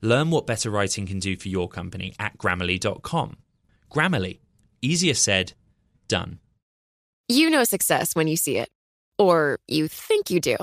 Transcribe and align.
Learn 0.00 0.30
what 0.30 0.46
better 0.46 0.70
writing 0.70 1.06
can 1.06 1.18
do 1.18 1.36
for 1.36 1.48
your 1.48 1.68
company 1.68 2.14
at 2.20 2.38
grammarly.com. 2.38 3.36
Grammarly, 3.90 4.38
easier 4.80 5.14
said, 5.14 5.54
done. 6.06 6.38
You 7.28 7.50
know 7.50 7.64
success 7.64 8.14
when 8.14 8.28
you 8.28 8.36
see 8.36 8.58
it. 8.58 8.68
Or 9.18 9.58
you 9.66 9.88
think 9.88 10.30
you 10.30 10.40
do. 10.40 10.56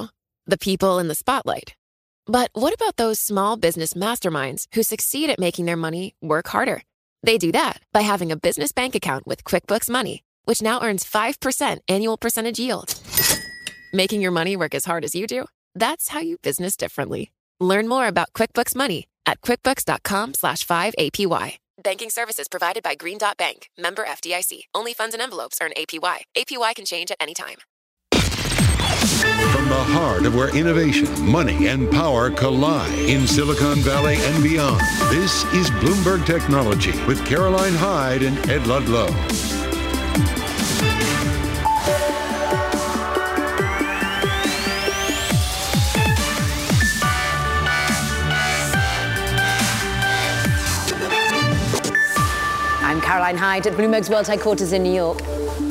The 0.48 0.58
people 0.58 1.00
in 1.00 1.10
the 1.10 1.16
spotlight. 1.16 1.76
But 2.26 2.50
what 2.54 2.74
about 2.74 2.96
those 2.96 3.20
small 3.20 3.58
business 3.58 3.94
masterminds 3.94 4.68
who 4.74 4.84
succeed 4.84 5.30
at 5.30 5.40
making 5.40 5.66
their 5.66 5.76
money 5.76 6.16
work 6.22 6.48
harder? 6.48 6.82
They 7.22 7.38
do 7.38 7.52
that 7.52 7.82
by 7.92 8.02
having 8.02 8.32
a 8.32 8.38
business 8.38 8.72
bank 8.72 8.96
account 8.96 9.28
with 9.28 9.44
QuickBooks 9.44 9.90
Money, 9.90 10.24
which 10.46 10.62
now 10.62 10.82
earns 10.82 11.04
5% 11.04 11.80
annual 11.90 12.18
percentage 12.18 12.60
yield. 12.60 12.96
Making 13.92 14.22
your 14.22 14.32
money 14.32 14.56
work 14.56 14.74
as 14.74 14.86
hard 14.86 15.04
as 15.04 15.14
you 15.14 15.28
do? 15.28 15.46
That's 15.74 16.08
how 16.10 16.20
you 16.20 16.38
business 16.38 16.78
differently. 16.78 17.32
Learn 17.60 17.88
more 17.88 18.08
about 18.08 18.32
QuickBooks 18.34 18.76
Money 18.76 19.08
at 19.26 19.42
quickbooks.com 19.42 20.34
slash 20.34 20.66
5APY. 20.66 21.58
Banking 21.84 22.10
services 22.10 22.48
provided 22.48 22.84
by 22.84 22.96
Green 22.96 23.18
Dot 23.18 23.38
Bank, 23.38 23.70
member 23.78 24.06
FDIC. 24.06 24.62
Only 24.74 24.94
funds 24.94 25.14
and 25.14 25.22
envelopes 25.22 25.60
earn 25.62 25.72
APY. 25.78 26.20
APY 26.38 26.76
can 26.76 26.86
change 26.86 27.12
at 27.12 27.18
any 27.20 27.34
time. 27.34 27.58
From 29.52 29.70
the 29.70 29.84
heart 29.84 30.26
of 30.26 30.36
where 30.36 30.56
innovation, 30.56 31.08
money, 31.26 31.68
and 31.68 31.92
power 31.92 32.30
collide 32.30 32.98
in 32.98 33.28
Silicon 33.28 33.78
Valley 33.80 34.16
and 34.18 34.44
beyond, 34.44 34.80
this 35.10 35.44
is 35.54 35.70
Bloomberg 35.72 36.26
Technology 36.26 36.92
with 37.06 37.26
Caroline 37.26 37.74
Hyde 37.74 38.24
and 38.24 38.38
Ed 38.50 38.68
Ludlow. 38.68 39.08
Caroline 53.16 53.38
Hyde 53.38 53.68
at 53.68 53.74
Bloomberg's 53.76 54.10
World 54.10 54.28
Headquarters 54.28 54.74
in 54.74 54.84
New 54.84 54.94
York. 54.94 55.22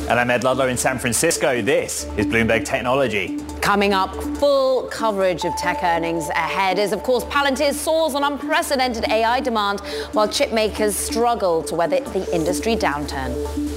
And 0.09 0.13
I'm 0.13 0.31
Ed 0.31 0.45
Ludlow 0.45 0.69
in 0.69 0.79
San 0.79 0.99
Francisco. 0.99 1.61
This 1.61 2.05
is 2.17 2.25
Bloomberg 2.25 2.65
Technology. 2.65 3.39
Coming 3.61 3.93
up, 3.93 4.15
full 4.39 4.85
coverage 4.85 5.45
of 5.45 5.55
tech 5.57 5.83
earnings 5.83 6.31
ahead 6.31 6.79
as, 6.79 6.93
of 6.93 7.03
course, 7.03 7.23
Palantir 7.25 7.75
soars 7.75 8.15
on 8.15 8.25
unprecedented 8.25 9.05
AI 9.11 9.41
demand 9.41 9.81
while 10.13 10.27
chip 10.27 10.55
makers 10.55 10.97
struggle 10.97 11.63
to 11.65 11.75
weather 11.75 12.01
the 12.01 12.35
industry 12.35 12.77
downturn. 12.77 13.74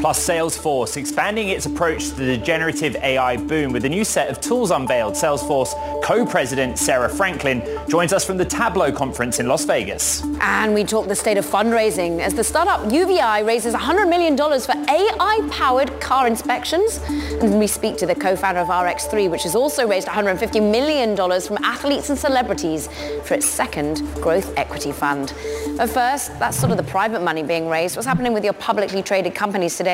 Plus, 0.00 0.28
Salesforce 0.28 0.96
expanding 0.96 1.48
its 1.48 1.66
approach 1.66 2.10
to 2.10 2.14
the 2.14 2.36
generative 2.36 2.94
AI 2.96 3.36
boom 3.36 3.72
with 3.72 3.84
a 3.84 3.88
new 3.88 4.04
set 4.04 4.28
of 4.28 4.40
tools 4.40 4.70
unveiled. 4.70 5.14
Salesforce 5.14 5.74
co-president 6.04 6.78
Sarah 6.78 7.08
Franklin 7.08 7.62
joins 7.88 8.12
us 8.12 8.24
from 8.24 8.36
the 8.36 8.44
Tableau 8.44 8.92
conference 8.92 9.40
in 9.40 9.48
Las 9.48 9.64
Vegas. 9.64 10.22
And 10.40 10.72
we 10.72 10.84
talk 10.84 11.08
the 11.08 11.16
state 11.16 11.36
of 11.36 11.44
fundraising 11.44 12.20
as 12.20 12.32
the 12.32 12.44
startup 12.44 12.82
UVeye 12.82 13.44
raises 13.44 13.74
$100 13.74 14.08
million 14.08 14.36
for 14.36 14.72
AI-powered 14.88 16.00
car 16.00 16.28
inspections. 16.28 17.00
And 17.42 17.58
we 17.58 17.66
speak 17.66 17.96
to 17.96 18.06
the 18.06 18.14
co-founder 18.14 18.60
of 18.60 18.68
RX3, 18.68 19.28
which 19.28 19.42
has 19.42 19.56
also 19.56 19.84
raised 19.88 20.06
$150 20.06 20.70
million 20.70 21.16
from 21.16 21.58
athletes 21.64 22.08
and 22.08 22.16
celebrities 22.18 22.88
for 23.24 23.34
its 23.34 23.48
second 23.48 24.02
growth 24.22 24.56
equity 24.56 24.92
fund. 24.92 25.34
But 25.76 25.90
first, 25.90 26.38
that's 26.38 26.56
sort 26.56 26.70
of 26.70 26.76
the 26.76 26.84
private 26.84 27.22
money 27.22 27.42
being 27.42 27.68
raised. 27.68 27.96
What's 27.96 28.06
happening 28.06 28.32
with 28.32 28.44
your 28.44 28.52
publicly 28.52 29.02
traded 29.02 29.34
companies 29.34 29.76
today? 29.76 29.87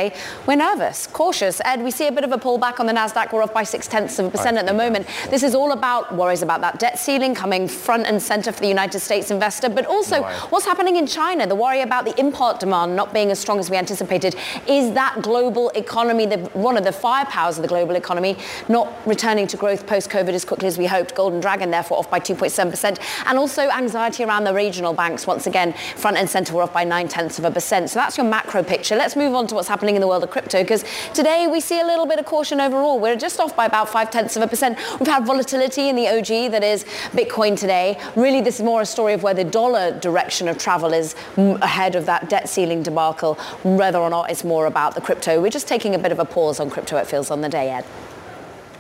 We're 0.47 0.56
nervous, 0.56 1.06
cautious. 1.06 1.60
Ed, 1.65 1.82
we 1.82 1.93
see 1.93 2.09
a 2.09 2.12
bit 2.12 2.25
of 2.25 2.32
a 2.32 2.38
pullback 2.38 2.81
on 2.81 2.87
the 2.87 2.93
NASDAQ. 2.93 3.32
We're 3.32 3.43
off 3.43 3.55
by 3.55 3.62
six-tenths 3.62 4.19
of 4.19 4.27
a 4.27 4.31
percent 4.31 4.56
at 4.56 4.66
the 4.66 4.75
moment. 4.75 5.06
This 5.31 5.44
is 5.44 5.55
all 5.55 5.71
about 5.71 6.15
worries 6.15 6.43
about 6.43 6.60
that 6.62 6.81
debt 6.81 6.99
ceiling 6.99 7.32
coming 7.34 7.69
front 7.69 8.06
and 8.06 8.21
center 8.21 8.50
for 8.50 8.60
the 8.60 8.69
United 8.69 8.99
States 8.99 9.31
investor, 9.31 9.69
but 9.69 9.87
also 9.87 10.22
what's 10.50 10.65
happening 10.65 10.97
in 10.97 11.06
China, 11.06 11.47
the 11.47 11.54
worry 11.54 11.81
about 11.81 12.04
the 12.04 12.19
import 12.19 12.59
demand 12.59 12.97
not 12.97 13.15
being 13.15 13.31
as 13.31 13.38
strong 13.38 13.60
as 13.60 13.71
we 13.71 13.77
anticipated. 13.77 14.34
Is 14.66 14.93
that 14.94 15.22
global 15.22 15.69
economy, 15.71 16.27
the, 16.27 16.38
one 16.54 16.77
of 16.77 16.83
the 16.83 16.91
firepowers 16.91 17.56
of 17.56 17.62
the 17.62 17.69
global 17.69 17.94
economy, 17.94 18.37
not 18.69 18.93
returning 19.06 19.47
to 19.47 19.56
growth 19.56 19.87
post-COVID 19.87 20.31
as 20.31 20.44
quickly 20.44 20.66
as 20.66 20.77
we 20.77 20.87
hoped? 20.87 21.15
Golden 21.15 21.38
Dragon, 21.38 21.71
therefore, 21.71 21.99
off 21.99 22.10
by 22.10 22.19
2.7%. 22.19 22.99
And 23.27 23.38
also 23.38 23.69
anxiety 23.71 24.25
around 24.25 24.43
the 24.43 24.54
regional 24.54 24.93
banks. 24.93 25.27
Once 25.27 25.47
again, 25.47 25.72
front 25.94 26.16
and 26.16 26.28
center, 26.28 26.53
we're 26.53 26.65
off 26.65 26.72
by 26.72 26.83
nine-tenths 26.83 27.38
of 27.38 27.44
a 27.44 27.50
percent. 27.50 27.91
So 27.91 28.00
that's 28.00 28.16
your 28.16 28.27
macro 28.27 28.62
picture. 28.62 28.97
Let's 28.97 29.15
move 29.15 29.34
on 29.34 29.47
to 29.49 29.54
what's 29.54 29.69
happening 29.69 29.84
in 29.89 30.00
the 30.00 30.09
world 30.09 30.25
of 30.25 30.31
crypto, 30.31 30.62
because 30.62 30.84
today 31.12 31.47
we 31.47 31.61
see 31.61 31.81
a 31.81 31.84
little 31.84 32.06
bit 32.06 32.19
of 32.19 32.25
caution 32.25 32.61
overall. 32.61 32.99
We're 32.99 33.17
just 33.17 33.39
off 33.39 33.55
by 33.55 33.67
about 33.67 33.89
five-tenths 33.89 34.37
of 34.37 34.43
a 34.43 34.47
percent. 34.47 34.78
We've 34.99 35.09
had 35.09 35.27
volatility 35.27 35.89
in 35.89 35.97
the 35.97 36.09
OG 36.09 36.50
that 36.53 36.65
is 36.65 36.84
Bitcoin 37.12 37.59
today. 37.59 37.99
Really, 38.17 38.41
this 38.41 38.56
is 38.56 38.62
more 38.62 38.81
a 38.81 38.87
story 38.87 39.12
of 39.12 39.22
where 39.22 39.34
the 39.34 39.45
dollar 39.45 39.99
direction 40.00 40.49
of 40.49 40.59
travel 40.59 40.93
is 40.93 41.15
ahead 41.37 41.95
of 41.95 42.06
that 42.06 42.31
debt 42.31 42.49
ceiling 42.49 42.83
debacle, 42.83 43.34
whether 43.62 43.99
or 43.99 44.11
not 44.11 44.31
it's 44.31 44.45
more 44.45 44.67
about 44.67 44.95
the 44.95 45.00
crypto. 45.00 45.41
We're 45.41 45.50
just 45.50 45.69
taking 45.69 45.95
a 45.95 45.99
bit 45.99 46.12
of 46.12 46.19
a 46.19 46.25
pause 46.25 46.59
on 46.59 46.71
crypto, 46.71 46.97
it 46.97 47.06
feels, 47.06 47.31
on 47.31 47.43
the 47.43 47.49
day, 47.49 47.71
Ed. 47.71 47.84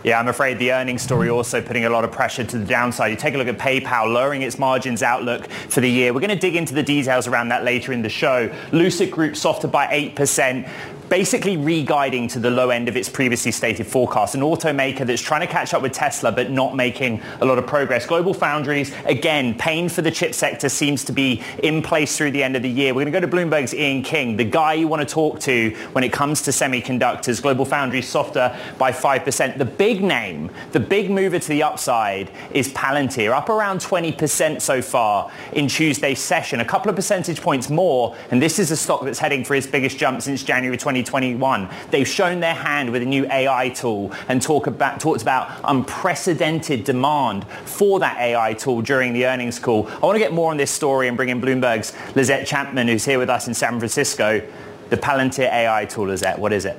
Yeah, 0.04 0.20
I'm 0.20 0.28
afraid 0.28 0.58
the 0.58 0.70
earnings 0.70 1.00
story 1.00 1.30
also 1.30 1.62
putting 1.62 1.86
a 1.86 1.88
lot 1.88 2.04
of 2.04 2.12
pressure 2.12 2.44
to 2.44 2.58
the 2.58 2.66
downside. 2.66 3.10
You 3.10 3.16
take 3.16 3.34
a 3.34 3.38
look 3.38 3.48
at 3.48 3.56
PayPal 3.56 4.12
lowering 4.12 4.42
its 4.42 4.58
margins 4.58 5.02
outlook 5.02 5.46
for 5.70 5.80
the 5.80 5.90
year. 5.90 6.12
We're 6.12 6.20
going 6.20 6.28
to 6.28 6.36
dig 6.36 6.56
into 6.56 6.74
the 6.74 6.82
details 6.82 7.26
around 7.26 7.48
that 7.48 7.64
later 7.64 7.90
in 7.90 8.02
the 8.02 8.10
show. 8.10 8.54
Lucid 8.70 9.10
Group 9.10 9.34
softer 9.34 9.66
by 9.66 9.86
8% 9.86 10.68
basically 11.08 11.56
re-guiding 11.56 12.28
to 12.28 12.38
the 12.38 12.50
low 12.50 12.70
end 12.70 12.88
of 12.88 12.96
its 12.96 13.08
previously 13.08 13.50
stated 13.50 13.86
forecast. 13.86 14.34
An 14.34 14.40
automaker 14.40 15.06
that's 15.06 15.22
trying 15.22 15.40
to 15.42 15.46
catch 15.46 15.74
up 15.74 15.82
with 15.82 15.92
Tesla 15.92 16.32
but 16.32 16.50
not 16.50 16.74
making 16.74 17.20
a 17.40 17.44
lot 17.44 17.58
of 17.58 17.66
progress. 17.66 18.06
Global 18.06 18.34
Foundries, 18.34 18.94
again, 19.04 19.54
pain 19.56 19.88
for 19.88 20.02
the 20.02 20.10
chip 20.10 20.34
sector 20.34 20.68
seems 20.68 21.04
to 21.04 21.12
be 21.12 21.42
in 21.62 21.82
place 21.82 22.16
through 22.16 22.30
the 22.30 22.42
end 22.42 22.56
of 22.56 22.62
the 22.62 22.68
year. 22.68 22.94
We're 22.94 23.04
going 23.04 23.12
to 23.12 23.20
go 23.20 23.26
to 23.26 23.32
Bloomberg's 23.32 23.74
Ian 23.74 24.02
King, 24.02 24.36
the 24.36 24.44
guy 24.44 24.74
you 24.74 24.88
want 24.88 25.06
to 25.06 25.12
talk 25.14 25.40
to 25.40 25.70
when 25.92 26.04
it 26.04 26.12
comes 26.12 26.42
to 26.42 26.50
semiconductors. 26.50 27.42
Global 27.42 27.64
Foundries 27.64 28.08
softer 28.08 28.58
by 28.78 28.92
5%. 28.92 29.58
The 29.58 29.64
big 29.64 30.02
name, 30.02 30.50
the 30.72 30.80
big 30.80 31.10
mover 31.10 31.38
to 31.38 31.48
the 31.48 31.62
upside 31.62 32.30
is 32.52 32.72
Palantir, 32.72 33.32
up 33.32 33.48
around 33.48 33.80
20% 33.80 34.60
so 34.60 34.80
far 34.80 35.30
in 35.52 35.68
Tuesday's 35.68 36.20
session, 36.20 36.60
a 36.60 36.64
couple 36.64 36.90
of 36.90 36.96
percentage 36.96 37.40
points 37.40 37.68
more, 37.68 38.16
and 38.30 38.40
this 38.40 38.58
is 38.58 38.70
a 38.70 38.76
stock 38.76 39.04
that's 39.04 39.18
heading 39.18 39.44
for 39.44 39.54
its 39.54 39.66
biggest 39.66 39.98
jump 39.98 40.22
since 40.22 40.42
January 40.42 40.76
20 40.76 40.93
2021. 41.02 41.68
They've 41.90 42.06
shown 42.06 42.40
their 42.40 42.54
hand 42.54 42.90
with 42.90 43.02
a 43.02 43.06
new 43.06 43.26
AI 43.30 43.70
tool 43.70 44.12
and 44.28 44.40
talk 44.40 44.66
about, 44.66 45.00
talked 45.00 45.22
about 45.22 45.60
unprecedented 45.64 46.84
demand 46.84 47.46
for 47.64 47.98
that 48.00 48.18
AI 48.18 48.54
tool 48.54 48.82
during 48.82 49.12
the 49.12 49.26
earnings 49.26 49.58
call. 49.58 49.88
I 49.88 49.98
want 50.00 50.16
to 50.16 50.20
get 50.20 50.32
more 50.32 50.50
on 50.50 50.56
this 50.56 50.70
story 50.70 51.08
and 51.08 51.16
bring 51.16 51.28
in 51.28 51.40
Bloomberg's 51.40 51.92
Lizette 52.14 52.46
Chapman, 52.46 52.88
who's 52.88 53.04
here 53.04 53.18
with 53.18 53.30
us 53.30 53.48
in 53.48 53.54
San 53.54 53.78
Francisco. 53.78 54.40
The 54.90 54.96
Palantir 54.96 55.50
AI 55.50 55.86
tool, 55.86 56.06
Lizette, 56.06 56.38
what 56.38 56.52
is 56.52 56.64
it? 56.64 56.78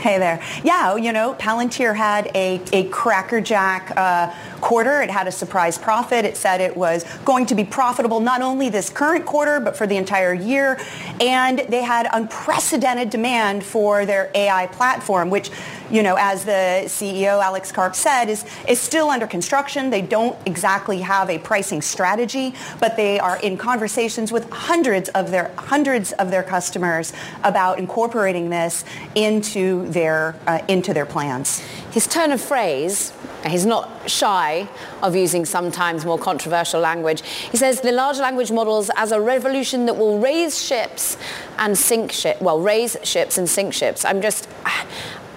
Hey 0.00 0.18
there. 0.18 0.40
Yeah, 0.62 0.96
you 0.96 1.12
know, 1.12 1.34
Palantir 1.34 1.96
had 1.96 2.30
a, 2.34 2.60
a 2.72 2.84
crackerjack 2.90 3.92
uh, 3.96 4.32
quarter. 4.60 5.02
It 5.02 5.10
had 5.10 5.26
a 5.26 5.32
surprise 5.32 5.78
profit. 5.78 6.24
It 6.24 6.36
said 6.36 6.60
it 6.60 6.76
was 6.76 7.04
going 7.24 7.46
to 7.46 7.54
be 7.54 7.64
profitable 7.64 8.20
not 8.20 8.42
only 8.42 8.68
this 8.68 8.90
current 8.90 9.26
quarter, 9.26 9.60
but 9.60 9.76
for 9.76 9.86
the 9.86 9.96
entire 9.96 10.34
year. 10.34 10.78
And 11.20 11.60
they 11.68 11.82
had 11.82 12.08
unprecedented 12.12 13.10
demand 13.10 13.64
for 13.64 14.04
their 14.06 14.30
AI 14.34 14.66
platform, 14.68 15.30
which, 15.30 15.50
you 15.90 16.02
know, 16.02 16.16
as 16.18 16.44
the 16.44 16.84
CEO, 16.86 17.42
Alex 17.42 17.72
Karp 17.72 17.94
said, 17.94 18.28
is, 18.28 18.44
is 18.68 18.80
still 18.80 19.08
under 19.08 19.26
construction. 19.26 19.90
They 19.90 20.02
don't 20.02 20.36
exactly 20.46 21.00
have 21.00 21.30
a 21.30 21.38
pricing 21.38 21.82
strategy, 21.82 22.54
but 22.80 22.96
they 22.96 23.18
are 23.18 23.38
in 23.40 23.56
conversations 23.56 24.32
with 24.32 24.48
hundreds 24.50 25.08
of 25.10 25.30
their, 25.30 25.52
hundreds 25.56 26.12
of 26.12 26.30
their 26.30 26.42
customers 26.42 27.12
about 27.44 27.78
incorporating 27.78 28.50
this 28.50 28.84
into 29.14 29.86
their, 29.88 30.34
uh, 30.46 30.60
into 30.68 30.92
their 30.92 31.06
plans. 31.06 31.60
His 31.92 32.06
turn 32.06 32.32
of 32.32 32.40
phrase, 32.40 33.12
he's 33.48 33.66
not 33.66 34.08
shy 34.08 34.68
of 35.02 35.14
using 35.16 35.44
sometimes 35.44 36.04
more 36.04 36.18
controversial 36.18 36.80
language. 36.80 37.22
He 37.22 37.56
says 37.56 37.80
the 37.80 37.92
large 37.92 38.18
language 38.18 38.50
models 38.50 38.90
as 38.96 39.12
a 39.12 39.20
revolution 39.20 39.86
that 39.86 39.94
will 39.94 40.18
raise 40.18 40.62
ships 40.62 41.16
and 41.58 41.76
sink 41.76 42.12
ships, 42.12 42.40
well, 42.40 42.60
raise 42.60 42.96
ships 43.02 43.38
and 43.38 43.48
sink 43.48 43.74
ships. 43.74 44.04
I'm 44.04 44.20
just, 44.20 44.48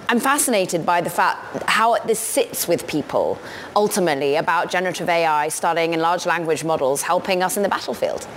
I'm 0.07 0.19
fascinated 0.19 0.85
by 0.85 1.01
the 1.01 1.09
fact 1.09 1.63
how 1.69 1.97
this 2.00 2.19
sits 2.19 2.67
with 2.67 2.88
people 2.88 3.39
ultimately 3.75 4.35
about 4.35 4.71
generative 4.71 5.09
AI 5.09 5.50
starting 5.50 5.94
in 5.94 6.00
large 6.00 6.25
language 6.25 6.63
models 6.63 7.03
helping 7.03 7.44
us 7.44 7.57
in 7.57 7.63
the 7.63 7.69
battlefield. 7.69 8.27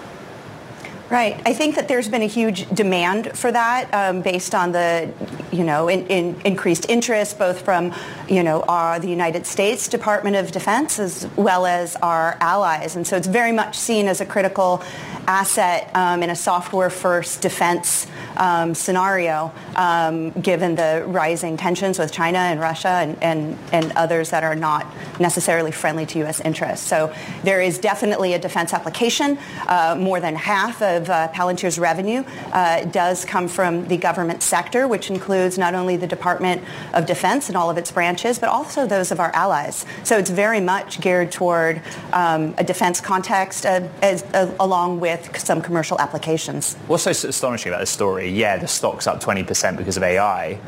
Right. 1.12 1.38
I 1.44 1.52
think 1.52 1.74
that 1.74 1.88
there's 1.88 2.08
been 2.08 2.22
a 2.22 2.26
huge 2.26 2.66
demand 2.70 3.36
for 3.36 3.52
that 3.52 3.92
um, 3.92 4.22
based 4.22 4.54
on 4.54 4.72
the, 4.72 5.12
you 5.52 5.62
know, 5.62 5.88
in, 5.88 6.06
in 6.06 6.40
increased 6.46 6.88
interest 6.88 7.38
both 7.38 7.60
from, 7.60 7.94
you 8.30 8.42
know, 8.42 8.62
our, 8.62 8.98
the 8.98 9.10
United 9.10 9.44
States 9.44 9.88
Department 9.88 10.36
of 10.36 10.52
Defense 10.52 10.98
as 10.98 11.28
well 11.36 11.66
as 11.66 11.96
our 11.96 12.38
allies. 12.40 12.96
And 12.96 13.06
so 13.06 13.18
it's 13.18 13.26
very 13.26 13.52
much 13.52 13.76
seen 13.76 14.08
as 14.08 14.22
a 14.22 14.24
critical 14.24 14.82
asset 15.26 15.90
um, 15.94 16.22
in 16.22 16.30
a 16.30 16.34
software-first 16.34 17.42
defense 17.42 18.06
um, 18.38 18.74
scenario, 18.74 19.52
um, 19.76 20.30
given 20.30 20.74
the 20.74 21.04
rising 21.06 21.58
tensions 21.58 21.98
with 21.98 22.10
China 22.10 22.38
and 22.38 22.58
Russia 22.58 22.88
and, 22.88 23.22
and, 23.22 23.58
and 23.70 23.92
others 23.92 24.30
that 24.30 24.44
are 24.44 24.54
not 24.54 24.86
necessarily 25.20 25.70
friendly 25.70 26.06
to 26.06 26.20
U.S. 26.20 26.40
interests. 26.40 26.86
So 26.86 27.14
there 27.44 27.60
is 27.60 27.78
definitely 27.78 28.32
a 28.32 28.38
defense 28.38 28.72
application. 28.72 29.38
Uh, 29.66 29.94
more 29.98 30.18
than 30.18 30.34
half 30.34 30.80
of 30.80 31.01
uh, 31.08 31.28
Palantir's 31.28 31.78
revenue 31.78 32.24
uh, 32.52 32.84
does 32.86 33.24
come 33.24 33.48
from 33.48 33.86
the 33.88 33.96
government 33.96 34.42
sector, 34.42 34.86
which 34.88 35.10
includes 35.10 35.58
not 35.58 35.74
only 35.74 35.96
the 35.96 36.06
Department 36.06 36.62
of 36.94 37.06
Defense 37.06 37.48
and 37.48 37.56
all 37.56 37.70
of 37.70 37.78
its 37.78 37.90
branches, 37.90 38.38
but 38.38 38.48
also 38.48 38.86
those 38.86 39.10
of 39.10 39.20
our 39.20 39.30
allies. 39.34 39.84
So 40.04 40.18
it's 40.18 40.30
very 40.30 40.60
much 40.60 41.00
geared 41.00 41.32
toward 41.32 41.82
um, 42.12 42.54
a 42.58 42.64
defense 42.64 43.00
context 43.00 43.66
uh, 43.66 43.88
as, 44.02 44.22
uh, 44.34 44.54
along 44.60 45.00
with 45.00 45.38
some 45.38 45.62
commercial 45.62 46.00
applications. 46.00 46.74
What's 46.86 47.04
so 47.04 47.10
astonishing 47.10 47.72
about 47.72 47.80
this 47.80 47.90
story? 47.90 48.28
Yeah, 48.30 48.56
the 48.58 48.68
stock's 48.68 49.06
up 49.06 49.22
20% 49.22 49.76
because 49.76 49.96
of 49.96 50.02
AI. 50.02 50.58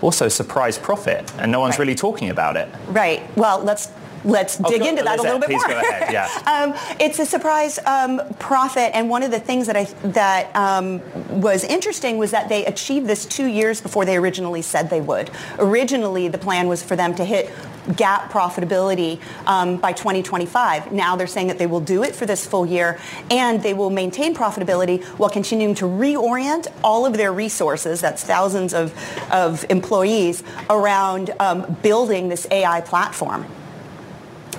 Also, 0.00 0.28
surprise 0.28 0.78
profit, 0.78 1.32
and 1.38 1.52
no 1.52 1.60
one's 1.60 1.74
right. 1.74 1.80
really 1.80 1.94
talking 1.94 2.30
about 2.30 2.56
it. 2.56 2.68
Right. 2.88 3.22
Well, 3.36 3.60
let's 3.60 3.88
let's 4.24 4.60
oh, 4.62 4.70
dig 4.70 4.82
into 4.82 5.02
that 5.02 5.18
a 5.18 5.22
little 5.22 5.38
bit 5.38 5.50
more. 5.50 5.68
Yeah. 5.68 6.28
um, 6.46 6.96
it's 7.00 7.18
a 7.18 7.26
surprise 7.26 7.78
um, 7.86 8.20
profit, 8.38 8.90
and 8.94 9.08
one 9.08 9.22
of 9.22 9.30
the 9.30 9.40
things 9.40 9.66
that 9.66 9.76
I 9.76 9.84
that 10.10 10.54
um, 10.54 11.00
was 11.40 11.64
interesting 11.64 12.18
was 12.18 12.30
that 12.30 12.48
they 12.48 12.64
achieved 12.66 13.06
this 13.06 13.26
two 13.26 13.46
years 13.46 13.80
before 13.80 14.04
they 14.04 14.16
originally 14.16 14.62
said 14.62 14.90
they 14.90 15.00
would. 15.00 15.30
Originally, 15.58 16.28
the 16.28 16.38
plan 16.38 16.68
was 16.68 16.82
for 16.82 16.96
them 16.96 17.14
to 17.16 17.24
hit 17.24 17.50
GAAP 17.88 18.30
profitability 18.30 19.20
um, 19.46 19.76
by 19.76 19.92
2025. 19.92 20.92
Now 20.92 21.16
they're 21.16 21.26
saying 21.26 21.48
that 21.48 21.58
they 21.58 21.66
will 21.66 21.80
do 21.80 22.04
it 22.04 22.14
for 22.14 22.26
this 22.26 22.46
full 22.46 22.64
year 22.64 22.98
and 23.30 23.62
they 23.62 23.74
will 23.74 23.90
maintain 23.90 24.34
profitability 24.34 25.02
while 25.18 25.30
continuing 25.30 25.74
to 25.76 25.86
reorient 25.86 26.68
all 26.84 27.04
of 27.06 27.16
their 27.16 27.32
resources, 27.32 28.00
that's 28.00 28.22
thousands 28.22 28.72
of, 28.72 28.94
of 29.32 29.64
employees, 29.68 30.44
around 30.70 31.30
um, 31.40 31.76
building 31.82 32.28
this 32.28 32.46
AI 32.50 32.80
platform. 32.82 33.46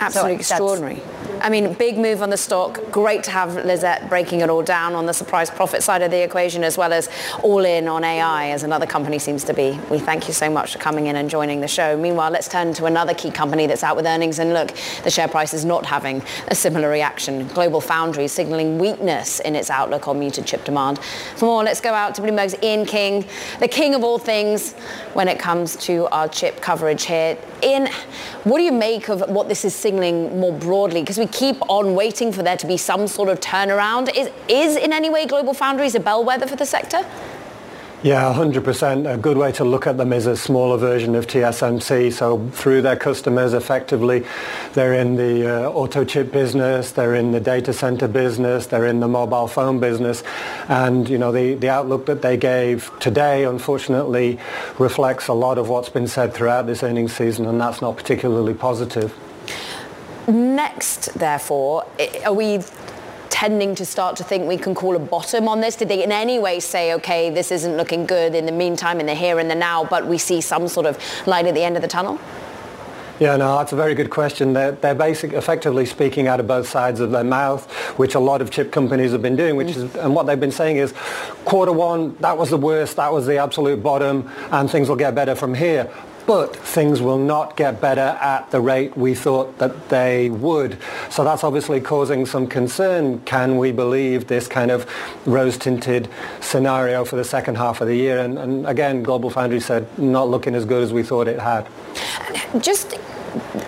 Absolutely 0.06 0.44
so 0.44 0.56
extraordinary. 0.56 1.02
I 1.42 1.50
mean, 1.50 1.74
big 1.74 1.98
move 1.98 2.22
on 2.22 2.30
the 2.30 2.38
stock. 2.38 2.80
Great 2.92 3.24
to 3.24 3.32
have 3.32 3.56
Lizette 3.66 4.08
breaking 4.08 4.42
it 4.42 4.50
all 4.50 4.64
down 4.64 4.96
on 4.96 5.06
the 5.06 5.14
surprise 5.14 5.50
profit 5.50 5.84
side 5.84 6.02
of 6.02 6.10
the 6.10 6.24
equation 6.24 6.64
as 6.64 6.78
well 6.78 6.94
as 6.94 7.10
all 7.42 7.66
in 7.66 7.88
on 7.88 8.04
AI 8.04 8.50
as 8.50 8.64
another 8.64 8.86
company 8.86 9.20
seems 9.20 9.44
to 9.44 9.54
be. 9.54 9.78
We 9.92 10.00
thank 10.00 10.28
you 10.28 10.34
so 10.34 10.50
much 10.50 10.74
for 10.74 10.80
coming 10.80 11.08
in 11.08 11.16
and 11.16 11.30
joining 11.30 11.60
the 11.60 11.68
show. 11.68 11.98
Meanwhile, 11.98 12.32
let's 12.32 12.48
turn 12.48 12.74
to 12.76 12.86
another 12.86 13.14
key 13.14 13.30
company 13.30 13.68
that's 13.68 13.84
out 13.84 13.96
with 13.96 14.06
earnings 14.06 14.40
and 14.40 14.54
look, 14.54 14.74
the 15.04 15.10
share 15.10 15.28
price 15.28 15.54
is 15.54 15.66
not 15.66 15.86
having 15.86 16.24
a 16.48 16.56
similar 16.56 16.90
reaction. 16.90 17.48
Global 17.50 17.82
Foundries 17.82 18.32
signaling 18.32 18.78
weakness 18.78 19.40
in 19.42 19.56
its 19.56 19.70
outlook 19.70 20.08
on 20.08 20.20
muted 20.20 20.46
chip 20.46 20.64
demand. 20.64 21.00
For 21.36 21.46
more, 21.46 21.64
let's 21.64 21.82
go 21.82 21.94
out 21.94 22.16
to 22.16 22.22
Bloomberg's 22.22 22.56
Ian 22.64 22.86
King, 22.86 23.26
the 23.60 23.68
king 23.68 23.96
of 23.96 24.04
all 24.04 24.18
things 24.18 24.74
when 25.14 25.28
it 25.28 25.40
comes 25.40 25.76
to 25.78 26.08
our 26.08 26.28
chip 26.28 26.62
coverage 26.62 27.06
here. 27.06 27.38
Ian, 27.62 27.88
what 28.44 28.58
do 28.58 28.64
you 28.64 28.72
make 28.72 29.10
of 29.10 29.30
what 29.30 29.48
this 29.48 29.66
is 29.66 29.76
signaling 29.76 30.40
more 30.40 30.54
broadly? 30.54 31.02
Because 31.14 31.32
we 31.32 31.32
keep 31.32 31.62
on 31.70 31.94
waiting 31.94 32.32
for 32.32 32.42
there 32.42 32.58
to 32.58 32.66
be 32.66 32.76
some 32.76 33.08
sort 33.08 33.30
of 33.30 33.40
turnaround. 33.40 34.10
Is, 34.18 34.32
is 34.48 34.76
in 34.76 34.92
any 34.92 35.12
way 35.12 35.28
Global 35.28 35.54
Foundries 35.54 35.94
a 35.94 36.00
bellwether 36.00 36.48
for 36.48 36.56
the 36.56 36.66
sector? 36.66 37.06
Yeah, 38.02 38.34
100%. 38.34 39.14
A 39.14 39.16
good 39.16 39.38
way 39.38 39.52
to 39.52 39.64
look 39.64 39.86
at 39.86 39.98
them 39.98 40.12
is 40.12 40.26
a 40.26 40.36
smaller 40.36 40.76
version 40.78 41.14
of 41.14 41.28
TSMC. 41.28 42.12
So 42.12 42.50
through 42.50 42.82
their 42.82 42.96
customers, 42.96 43.54
effectively, 43.54 44.26
they're 44.74 44.96
in 44.96 45.16
the 45.16 45.68
uh, 45.68 45.70
auto 45.70 46.04
chip 46.04 46.32
business, 46.32 46.92
they're 46.92 47.14
in 47.14 47.32
the 47.32 47.40
data 47.40 47.74
center 47.74 48.08
business, 48.08 48.66
they're 48.66 48.88
in 48.88 49.00
the 49.00 49.08
mobile 49.08 49.48
phone 49.48 49.80
business. 49.80 50.24
And, 50.68 51.08
you 51.08 51.20
know, 51.20 51.32
the, 51.32 51.54
the 51.54 51.70
outlook 51.70 52.08
that 52.08 52.24
they 52.24 52.38
gave 52.38 52.90
today, 53.00 53.46
unfortunately, 53.46 54.40
reflects 54.80 55.28
a 55.28 55.34
lot 55.34 55.60
of 55.60 55.70
what's 55.70 55.90
been 55.90 56.08
said 56.08 56.34
throughout 56.34 56.66
this 56.66 56.82
earnings 56.82 57.14
season, 57.14 57.46
and 57.46 57.62
that's 57.62 57.82
not 57.84 57.98
particularly 57.98 58.56
positive. 58.56 59.14
Next, 60.28 61.14
therefore, 61.16 61.86
are 62.26 62.34
we 62.34 62.62
tending 63.30 63.76
to 63.76 63.86
start 63.86 64.16
to 64.16 64.24
think 64.24 64.48
we 64.48 64.58
can 64.58 64.74
call 64.74 64.96
a 64.96 65.00
bottom 65.00 65.48
on 65.48 65.60
this? 65.60 65.76
Did 65.76 65.90
they 65.90 66.04
in 66.04 66.12
any 66.12 66.40
way 66.40 66.60
say, 66.60 66.94
okay, 66.94 67.30
this 67.30 67.52
isn't 67.52 67.76
looking 67.76 68.06
good 68.06 68.36
in 68.36 68.46
the 68.46 68.52
meantime, 68.52 69.00
in 69.00 69.06
the 69.06 69.16
here 69.16 69.40
and 69.40 69.50
the 69.50 69.56
now, 69.56 69.84
but 69.84 70.06
we 70.06 70.18
see 70.18 70.40
some 70.40 70.68
sort 70.68 70.86
of 70.86 70.98
light 71.28 71.46
at 71.46 71.54
the 71.54 71.64
end 71.64 71.76
of 71.76 71.82
the 71.82 71.88
tunnel? 71.88 72.20
Yeah, 73.20 73.36
no, 73.36 73.58
that's 73.58 73.74
a 73.74 73.76
very 73.76 73.96
good 73.96 74.10
question. 74.10 74.54
They're, 74.54 74.72
they're 74.72 74.96
basic, 74.96 75.34
effectively 75.34 75.86
speaking 75.86 76.28
out 76.28 76.40
of 76.40 76.48
both 76.48 76.68
sides 76.68 77.00
of 77.00 77.12
their 77.12 77.24
mouth, 77.24 77.70
which 77.98 78.16
a 78.16 78.20
lot 78.20 78.42
of 78.42 78.50
chip 78.50 78.72
companies 78.72 79.12
have 79.12 79.22
been 79.22 79.36
doing, 79.36 79.56
which 79.56 79.70
mm. 79.70 79.78
is, 79.78 79.96
and 79.96 80.16
what 80.16 80.26
they've 80.26 80.40
been 80.40 80.52
saying 80.52 80.78
is, 80.78 80.94
quarter 81.44 81.72
one, 81.72 82.16
that 82.18 82.38
was 82.38 82.50
the 82.50 82.58
worst, 82.58 82.96
that 82.96 83.12
was 83.12 83.26
the 83.26 83.38
absolute 83.38 83.84
bottom, 83.84 84.30
and 84.52 84.70
things 84.70 84.90
will 84.90 84.96
get 84.96 85.16
better 85.16 85.36
from 85.36 85.54
here 85.54 85.92
but 86.26 86.56
things 86.56 87.02
will 87.02 87.18
not 87.18 87.58
get 87.58 87.82
better 87.82 88.18
at 88.22 88.50
the 88.52 88.62
rate 88.62 88.96
we 88.98 89.14
thought 89.14 89.58
that 89.58 89.90
they 89.90 90.30
would. 90.30 90.78
So 91.10 91.24
that's 91.24 91.44
obviously 91.44 91.82
causing 91.82 92.26
some 92.26 92.48
concern. 92.48 93.20
Can 93.22 93.58
we 93.58 93.72
believe 93.72 94.28
this 94.28 94.48
kind 94.48 94.72
of 94.72 94.90
rose-tinted 95.26 96.10
scenario 96.40 97.04
for 97.06 97.16
the 97.16 97.24
second 97.24 97.56
half 97.56 97.82
of 97.82 97.88
the 97.88 97.96
year? 97.96 98.20
And, 98.20 98.38
and 98.38 98.66
again, 98.68 99.04
Global 99.04 99.30
Foundry 99.32 99.60
said 99.60 99.88
not 100.00 100.30
looking 100.30 100.56
as 100.56 100.66
good 100.66 100.84
as 100.84 100.94
we 100.94 101.04
thought 101.04 101.28
it 101.28 101.40
had. 101.40 101.68
Just 102.62 102.98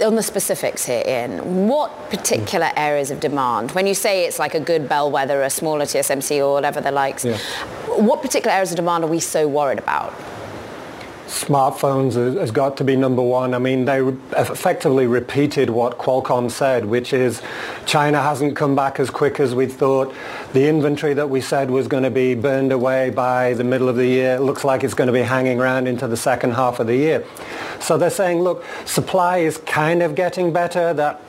on 0.04 0.16
the 0.16 0.24
specifics 0.24 0.86
here, 0.86 1.04
Ian, 1.08 1.68
what 1.68 1.92
particular 2.10 2.72
areas 2.76 3.12
of 3.12 3.20
demand, 3.20 3.72
when 3.72 3.88
you 3.88 3.94
say 3.94 4.26
it's 4.26 4.40
like 4.40 4.54
a 4.54 4.60
good 4.60 4.88
bellwether, 4.88 5.42
a 5.42 5.50
smaller 5.50 5.86
TSMC 5.86 6.38
or 6.38 6.54
whatever 6.54 6.82
the 6.82 6.92
likes, 6.92 7.26
yeah. 7.26 7.38
what 7.98 8.22
particular 8.22 8.54
areas 8.54 8.72
of 8.72 8.76
demand 8.76 9.04
are 9.04 9.08
we 9.08 9.20
so 9.20 9.48
worried 9.48 9.80
about? 9.80 10.14
Smartphones 11.28 12.14
has 12.14 12.52
got 12.52 12.78
to 12.78 12.84
be 12.84 12.96
number 12.96 13.22
one. 13.22 13.54
I 13.54 13.60
mean, 13.60 13.86
they 13.86 14.02
effectively 14.38 15.08
repeated 15.08 15.70
what 15.70 15.98
Qualcomm 15.98 16.52
said, 16.52 16.86
which 16.86 17.14
is 17.14 17.42
China 17.86 18.22
hasn't 18.22 18.56
come 18.56 18.76
back 18.76 19.00
as 19.00 19.10
quick 19.10 19.40
as 19.40 19.56
we 19.56 19.66
thought. 19.66 20.14
The 20.54 20.68
inventory 20.68 21.14
that 21.16 21.30
we 21.30 21.42
said 21.42 21.72
was 21.72 21.88
going 21.88 22.04
to 22.04 22.12
be 22.12 22.36
burned 22.36 22.72
away 22.72 23.10
by 23.10 23.54
the 23.54 23.64
middle 23.64 23.90
of 23.90 23.96
the 23.96 24.06
year 24.06 24.40
looks 24.40 24.64
like 24.64 24.84
it's 24.84 24.94
going 24.94 25.08
to 25.08 25.14
be 25.14 25.22
hanging 25.22 25.60
around 25.60 25.88
into 25.88 26.08
the 26.08 26.18
second 26.18 26.52
half 26.52 26.80
of 26.80 26.88
the 26.88 26.96
year. 26.96 27.26
So 27.80 27.98
they're 27.98 28.10
saying, 28.10 28.42
look, 28.42 28.64
supply 28.86 29.40
is 29.40 29.58
kind 29.58 30.02
of 30.04 30.16
getting 30.16 30.54
better. 30.54 30.94
That 30.94 31.22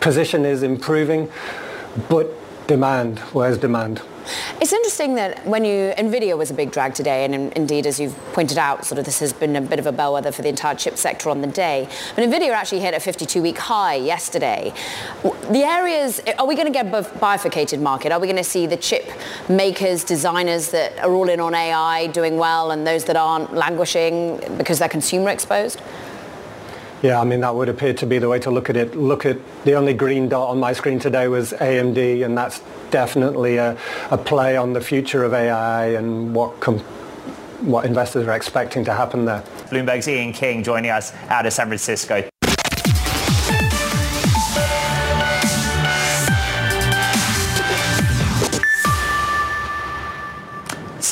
position 0.00 0.44
is 0.44 0.62
improving, 0.62 1.30
but 2.08 2.28
demand, 2.66 3.18
where's 3.18 3.58
demand? 3.58 4.02
It's 4.60 4.72
interesting 4.72 5.16
that 5.16 5.44
when 5.46 5.64
you, 5.64 5.92
NVIDIA 5.98 6.38
was 6.38 6.50
a 6.50 6.54
big 6.54 6.70
drag 6.70 6.94
today, 6.94 7.24
and 7.24 7.34
in, 7.34 7.52
indeed, 7.52 7.86
as 7.86 7.98
you've 7.98 8.16
pointed 8.32 8.56
out, 8.56 8.84
sort 8.84 8.98
of 8.98 9.04
this 9.04 9.18
has 9.18 9.32
been 9.32 9.56
a 9.56 9.60
bit 9.60 9.80
of 9.80 9.86
a 9.86 9.92
bellwether 9.92 10.30
for 10.30 10.42
the 10.42 10.48
entire 10.48 10.76
chip 10.76 10.96
sector 10.96 11.28
on 11.28 11.40
the 11.40 11.48
day. 11.48 11.88
But 12.14 12.28
NVIDIA 12.28 12.50
actually 12.50 12.80
hit 12.80 12.94
a 12.94 12.98
52-week 12.98 13.58
high 13.58 13.96
yesterday. 13.96 14.72
The 15.22 15.64
areas, 15.64 16.20
are 16.38 16.46
we 16.46 16.54
going 16.54 16.66
to 16.66 16.72
get 16.72 16.86
a 16.86 17.18
bifurcated 17.18 17.80
market? 17.80 18.12
Are 18.12 18.20
we 18.20 18.28
going 18.28 18.36
to 18.36 18.44
see 18.44 18.66
the 18.66 18.76
chip 18.76 19.10
makers, 19.48 20.04
designers 20.04 20.70
that 20.70 20.96
are 21.00 21.12
all 21.12 21.28
in 21.28 21.40
on 21.40 21.54
AI 21.54 22.06
doing 22.08 22.36
well 22.36 22.70
and 22.70 22.86
those 22.86 23.04
that 23.06 23.16
aren't 23.16 23.52
languishing 23.54 24.40
because 24.56 24.78
they're 24.78 24.88
consumer 24.88 25.30
exposed? 25.30 25.80
Yeah, 27.02 27.20
I 27.20 27.24
mean, 27.24 27.40
that 27.40 27.54
would 27.54 27.68
appear 27.68 27.94
to 27.94 28.06
be 28.06 28.20
the 28.20 28.28
way 28.28 28.38
to 28.38 28.50
look 28.50 28.70
at 28.70 28.76
it. 28.76 28.94
Look 28.94 29.26
at 29.26 29.36
the 29.64 29.74
only 29.74 29.92
green 29.92 30.28
dot 30.28 30.50
on 30.50 30.60
my 30.60 30.72
screen 30.72 31.00
today 31.00 31.26
was 31.26 31.52
AMD, 31.52 32.24
and 32.24 32.38
that's 32.38 32.62
definitely 32.92 33.56
a, 33.56 33.76
a 34.12 34.18
play 34.18 34.56
on 34.56 34.72
the 34.72 34.80
future 34.80 35.24
of 35.24 35.34
AI 35.34 35.86
and 35.86 36.32
what 36.32 36.60
com- 36.60 36.78
what 37.62 37.84
investors 37.86 38.26
are 38.26 38.36
expecting 38.36 38.84
to 38.84 38.94
happen 38.94 39.24
there. 39.24 39.42
Bloomberg's 39.70 40.06
Ian 40.08 40.32
King 40.32 40.62
joining 40.62 40.90
us 40.90 41.12
out 41.28 41.44
of 41.44 41.52
San 41.52 41.66
Francisco. 41.66 42.31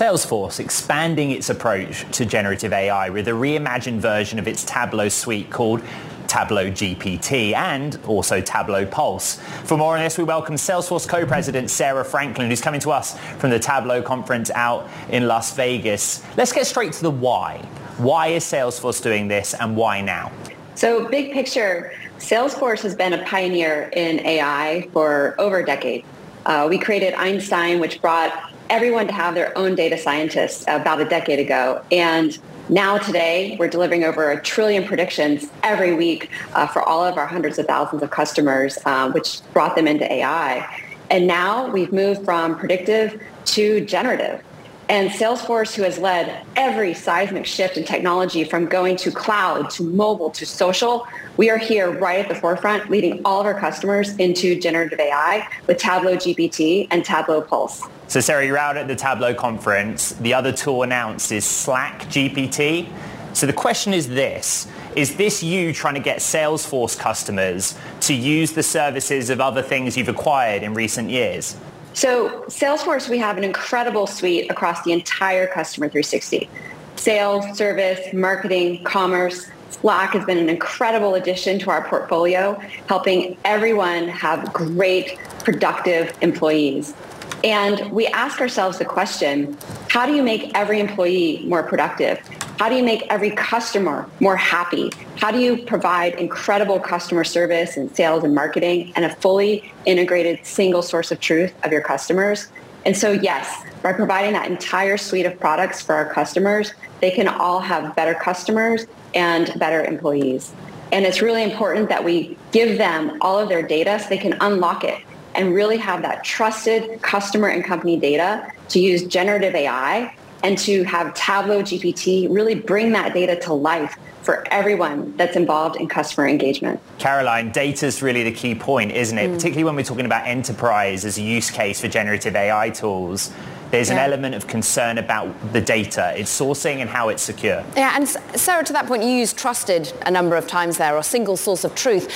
Salesforce 0.00 0.60
expanding 0.60 1.30
its 1.30 1.50
approach 1.50 2.10
to 2.12 2.24
generative 2.24 2.72
AI 2.72 3.10
with 3.10 3.28
a 3.28 3.32
reimagined 3.32 3.98
version 3.98 4.38
of 4.38 4.48
its 4.48 4.64
Tableau 4.64 5.10
suite 5.10 5.50
called 5.50 5.82
Tableau 6.26 6.70
GPT 6.70 7.52
and 7.52 7.98
also 8.06 8.40
Tableau 8.40 8.86
Pulse. 8.86 9.38
For 9.64 9.76
more 9.76 9.98
on 9.98 10.02
this, 10.02 10.16
we 10.16 10.24
welcome 10.24 10.54
Salesforce 10.54 11.06
co-president 11.06 11.68
Sarah 11.68 12.02
Franklin, 12.02 12.48
who's 12.48 12.62
coming 12.62 12.80
to 12.80 12.90
us 12.92 13.18
from 13.36 13.50
the 13.50 13.58
Tableau 13.58 14.00
conference 14.00 14.50
out 14.52 14.88
in 15.10 15.28
Las 15.28 15.54
Vegas. 15.54 16.24
Let's 16.34 16.54
get 16.54 16.66
straight 16.66 16.94
to 16.94 17.02
the 17.02 17.10
why. 17.10 17.58
Why 17.98 18.28
is 18.28 18.42
Salesforce 18.42 19.02
doing 19.02 19.28
this 19.28 19.52
and 19.52 19.76
why 19.76 20.00
now? 20.00 20.32
So 20.76 21.08
big 21.10 21.34
picture, 21.34 21.92
Salesforce 22.16 22.80
has 22.84 22.94
been 22.94 23.12
a 23.12 23.22
pioneer 23.26 23.90
in 23.94 24.20
AI 24.20 24.88
for 24.94 25.34
over 25.38 25.58
a 25.58 25.66
decade. 25.66 26.06
Uh, 26.46 26.68
we 26.70 26.78
created 26.78 27.12
Einstein, 27.12 27.80
which 27.80 28.00
brought 28.00 28.49
everyone 28.70 29.08
to 29.08 29.12
have 29.12 29.34
their 29.34 29.56
own 29.58 29.74
data 29.74 29.98
scientists 29.98 30.64
about 30.68 31.00
a 31.00 31.04
decade 31.04 31.40
ago. 31.40 31.84
And 31.90 32.38
now 32.68 32.98
today, 32.98 33.56
we're 33.58 33.68
delivering 33.68 34.04
over 34.04 34.30
a 34.30 34.40
trillion 34.40 34.84
predictions 34.84 35.46
every 35.64 35.92
week 35.92 36.30
uh, 36.54 36.68
for 36.68 36.80
all 36.80 37.04
of 37.04 37.18
our 37.18 37.26
hundreds 37.26 37.58
of 37.58 37.66
thousands 37.66 38.02
of 38.02 38.10
customers, 38.10 38.78
uh, 38.86 39.10
which 39.10 39.40
brought 39.52 39.74
them 39.74 39.88
into 39.88 40.10
AI. 40.10 40.66
And 41.10 41.26
now 41.26 41.68
we've 41.68 41.92
moved 41.92 42.24
from 42.24 42.56
predictive 42.56 43.20
to 43.46 43.84
generative. 43.84 44.44
And 44.90 45.08
Salesforce, 45.08 45.72
who 45.72 45.84
has 45.84 45.98
led 45.98 46.44
every 46.56 46.94
seismic 46.94 47.46
shift 47.46 47.76
in 47.76 47.84
technology 47.84 48.42
from 48.42 48.66
going 48.66 48.96
to 48.96 49.12
cloud 49.12 49.70
to 49.70 49.84
mobile 49.84 50.30
to 50.30 50.44
social, 50.44 51.06
we 51.36 51.48
are 51.48 51.58
here 51.58 51.96
right 51.96 52.18
at 52.18 52.28
the 52.28 52.34
forefront, 52.34 52.90
leading 52.90 53.20
all 53.24 53.38
of 53.38 53.46
our 53.46 53.54
customers 53.54 54.16
into 54.16 54.58
generative 54.58 54.98
AI 54.98 55.46
with 55.68 55.78
Tableau 55.78 56.16
GPT 56.16 56.88
and 56.90 57.04
Tableau 57.04 57.40
Pulse. 57.40 57.84
So 58.08 58.18
Sarah, 58.18 58.44
you're 58.44 58.58
out 58.58 58.76
at 58.76 58.88
the 58.88 58.96
Tableau 58.96 59.32
conference. 59.32 60.10
The 60.14 60.34
other 60.34 60.50
tool 60.50 60.82
announced 60.82 61.30
is 61.30 61.44
Slack 61.44 62.06
GPT. 62.06 62.88
So 63.32 63.46
the 63.46 63.52
question 63.52 63.94
is 63.94 64.08
this, 64.08 64.66
is 64.96 65.14
this 65.14 65.40
you 65.40 65.72
trying 65.72 65.94
to 65.94 66.00
get 66.00 66.18
Salesforce 66.18 66.98
customers 66.98 67.78
to 68.00 68.12
use 68.12 68.54
the 68.54 68.64
services 68.64 69.30
of 69.30 69.40
other 69.40 69.62
things 69.62 69.96
you've 69.96 70.08
acquired 70.08 70.64
in 70.64 70.74
recent 70.74 71.10
years? 71.10 71.54
So 71.94 72.44
Salesforce, 72.46 73.08
we 73.08 73.18
have 73.18 73.36
an 73.36 73.44
incredible 73.44 74.06
suite 74.06 74.50
across 74.50 74.82
the 74.84 74.92
entire 74.92 75.46
customer 75.46 75.88
360. 75.88 76.48
Sales, 76.96 77.56
service, 77.56 78.12
marketing, 78.12 78.84
commerce. 78.84 79.46
Slack 79.70 80.12
has 80.12 80.24
been 80.24 80.38
an 80.38 80.48
incredible 80.48 81.14
addition 81.14 81.58
to 81.60 81.70
our 81.70 81.86
portfolio, 81.88 82.54
helping 82.88 83.36
everyone 83.44 84.08
have 84.08 84.52
great, 84.52 85.18
productive 85.44 86.16
employees. 86.20 86.94
And 87.42 87.90
we 87.90 88.06
ask 88.08 88.40
ourselves 88.40 88.78
the 88.78 88.84
question, 88.84 89.56
how 89.88 90.04
do 90.04 90.14
you 90.14 90.22
make 90.22 90.50
every 90.54 90.78
employee 90.80 91.42
more 91.46 91.62
productive? 91.62 92.20
How 92.60 92.68
do 92.68 92.74
you 92.74 92.82
make 92.82 93.06
every 93.08 93.30
customer 93.30 94.06
more 94.20 94.36
happy? 94.36 94.92
How 95.16 95.30
do 95.30 95.38
you 95.38 95.64
provide 95.64 96.16
incredible 96.16 96.78
customer 96.78 97.24
service 97.24 97.78
and 97.78 97.90
sales 97.96 98.22
and 98.22 98.34
marketing 98.34 98.92
and 98.96 99.06
a 99.06 99.14
fully 99.16 99.72
integrated 99.86 100.44
single 100.44 100.82
source 100.82 101.10
of 101.10 101.20
truth 101.20 101.54
of 101.64 101.72
your 101.72 101.80
customers? 101.80 102.48
And 102.84 102.94
so 102.94 103.12
yes, 103.12 103.64
by 103.82 103.94
providing 103.94 104.34
that 104.34 104.50
entire 104.50 104.98
suite 104.98 105.24
of 105.24 105.40
products 105.40 105.80
for 105.80 105.94
our 105.94 106.12
customers, 106.12 106.74
they 107.00 107.10
can 107.10 107.28
all 107.28 107.60
have 107.60 107.96
better 107.96 108.12
customers 108.12 108.84
and 109.14 109.58
better 109.58 109.82
employees. 109.82 110.52
And 110.92 111.06
it's 111.06 111.22
really 111.22 111.42
important 111.42 111.88
that 111.88 112.04
we 112.04 112.36
give 112.52 112.76
them 112.76 113.16
all 113.22 113.38
of 113.38 113.48
their 113.48 113.62
data 113.62 113.98
so 113.98 114.10
they 114.10 114.18
can 114.18 114.36
unlock 114.42 114.84
it 114.84 115.02
and 115.34 115.54
really 115.54 115.78
have 115.78 116.02
that 116.02 116.24
trusted 116.24 117.00
customer 117.00 117.48
and 117.48 117.64
company 117.64 117.98
data 117.98 118.52
to 118.68 118.80
use 118.80 119.06
generative 119.06 119.54
AI 119.54 120.14
and 120.42 120.56
to 120.58 120.82
have 120.84 121.14
Tableau 121.14 121.62
GPT 121.62 122.32
really 122.34 122.54
bring 122.54 122.92
that 122.92 123.14
data 123.14 123.38
to 123.40 123.52
life 123.52 123.96
for 124.22 124.46
everyone 124.52 125.16
that's 125.16 125.36
involved 125.36 125.76
in 125.76 125.88
customer 125.88 126.28
engagement. 126.28 126.78
Caroline, 126.98 127.52
data 127.52 127.86
is 127.86 128.02
really 128.02 128.22
the 128.22 128.32
key 128.32 128.54
point, 128.54 128.92
isn't 128.92 129.16
it? 129.16 129.30
Mm. 129.30 129.34
Particularly 129.34 129.64
when 129.64 129.76
we're 129.76 129.82
talking 129.82 130.06
about 130.06 130.26
enterprise 130.26 131.04
as 131.04 131.18
a 131.18 131.22
use 131.22 131.50
case 131.50 131.80
for 131.80 131.88
generative 131.88 132.36
AI 132.36 132.70
tools 132.70 133.32
there's 133.70 133.88
yeah. 133.88 133.94
an 133.94 134.00
element 134.00 134.34
of 134.34 134.46
concern 134.46 134.98
about 134.98 135.52
the 135.52 135.60
data, 135.60 136.12
its 136.18 136.38
sourcing 136.38 136.76
and 136.76 136.90
how 136.90 137.08
it's 137.08 137.22
secure. 137.22 137.64
Yeah, 137.76 137.94
and 137.94 138.08
Sarah, 138.08 138.64
to 138.64 138.72
that 138.72 138.86
point, 138.86 139.02
you 139.02 139.10
used 139.10 139.38
trusted 139.38 139.92
a 140.02 140.10
number 140.10 140.36
of 140.36 140.46
times 140.46 140.76
there, 140.78 140.96
or 140.96 141.02
single 141.02 141.36
source 141.36 141.64
of 141.64 141.74
truth. 141.74 142.08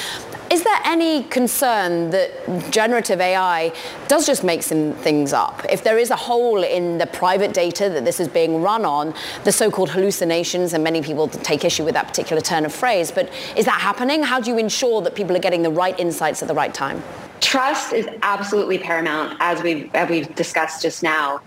Is 0.51 0.63
there 0.63 0.79
any 0.85 1.23
concern 1.25 2.11
that 2.11 2.71
generative 2.71 3.21
AI 3.21 3.73
does 4.09 4.27
just 4.27 4.45
make 4.45 4.63
some 4.63 4.93
things 4.93 5.33
up? 5.33 5.65
If 5.71 5.83
there 5.83 5.99
is 5.99 6.11
a 6.11 6.17
hole 6.17 6.63
in 6.63 6.99
the 6.99 7.07
private 7.07 7.55
data 7.55 7.89
that 7.89 8.05
this 8.05 8.21
is 8.21 8.29
being 8.29 8.61
run 8.61 8.85
on, 8.85 9.15
the 9.45 9.53
so-called 9.53 9.91
hallucinations, 9.91 10.75
and 10.75 10.85
many 10.85 11.03
people 11.03 11.29
take 11.29 11.65
issue 11.65 11.85
with 11.85 11.95
that 11.95 12.07
particular 12.07 12.43
turn 12.43 12.65
of 12.67 12.75
phrase, 12.75 13.11
but 13.11 13.33
is 13.57 13.65
that 13.65 13.81
happening? 13.81 14.23
How 14.23 14.39
do 14.39 14.51
you 14.51 14.59
ensure 14.59 15.01
that 15.03 15.15
people 15.15 15.35
are 15.35 15.41
getting 15.41 15.63
the 15.63 15.71
right 15.71 15.99
insights 15.99 16.43
at 16.43 16.49
the 16.49 16.55
right 16.55 16.75
time? 16.75 17.03
Trust 17.41 17.93
is 17.93 18.07
absolutely 18.23 18.79
paramount, 18.79 19.37
as 19.41 19.63
we've, 19.63 19.93
as 19.95 20.09
we've 20.11 20.35
discussed 20.35 20.83
just 20.83 21.03
now. 21.03 21.41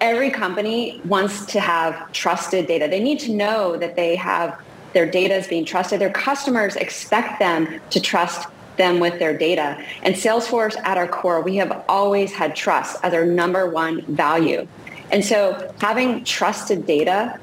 Every 0.00 0.30
company 0.30 1.00
wants 1.04 1.46
to 1.46 1.60
have 1.60 2.12
trusted 2.12 2.66
data. 2.66 2.86
They 2.88 3.02
need 3.02 3.18
to 3.20 3.32
know 3.32 3.76
that 3.76 3.96
they 3.96 4.16
have 4.16 4.60
their 4.92 5.10
data 5.10 5.34
is 5.34 5.46
being 5.46 5.64
trusted. 5.64 6.00
Their 6.00 6.10
customers 6.10 6.76
expect 6.76 7.38
them 7.38 7.80
to 7.90 8.00
trust 8.00 8.48
them 8.76 9.00
with 9.00 9.18
their 9.18 9.36
data. 9.36 9.82
And 10.02 10.14
Salesforce 10.14 10.76
at 10.78 10.96
our 10.96 11.08
core, 11.08 11.40
we 11.40 11.56
have 11.56 11.84
always 11.88 12.32
had 12.32 12.56
trust 12.56 12.98
as 13.02 13.12
our 13.14 13.24
number 13.24 13.68
one 13.68 14.02
value. 14.06 14.66
And 15.10 15.24
so 15.24 15.72
having 15.80 16.24
trusted 16.24 16.86
data 16.86 17.38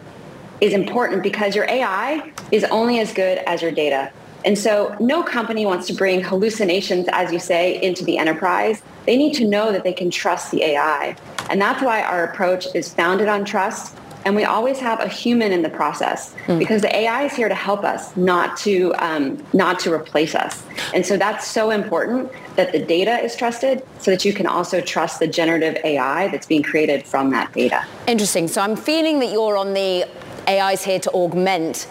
is 0.60 0.74
important 0.74 1.24
because 1.24 1.56
your 1.56 1.66
AI 1.70 2.32
is 2.52 2.64
only 2.66 3.00
as 3.00 3.14
good 3.14 3.38
as 3.40 3.62
your 3.62 3.72
data. 3.72 4.12
And 4.46 4.58
so 4.58 4.96
no 5.00 5.22
company 5.22 5.66
wants 5.66 5.88
to 5.88 5.94
bring 5.94 6.22
hallucinations, 6.22 7.08
as 7.12 7.32
you 7.32 7.40
say, 7.40 7.82
into 7.82 8.04
the 8.06 8.18
enterprise. 8.18 8.82
They 9.06 9.18
need 9.18 9.34
to 9.36 9.46
know 9.46 9.72
that 9.72 9.84
they 9.84 9.94
can 9.94 10.10
trust 10.10 10.52
the 10.52 10.64
AI. 10.64 11.16
And 11.50 11.62
that's 11.62 11.82
why 11.82 12.02
our 12.02 12.24
approach 12.24 12.68
is 12.74 12.94
founded 12.94 13.28
on 13.28 13.44
trust. 13.44 13.96
And 14.26 14.36
we 14.36 14.44
always 14.44 14.80
have 14.80 15.00
a 15.00 15.08
human 15.08 15.52
in 15.52 15.62
the 15.62 15.70
process 15.70 16.36
mm. 16.46 16.60
because 16.60 16.82
the 16.82 16.94
AI 16.96 17.24
is 17.24 17.34
here 17.34 17.50
to 17.50 17.56
help 17.56 17.84
us, 17.84 18.16
not 18.18 18.58
to 18.58 18.94
um, 19.00 19.44
not 19.54 19.80
to 19.80 19.94
replace 19.94 20.36
us. 20.36 20.64
And 20.94 21.06
so 21.06 21.18
that's 21.18 21.48
so 21.48 21.72
important 21.72 22.32
that 22.56 22.72
the 22.72 22.80
data 22.80 23.18
is 23.20 23.36
trusted, 23.36 23.82
so 24.00 24.12
that 24.12 24.26
you 24.26 24.34
can 24.34 24.46
also 24.46 24.82
trust 24.82 25.20
the 25.20 25.28
generative 25.28 25.78
AI 25.84 26.28
that's 26.28 26.48
being 26.48 26.64
created 26.64 27.06
from 27.06 27.30
that 27.32 27.54
data. 27.54 27.86
Interesting. 28.08 28.48
So 28.48 28.62
I'm 28.62 28.76
feeling 28.76 29.20
that 29.20 29.32
you're 29.32 29.58
on 29.58 29.74
the 29.74 30.08
AI 30.48 30.74
is 30.74 30.84
here 30.84 31.00
to 31.00 31.12
augment 31.12 31.88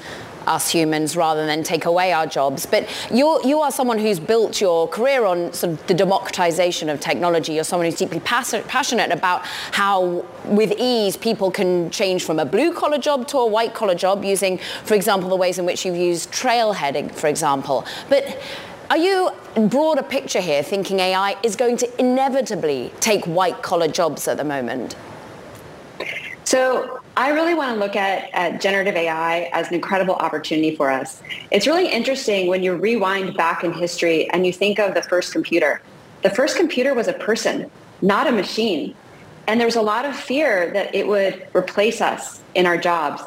us 0.47 0.71
humans 0.71 1.16
rather 1.16 1.47
than 1.47 1.62
take 1.62 1.85
away 1.85 2.12
our 2.12 2.26
jobs. 2.26 2.66
But 2.66 2.88
you're, 3.12 3.40
you 3.47 3.61
are 3.61 3.71
someone 3.71 3.99
who's 3.99 4.21
built 4.21 4.61
your 4.61 4.88
career 4.88 5.25
on 5.25 5.52
sort 5.52 5.73
of 5.73 5.87
the 5.87 5.95
democratization 5.95 6.88
of 6.88 7.00
technology. 7.00 7.54
You're 7.54 7.64
someone 7.64 7.87
who's 7.87 7.99
deeply 7.99 8.21
passionate 8.21 9.12
about 9.12 9.45
how, 9.73 10.25
with 10.45 10.73
ease, 10.78 11.16
people 11.16 11.50
can 11.50 11.90
change 11.90 12.25
from 12.25 12.38
a 12.38 12.45
blue 12.45 12.73
collar 12.73 12.99
job 12.99 13.26
to 13.28 13.38
a 13.38 13.47
white 13.47 13.75
collar 13.75 13.95
job 13.95 14.25
using, 14.25 14.59
for 14.85 14.95
example, 14.95 15.28
the 15.28 15.37
ways 15.37 15.59
in 15.59 15.66
which 15.66 15.85
you've 15.85 15.97
used 15.97 16.33
trailheading, 16.33 17.12
for 17.12 17.26
example. 17.26 17.85
But 18.09 18.40
are 18.90 18.97
you 18.97 19.30
in 19.54 19.68
broader 19.68 20.02
picture 20.02 20.40
here 20.40 20.62
thinking 20.62 21.00
AI 21.00 21.37
is 21.42 21.57
going 21.57 21.76
to 21.78 22.00
inevitably 22.00 22.92
take 23.00 23.26
white 23.26 23.62
collar 23.62 23.88
jobs 23.88 24.26
at 24.26 24.38
the 24.38 24.45
moment? 24.45 24.97
So 26.45 26.97
I 27.18 27.30
really 27.30 27.52
want 27.52 27.75
to 27.75 27.80
look 27.80 27.96
at, 27.96 28.30
at, 28.32 28.60
generative 28.60 28.94
AI 28.94 29.50
as 29.52 29.66
an 29.66 29.75
incredible 29.75 30.14
opportunity 30.14 30.76
for 30.76 30.88
us. 30.88 31.20
It's 31.50 31.66
really 31.66 31.88
interesting 31.88 32.46
when 32.46 32.62
you 32.62 32.76
rewind 32.76 33.37
back 33.37 33.64
in 33.64 33.72
history 33.72 34.30
and 34.30 34.46
you 34.46 34.52
think 34.52 34.78
of 34.78 34.94
the 34.94 35.02
first 35.02 35.32
computer. 35.32 35.82
The 36.22 36.30
first 36.30 36.56
computer 36.56 36.94
was 36.94 37.08
a 37.08 37.12
person, 37.14 37.72
not 38.02 38.28
a 38.28 38.30
machine. 38.30 38.94
And 39.48 39.58
there 39.58 39.66
was 39.66 39.75
a 39.75 39.82
lot 39.82 40.04
of 40.04 40.14
fear 40.14 40.72
that 40.75 40.94
it 40.94 41.08
would 41.08 41.44
replace 41.56 42.00
us 42.00 42.40
in 42.54 42.66
our 42.66 42.78
jobs. 42.78 43.20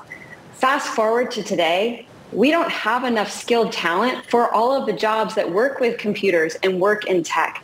Fast 0.53 0.87
forward 0.87 1.29
to 1.31 1.43
today, 1.43 2.07
we 2.31 2.49
don't 2.49 2.71
have 2.71 3.03
enough 3.03 3.29
skilled 3.29 3.73
talent 3.73 4.25
for 4.27 4.53
all 4.53 4.73
of 4.73 4.85
the 4.85 4.93
jobs 4.93 5.35
that 5.35 5.51
work 5.51 5.81
with 5.81 5.97
computers 5.97 6.55
and 6.63 6.79
work 6.79 7.07
in 7.07 7.23
tech. 7.23 7.61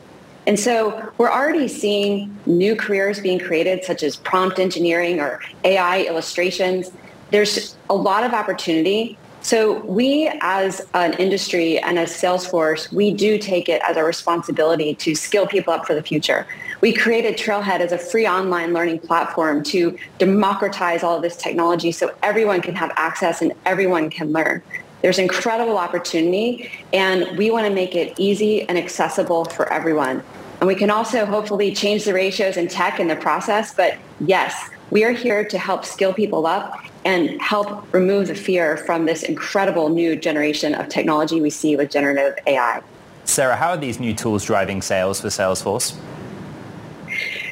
And 0.48 0.58
so 0.58 1.12
we're 1.18 1.30
already 1.30 1.68
seeing 1.68 2.34
new 2.46 2.74
careers 2.74 3.20
being 3.20 3.38
created, 3.38 3.84
such 3.84 4.01
as 4.01 4.16
prompt 4.16 4.60
engineering 4.60 5.20
or 5.20 5.42
AI 5.66 6.04
illustrations. 6.04 6.89
There's 7.32 7.75
a 7.89 7.96
lot 7.96 8.24
of 8.24 8.34
opportunity. 8.34 9.18
So 9.42 9.80
we 9.82 10.32
as 10.39 10.88
an 10.94 11.13
industry 11.16 11.80
and 11.80 12.00
as 12.00 12.12
Salesforce, 12.12 12.92
we 12.94 13.13
do 13.13 13.38
take 13.38 13.68
it 13.68 13.82
as 13.88 13.98
a 13.98 14.06
responsibility 14.06 14.96
to 14.96 15.16
skill 15.16 15.48
people 15.48 15.74
up 15.74 15.86
for 15.86 15.94
the 15.94 16.01
future. 16.01 16.48
We 16.80 16.94
created 16.94 17.38
Trailhead 17.38 17.82
as 17.82 17.92
a 17.92 17.98
free 17.98 18.25
online 18.25 18.72
learning 18.72 19.00
platform 19.00 19.63
to 19.63 19.98
democratize 20.18 21.04
all 21.04 21.18
of 21.18 21.24
this 21.24 21.36
technology 21.36 21.92
so 21.92 22.13
everyone 22.24 22.62
can 22.62 22.75
have 22.75 22.92
access 22.96 23.42
and 23.42 23.51
everyone 23.66 24.10
can 24.10 24.32
learn. 24.32 24.62
There's 25.01 25.20
incredible 25.20 25.77
opportunity 25.77 26.72
and 26.94 27.38
we 27.38 27.51
want 27.51 27.68
to 27.68 27.74
make 27.74 27.96
it 27.96 28.13
easy 28.18 28.68
and 28.68 28.77
accessible 28.77 29.46
for 29.46 29.72
everyone. 29.72 30.24
And 30.59 30.67
we 30.67 30.75
can 30.75 30.89
also 30.89 31.25
hopefully 31.25 31.73
change 31.73 32.05
the 32.05 32.13
ratios 32.13 32.57
in 32.57 32.67
tech 32.67 32.99
in 32.99 33.07
the 33.07 33.15
process. 33.15 33.73
But 33.73 33.97
yes, 34.19 34.69
we 34.89 35.03
are 35.03 35.11
here 35.11 35.45
to 35.45 35.57
help 35.57 35.85
skill 35.85 36.13
people 36.13 36.47
up 36.47 36.83
and 37.05 37.39
help 37.41 37.91
remove 37.93 38.27
the 38.27 38.35
fear 38.35 38.77
from 38.77 39.05
this 39.05 39.23
incredible 39.23 39.89
new 39.89 40.15
generation 40.15 40.73
of 40.73 40.89
technology 40.89 41.41
we 41.41 41.49
see 41.49 41.75
with 41.75 41.91
generative 41.91 42.35
AI. 42.47 42.81
Sarah, 43.25 43.55
how 43.55 43.69
are 43.69 43.77
these 43.77 43.99
new 43.99 44.13
tools 44.13 44.45
driving 44.45 44.81
sales 44.81 45.21
for 45.21 45.27
Salesforce? 45.27 45.97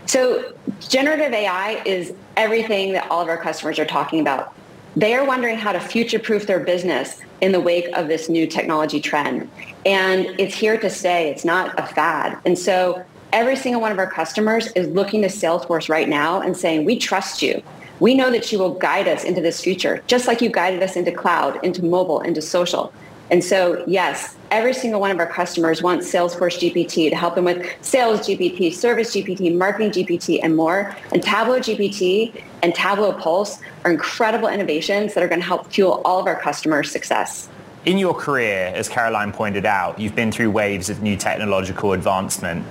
So 0.06 0.54
generative 0.80 1.34
AI 1.34 1.82
is 1.86 2.14
everything 2.38 2.94
that 2.94 3.10
all 3.12 3.22
of 3.22 3.28
our 3.28 3.38
customers 3.38 3.78
are 3.80 3.86
talking 3.86 4.20
about. 4.20 4.55
They 4.98 5.14
are 5.14 5.26
wondering 5.26 5.58
how 5.58 5.74
to 5.74 5.80
future-proof 5.80 6.48
their 6.48 6.62
business 6.62 7.20
in 7.42 7.52
the 7.52 7.60
wake 7.60 7.88
of 7.98 8.08
this 8.08 8.30
new 8.30 8.48
technology 8.48 9.02
trend. 9.02 9.50
And 9.86 10.28
it's 10.40 10.56
here 10.56 10.80
to 10.80 10.90
stay. 10.90 11.30
It's 11.30 11.44
not 11.44 11.78
a 11.78 11.86
fad. 11.86 12.40
And 12.46 12.58
so 12.58 13.04
every 13.34 13.58
single 13.58 13.82
one 13.82 13.92
of 13.92 14.00
our 14.00 14.10
customers 14.10 14.68
is 14.68 14.88
looking 14.88 15.22
to 15.24 15.28
Salesforce 15.28 15.90
right 15.90 16.08
now 16.08 16.40
and 16.40 16.56
saying, 16.56 16.86
we 16.86 16.98
trust 16.98 17.42
you. 17.42 17.62
We 18.00 18.14
know 18.14 18.32
that 18.32 18.52
you 18.52 18.60
will 18.60 18.74
guide 18.76 19.08
us 19.08 19.26
into 19.26 19.42
this 19.42 19.62
future, 19.62 20.02
just 20.08 20.28
like 20.28 20.42
you 20.42 20.50
guided 20.50 20.82
us 20.82 20.96
into 20.96 21.12
cloud, 21.12 21.62
into 21.64 21.84
mobile, 21.84 22.22
into 22.22 22.42
social. 22.42 22.94
And 23.32 23.44
so, 23.44 23.84
yes, 23.88 24.36
every 24.52 24.74
single 24.74 25.02
one 25.02 25.10
of 25.10 25.20
our 25.20 25.26
customers 25.26 25.82
wants 25.82 26.12
Salesforce 26.12 26.60
GPT 26.60 27.10
to 27.10 27.16
help 27.16 27.36
them 27.36 27.46
with 27.46 27.68
sales 27.82 28.22
GPT, 28.22 28.72
service 28.72 29.16
GPT, 29.16 29.56
marketing 29.56 29.92
GPT, 29.92 30.40
and 30.44 30.56
more. 30.56 30.96
And 31.12 31.24
Tableau 31.24 31.60
GPT 31.60 32.44
and 32.62 32.76
Tableau 32.76 33.14
Pulse 33.14 33.60
are 33.84 33.92
incredible 33.92 34.48
innovations 34.48 35.16
that 35.16 35.24
are 35.24 35.28
going 35.28 35.42
to 35.42 35.46
help 35.46 35.72
fuel 35.72 36.02
all 36.06 36.20
of 36.20 36.28
our 36.28 36.40
customers' 36.40 36.92
success. 36.92 37.50
In 37.86 37.98
your 37.98 38.14
career, 38.14 38.72
as 38.76 38.90
Caroline 38.90 39.32
pointed 39.32 39.66
out, 39.66 40.00
you've 40.00 40.16
been 40.16 40.32
through 40.32 40.52
waves 40.52 40.90
of 40.90 41.02
new 41.02 41.18
technological 41.18 41.94
advancement. 41.94 42.66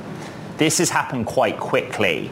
This 0.57 0.79
has 0.79 0.91
happened 0.91 1.27
quite 1.27 1.59
quickly. 1.59 2.31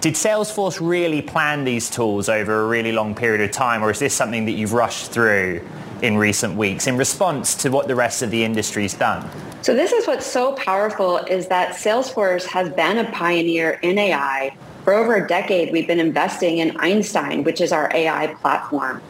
Did 0.00 0.14
Salesforce 0.14 0.86
really 0.86 1.22
plan 1.22 1.64
these 1.64 1.88
tools 1.88 2.28
over 2.28 2.64
a 2.64 2.66
really 2.66 2.92
long 2.92 3.14
period 3.14 3.40
of 3.40 3.50
time, 3.50 3.82
or 3.82 3.90
is 3.90 3.98
this 3.98 4.12
something 4.12 4.44
that 4.44 4.52
you've 4.52 4.74
rushed 4.74 5.10
through 5.10 5.62
in 6.04 6.18
recent 6.18 6.54
weeks 6.54 6.86
in 6.86 6.98
response 6.98 7.54
to 7.54 7.70
what 7.70 7.88
the 7.88 7.94
rest 7.94 8.20
of 8.20 8.30
the 8.30 8.44
industry's 8.44 8.92
done? 8.92 9.26
So 9.62 9.74
this 9.74 9.90
is 9.90 10.06
what's 10.06 10.26
so 10.26 10.52
powerful 10.52 11.16
is 11.16 11.48
that 11.48 11.74
Salesforce 11.74 12.44
has 12.44 12.68
been 12.68 12.98
a 12.98 13.10
pioneer 13.10 13.78
in 13.82 13.96
AI. 13.96 14.54
For 14.84 14.92
over 14.92 15.16
a 15.16 15.26
decade, 15.26 15.72
we've 15.72 15.86
been 15.86 16.00
investing 16.00 16.58
in 16.58 16.76
Einstein, 16.76 17.42
which 17.42 17.62
is 17.62 17.72
our 17.72 17.90
AI 17.94 18.34
platform. 18.34 19.00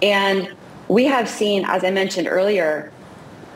And 0.00 0.54
we 0.86 1.06
have 1.06 1.28
seen, 1.28 1.64
as 1.66 1.82
I 1.82 1.90
mentioned 1.90 2.28
earlier, 2.28 2.92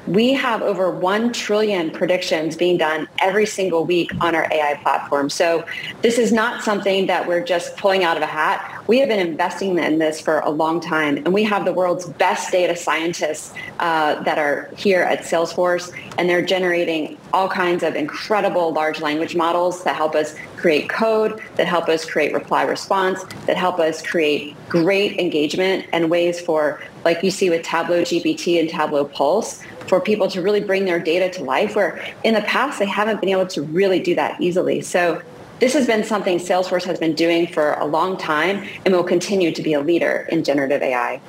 we 0.08 0.32
have 0.32 0.62
over 0.62 0.90
1 0.90 1.32
trillion 1.34 1.90
predictions 1.90 2.56
being 2.56 2.78
done 2.78 3.06
every 3.18 3.44
single 3.44 3.84
week 3.84 4.10
on 4.22 4.34
our 4.34 4.48
AI 4.50 4.78
platform. 4.82 5.28
So 5.28 5.66
this 6.00 6.16
is 6.16 6.32
not 6.32 6.62
something 6.62 7.06
that 7.06 7.28
we're 7.28 7.44
just 7.44 7.76
pulling 7.76 8.04
out 8.04 8.16
of 8.16 8.22
a 8.22 8.26
hat. 8.26 8.82
We 8.86 9.00
have 9.00 9.10
been 9.10 9.20
investing 9.20 9.78
in 9.78 9.98
this 9.98 10.18
for 10.18 10.38
a 10.40 10.48
long 10.48 10.80
time, 10.80 11.18
and 11.18 11.34
we 11.34 11.44
have 11.44 11.66
the 11.66 11.74
world's 11.74 12.06
best 12.06 12.50
data 12.50 12.74
scientists 12.74 13.52
uh, 13.80 14.22
that 14.22 14.38
are 14.38 14.70
here 14.78 15.02
at 15.02 15.20
Salesforce, 15.20 15.94
and 16.16 16.26
they're 16.26 16.44
generating 16.44 17.18
all 17.34 17.48
kinds 17.50 17.82
of 17.82 17.94
incredible 17.94 18.72
large 18.72 19.02
language 19.02 19.36
models 19.36 19.84
that 19.84 19.94
help 19.94 20.14
us 20.14 20.34
create 20.56 20.88
code, 20.88 21.42
that 21.56 21.66
help 21.66 21.88
us 21.88 22.06
create 22.06 22.32
reply 22.32 22.62
response, 22.62 23.24
that 23.46 23.58
help 23.58 23.78
us 23.78 24.00
create 24.00 24.56
great 24.70 25.18
engagement 25.18 25.86
and 25.92 26.10
ways 26.10 26.40
for, 26.40 26.80
like 27.04 27.22
you 27.22 27.30
see 27.30 27.50
with 27.50 27.62
Tableau 27.62 28.00
GPT 28.00 28.58
and 28.58 28.70
Tableau 28.70 29.04
Pulse, 29.04 29.62
for 29.88 30.00
people 30.00 30.28
to 30.28 30.42
really 30.42 30.61
bring 30.61 30.85
their 30.85 31.00
data 31.00 31.30
to 31.38 31.45
life 31.45 31.75
where 31.75 32.04
in 32.25 32.35
the 32.35 32.42
past 32.42 32.78
they 32.78 32.87
haven't 32.87 33.21
been 33.21 33.30
able 33.30 33.47
to 33.47 33.62
really 33.62 34.00
do 34.00 34.14
that 34.14 34.40
easily. 34.40 34.80
So 34.80 35.23
this 35.61 35.73
has 35.75 35.87
been 35.87 36.04
something 36.04 36.38
Salesforce 36.38 36.85
has 36.85 36.99
been 36.99 37.14
doing 37.14 37.47
for 37.47 37.73
a 37.75 37.85
long 37.85 38.16
time 38.16 38.68
and 38.85 38.95
will 38.95 39.02
continue 39.02 39.50
to 39.52 39.62
be 39.62 39.73
a 39.73 39.80
leader 39.80 40.28
in 40.30 40.45
generative 40.45 40.83
AI 40.83 41.21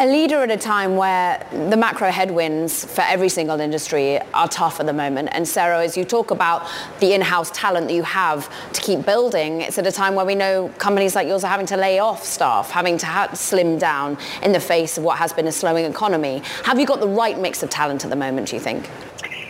a 0.00 0.06
leader 0.06 0.42
at 0.42 0.50
a 0.50 0.56
time 0.56 0.96
where 0.96 1.46
the 1.52 1.76
macro 1.76 2.10
headwinds 2.10 2.84
for 2.84 3.02
every 3.02 3.28
single 3.28 3.60
industry 3.60 4.18
are 4.32 4.48
tough 4.48 4.80
at 4.80 4.86
the 4.86 4.92
moment. 4.92 5.28
And 5.32 5.46
Sarah, 5.46 5.84
as 5.84 5.96
you 5.96 6.04
talk 6.04 6.30
about 6.30 6.66
the 6.98 7.12
in-house 7.14 7.50
talent 7.52 7.88
that 7.88 7.94
you 7.94 8.02
have 8.02 8.50
to 8.72 8.80
keep 8.80 9.06
building, 9.06 9.60
it's 9.60 9.78
at 9.78 9.86
a 9.86 9.92
time 9.92 10.16
where 10.16 10.24
we 10.24 10.34
know 10.34 10.68
companies 10.78 11.14
like 11.14 11.28
yours 11.28 11.44
are 11.44 11.50
having 11.50 11.66
to 11.66 11.76
lay 11.76 12.00
off 12.00 12.24
staff, 12.24 12.70
having 12.70 12.98
to 12.98 13.06
ha- 13.06 13.32
slim 13.34 13.78
down 13.78 14.18
in 14.42 14.52
the 14.52 14.60
face 14.60 14.98
of 14.98 15.04
what 15.04 15.18
has 15.18 15.32
been 15.32 15.46
a 15.46 15.52
slowing 15.52 15.84
economy. 15.84 16.42
Have 16.64 16.80
you 16.80 16.86
got 16.86 17.00
the 17.00 17.08
right 17.08 17.38
mix 17.38 17.62
of 17.62 17.70
talent 17.70 18.04
at 18.04 18.10
the 18.10 18.16
moment, 18.16 18.48
do 18.48 18.56
you 18.56 18.60
think? 18.60 18.88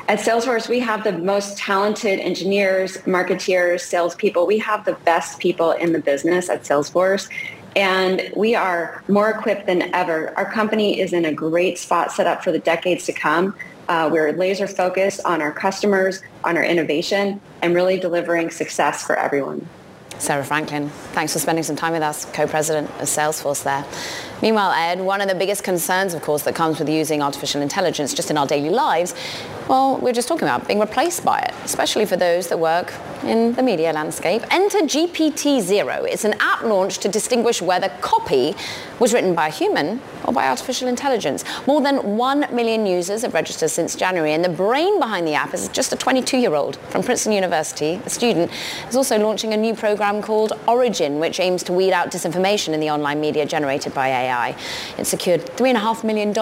At 0.06 0.18
Salesforce, 0.18 0.68
we 0.68 0.80
have 0.80 1.02
the 1.02 1.12
most 1.12 1.56
talented 1.56 2.20
engineers, 2.20 2.98
marketeers, 3.06 3.80
salespeople. 3.80 4.46
We 4.46 4.58
have 4.58 4.84
the 4.84 4.92
best 5.06 5.38
people 5.38 5.72
in 5.72 5.92
the 5.92 5.98
business 5.98 6.50
at 6.50 6.64
Salesforce 6.64 7.30
and 7.76 8.30
we 8.36 8.54
are 8.54 9.02
more 9.08 9.30
equipped 9.30 9.66
than 9.66 9.94
ever. 9.94 10.32
Our 10.36 10.50
company 10.50 11.00
is 11.00 11.12
in 11.12 11.24
a 11.24 11.32
great 11.32 11.78
spot 11.78 12.12
set 12.12 12.26
up 12.26 12.44
for 12.44 12.52
the 12.52 12.58
decades 12.58 13.04
to 13.06 13.12
come. 13.12 13.54
Uh, 13.88 14.08
we're 14.10 14.32
laser 14.32 14.66
focused 14.66 15.20
on 15.24 15.42
our 15.42 15.52
customers, 15.52 16.22
on 16.42 16.56
our 16.56 16.64
innovation, 16.64 17.40
and 17.62 17.74
really 17.74 17.98
delivering 17.98 18.50
success 18.50 19.04
for 19.04 19.16
everyone. 19.16 19.66
Sarah 20.18 20.44
Franklin, 20.44 20.88
thanks 21.12 21.32
for 21.32 21.38
spending 21.38 21.64
some 21.64 21.76
time 21.76 21.92
with 21.92 22.02
us, 22.02 22.24
co-president 22.26 22.88
of 22.92 23.08
Salesforce 23.08 23.64
there. 23.64 23.84
Meanwhile, 24.42 24.72
Ed, 24.72 25.00
one 25.00 25.20
of 25.20 25.28
the 25.28 25.34
biggest 25.34 25.64
concerns, 25.64 26.14
of 26.14 26.22
course, 26.22 26.42
that 26.42 26.54
comes 26.54 26.78
with 26.78 26.88
using 26.88 27.22
artificial 27.22 27.62
intelligence 27.62 28.14
just 28.14 28.30
in 28.30 28.36
our 28.36 28.46
daily 28.46 28.70
lives 28.70 29.14
well, 29.68 29.96
we're 29.96 30.12
just 30.12 30.28
talking 30.28 30.46
about 30.46 30.66
being 30.68 30.78
replaced 30.78 31.24
by 31.24 31.38
it, 31.38 31.54
especially 31.64 32.04
for 32.04 32.16
those 32.16 32.48
that 32.48 32.58
work 32.58 32.92
in 33.22 33.54
the 33.54 33.62
media 33.62 33.92
landscape. 33.92 34.42
Enter 34.50 34.80
GPT 34.80 35.62
Zero. 35.62 36.04
It's 36.04 36.24
an 36.24 36.34
app 36.38 36.62
launched 36.62 37.00
to 37.02 37.08
distinguish 37.08 37.62
whether 37.62 37.88
copy 38.02 38.54
was 38.98 39.14
written 39.14 39.34
by 39.34 39.48
a 39.48 39.50
human 39.50 40.02
or 40.24 40.34
by 40.34 40.46
artificial 40.48 40.86
intelligence. 40.88 41.44
More 41.66 41.80
than 41.80 42.16
1 42.16 42.54
million 42.54 42.84
users 42.84 43.22
have 43.22 43.32
registered 43.32 43.70
since 43.70 43.96
January, 43.96 44.34
and 44.34 44.44
the 44.44 44.50
brain 44.50 44.98
behind 44.98 45.26
the 45.26 45.34
app 45.34 45.54
is 45.54 45.68
just 45.68 45.94
a 45.94 45.96
22-year-old 45.96 46.76
from 46.90 47.02
Princeton 47.02 47.32
University. 47.32 48.00
A 48.04 48.10
student 48.10 48.50
is 48.88 48.96
also 48.96 49.18
launching 49.18 49.54
a 49.54 49.56
new 49.56 49.74
program 49.74 50.20
called 50.20 50.52
Origin, 50.68 51.18
which 51.18 51.40
aims 51.40 51.62
to 51.62 51.72
weed 51.72 51.92
out 51.92 52.10
disinformation 52.10 52.74
in 52.74 52.80
the 52.80 52.90
online 52.90 53.20
media 53.20 53.46
generated 53.46 53.94
by 53.94 54.08
AI. 54.08 54.33
It 54.98 55.06
secured 55.06 55.42
$3.5 55.56 56.04
million 56.04 56.34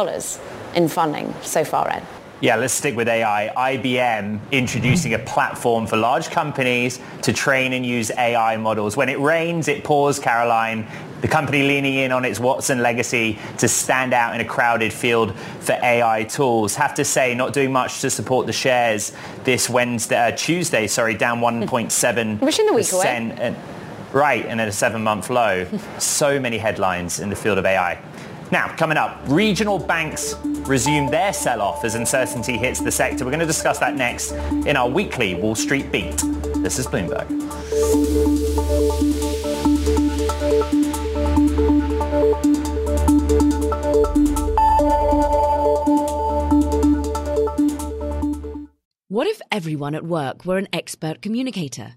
in 0.75 0.89
funding 0.89 1.35
so 1.43 1.65
far, 1.65 1.89
Ed. 1.91 2.05
Yeah, 2.41 2.57
let's 2.57 2.75
stick 2.75 2.97
with 2.97 3.07
AI. 3.07 3.53
IBM 3.77 4.41
introducing 4.51 5.15
a 5.15 5.19
platform 5.21 5.87
for 5.87 5.97
large 5.97 6.29
companies 6.29 6.99
to 7.23 7.33
train 7.33 7.73
and 7.73 7.87
use 7.87 8.11
AI 8.19 8.57
models. 8.57 8.97
When 8.97 9.09
it 9.09 9.21
rains, 9.21 9.69
it 9.69 9.85
pours, 9.85 10.19
Caroline. 10.19 10.89
The 11.21 11.29
company 11.29 11.63
leaning 11.63 11.95
in 11.95 12.11
on 12.11 12.25
its 12.25 12.41
Watson 12.41 12.83
legacy 12.83 13.39
to 13.59 13.69
stand 13.69 14.13
out 14.13 14.35
in 14.35 14.41
a 14.41 14.45
crowded 14.45 14.93
field 14.93 15.37
for 15.61 15.79
AI 15.81 16.25
tools. 16.25 16.75
Have 16.75 16.95
to 16.95 17.05
say, 17.05 17.33
not 17.33 17.53
doing 17.53 17.71
much 17.71 18.01
to 18.01 18.11
support 18.11 18.49
the 18.49 18.53
shares 18.53 19.13
this 19.45 19.71
Wednesday, 19.71 20.17
uh, 20.17 20.33
Tuesday, 20.33 20.89
sorry, 20.89 21.15
down 21.15 21.39
1.7 21.43 22.41
Wishing 22.41 22.67
the 22.67 22.73
week 22.73 22.93
away. 22.93 23.05
And, 23.07 23.57
right, 24.13 24.45
and 24.47 24.61
at 24.61 24.69
a 24.69 24.73
seven-month 24.73 25.31
low. 25.31 25.67
so 25.99 26.39
many 26.39 26.59
headlines 26.59 27.21
in 27.21 27.31
the 27.31 27.37
field 27.37 27.59
of 27.59 27.67
AI. 27.67 28.01
Now, 28.51 28.75
coming 28.77 28.99
up, 28.99 29.19
regional 29.29 29.79
banks 29.79 30.35
resume 30.45 31.11
their 31.11 31.33
sell-off 31.33 31.85
as 31.85 31.95
uncertainty 31.95 32.59
hits 32.59 32.81
the 32.81 32.91
sector. 32.91 33.25
We're 33.25 33.31
going 33.31 33.41
to 33.41 33.47
discuss 33.47 33.79
that 33.79 33.95
next 33.95 34.33
in 34.33 34.77
our 34.77 34.89
weekly 34.89 35.35
Wall 35.35 35.55
Street 35.55 35.91
Beat. 35.91 36.17
This 36.57 36.79
is 36.79 36.87
Bloomberg. 36.87 37.29
What 49.09 49.27
if 49.27 49.41
everyone 49.51 49.95
at 49.95 50.05
work 50.05 50.45
were 50.45 50.59
an 50.59 50.69
expert 50.73 51.23
communicator? 51.23 51.97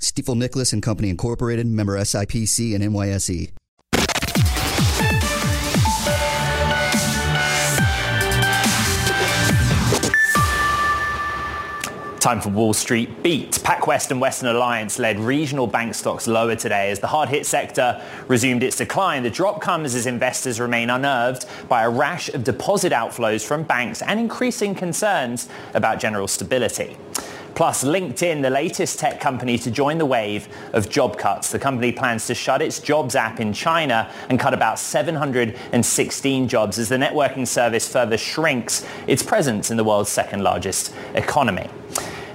Stifel 0.00 0.36
Nicolaus 0.36 0.72
and 0.72 0.82
Company 0.82 1.10
Incorporated, 1.10 1.66
member 1.66 1.98
SIPC 1.98 2.74
and 2.74 2.82
NYSE. 2.82 3.50
Time 12.20 12.40
for 12.40 12.48
Wall 12.48 12.72
Street 12.72 13.22
Beat. 13.22 13.50
PacWest 13.50 14.10
and 14.10 14.18
Western 14.18 14.48
Alliance 14.48 14.98
led 14.98 15.20
regional 15.20 15.66
bank 15.66 15.94
stocks 15.94 16.26
lower 16.26 16.56
today 16.56 16.90
as 16.90 16.98
the 17.00 17.06
hard-hit 17.06 17.44
sector 17.44 18.02
resumed 18.28 18.62
its 18.62 18.76
decline. 18.76 19.22
The 19.22 19.28
drop 19.28 19.60
comes 19.60 19.94
as 19.94 20.06
investors 20.06 20.58
remain 20.58 20.88
unnerved 20.88 21.44
by 21.68 21.82
a 21.82 21.90
rash 21.90 22.30
of 22.30 22.42
deposit 22.42 22.92
outflows 22.92 23.44
from 23.46 23.62
banks 23.64 24.00
and 24.00 24.18
increasing 24.18 24.74
concerns 24.74 25.50
about 25.74 26.00
general 26.00 26.28
stability. 26.28 26.96
Plus, 27.54 27.84
LinkedIn, 27.84 28.42
the 28.42 28.50
latest 28.50 28.98
tech 28.98 29.20
company 29.20 29.56
to 29.58 29.70
join 29.70 29.98
the 29.98 30.06
wave 30.06 30.48
of 30.72 30.90
job 30.90 31.16
cuts. 31.16 31.52
The 31.52 31.58
company 31.58 31.92
plans 31.92 32.26
to 32.26 32.34
shut 32.34 32.60
its 32.60 32.80
jobs 32.80 33.14
app 33.14 33.38
in 33.38 33.52
China 33.52 34.10
and 34.28 34.40
cut 34.40 34.52
about 34.54 34.78
716 34.78 36.48
jobs 36.48 36.78
as 36.80 36.88
the 36.88 36.96
networking 36.96 37.46
service 37.46 37.88
further 37.88 38.18
shrinks 38.18 38.84
its 39.06 39.22
presence 39.22 39.70
in 39.70 39.76
the 39.76 39.84
world's 39.84 40.10
second 40.10 40.42
largest 40.42 40.92
economy. 41.14 41.68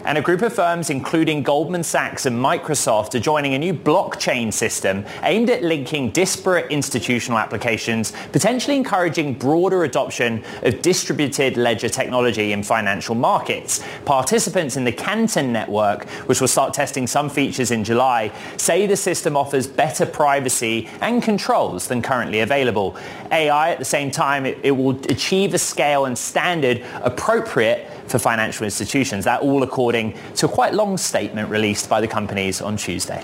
And 0.05 0.17
a 0.17 0.21
group 0.21 0.41
of 0.41 0.53
firms, 0.53 0.89
including 0.89 1.43
Goldman 1.43 1.83
Sachs 1.83 2.25
and 2.25 2.35
Microsoft, 2.37 3.15
are 3.15 3.19
joining 3.19 3.53
a 3.53 3.59
new 3.59 3.73
blockchain 3.73 4.51
system 4.51 5.05
aimed 5.23 5.49
at 5.49 5.61
linking 5.61 6.11
disparate 6.11 6.71
institutional 6.71 7.37
applications, 7.37 8.13
potentially 8.31 8.77
encouraging 8.77 9.33
broader 9.33 9.83
adoption 9.83 10.43
of 10.63 10.81
distributed 10.81 11.57
ledger 11.57 11.89
technology 11.89 12.53
in 12.53 12.63
financial 12.63 13.13
markets. 13.13 13.83
Participants 14.05 14.77
in 14.77 14.85
the 14.85 14.91
Canton 14.91 15.51
network, 15.51 16.07
which 16.27 16.39
will 16.39 16.47
start 16.47 16.73
testing 16.73 17.05
some 17.05 17.29
features 17.29 17.71
in 17.71 17.83
July, 17.83 18.31
say 18.55 18.87
the 18.87 18.95
system 18.95 19.35
offers 19.35 19.67
better 19.67 20.05
privacy 20.05 20.89
and 21.01 21.21
controls 21.21 21.87
than 21.87 22.01
currently 22.01 22.39
available. 22.39 22.95
AI, 23.31 23.71
at 23.71 23.79
the 23.79 23.85
same 23.85 24.11
time, 24.11 24.45
it, 24.45 24.57
it 24.63 24.71
will 24.71 24.97
achieve 25.09 25.53
a 25.53 25.59
scale 25.59 26.05
and 26.05 26.17
standard 26.17 26.83
appropriate 27.03 27.89
for 28.09 28.19
financial 28.19 28.65
institutions. 28.65 29.25
That 29.25 29.41
all 29.41 29.63
according 29.63 30.17
to 30.35 30.45
a 30.45 30.49
quite 30.49 30.73
long 30.73 30.97
statement 30.97 31.49
released 31.49 31.89
by 31.89 32.01
the 32.01 32.07
companies 32.07 32.61
on 32.61 32.77
Tuesday. 32.77 33.23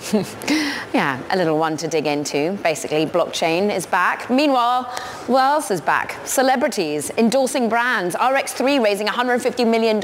yeah, 0.94 1.22
a 1.30 1.36
little 1.36 1.58
one 1.58 1.76
to 1.76 1.86
dig 1.86 2.06
into. 2.06 2.52
Basically, 2.62 3.04
blockchain 3.04 3.74
is 3.74 3.84
back. 3.84 4.30
Meanwhile, 4.30 4.84
who 5.26 5.36
else 5.36 5.70
is 5.70 5.82
back? 5.82 6.16
Celebrities 6.26 7.10
endorsing 7.18 7.68
brands. 7.68 8.14
RX3 8.16 8.82
raising 8.82 9.06
$150 9.06 9.70
million 9.70 10.00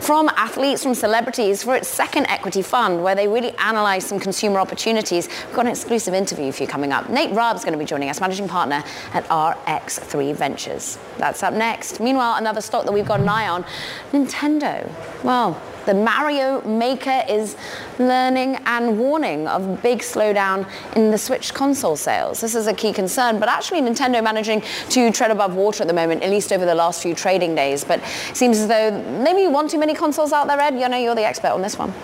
from 0.00 0.28
athletes, 0.30 0.82
from 0.82 0.92
celebrities 0.92 1.62
for 1.62 1.76
its 1.76 1.88
second 1.88 2.26
equity 2.26 2.62
fund, 2.62 3.02
where 3.02 3.14
they 3.14 3.28
really 3.28 3.56
analyze 3.58 4.04
some 4.04 4.18
consumer 4.18 4.58
opportunities. 4.58 5.28
We've 5.28 5.54
got 5.54 5.66
an 5.66 5.70
exclusive 5.70 6.14
interview 6.14 6.50
for 6.50 6.64
you 6.64 6.68
coming 6.68 6.90
up. 6.90 7.08
Nate 7.08 7.30
Raabe's 7.30 7.64
going 7.64 7.72
to 7.72 7.78
be 7.78 7.84
joining 7.84 8.10
us, 8.10 8.20
managing 8.20 8.48
partner 8.48 8.82
at 9.14 9.24
RX3 9.28 10.34
Ventures. 10.34 10.98
That's 11.16 11.44
up 11.44 11.54
next. 11.54 12.00
Meanwhile, 12.00 12.34
another 12.38 12.60
stock 12.60 12.84
that 12.86 12.92
we've 12.92 13.06
got 13.06 13.20
an 13.20 13.28
eye 13.28 13.48
on, 13.48 13.64
Nintendo. 14.12 14.90
Well, 15.22 15.62
the 15.88 15.94
Mario 15.94 16.60
Maker 16.68 17.24
is 17.30 17.56
learning 17.98 18.56
and 18.66 18.98
warning 18.98 19.48
of 19.48 19.82
big 19.82 20.00
slowdown 20.00 20.68
in 20.96 21.10
the 21.10 21.16
Switch 21.16 21.54
console 21.54 21.96
sales. 21.96 22.42
This 22.42 22.54
is 22.54 22.66
a 22.66 22.74
key 22.74 22.92
concern, 22.92 23.40
but 23.40 23.48
actually 23.48 23.80
Nintendo 23.80 24.22
managing 24.22 24.62
to 24.90 25.10
tread 25.10 25.30
above 25.30 25.54
water 25.54 25.82
at 25.82 25.86
the 25.86 25.94
moment, 25.94 26.22
at 26.22 26.28
least 26.28 26.52
over 26.52 26.66
the 26.66 26.74
last 26.74 27.02
few 27.02 27.14
trading 27.14 27.54
days. 27.54 27.84
But 27.84 28.00
it 28.28 28.36
seems 28.36 28.58
as 28.58 28.68
though 28.68 29.02
maybe 29.22 29.48
one 29.48 29.66
too 29.66 29.78
many 29.78 29.94
consoles 29.94 30.30
out 30.30 30.46
there, 30.46 30.60
Ed. 30.60 30.78
You 30.78 30.90
know, 30.90 30.98
you're 30.98 31.14
the 31.14 31.24
expert 31.24 31.52
on 31.52 31.62
this 31.62 31.78
one. 31.78 31.94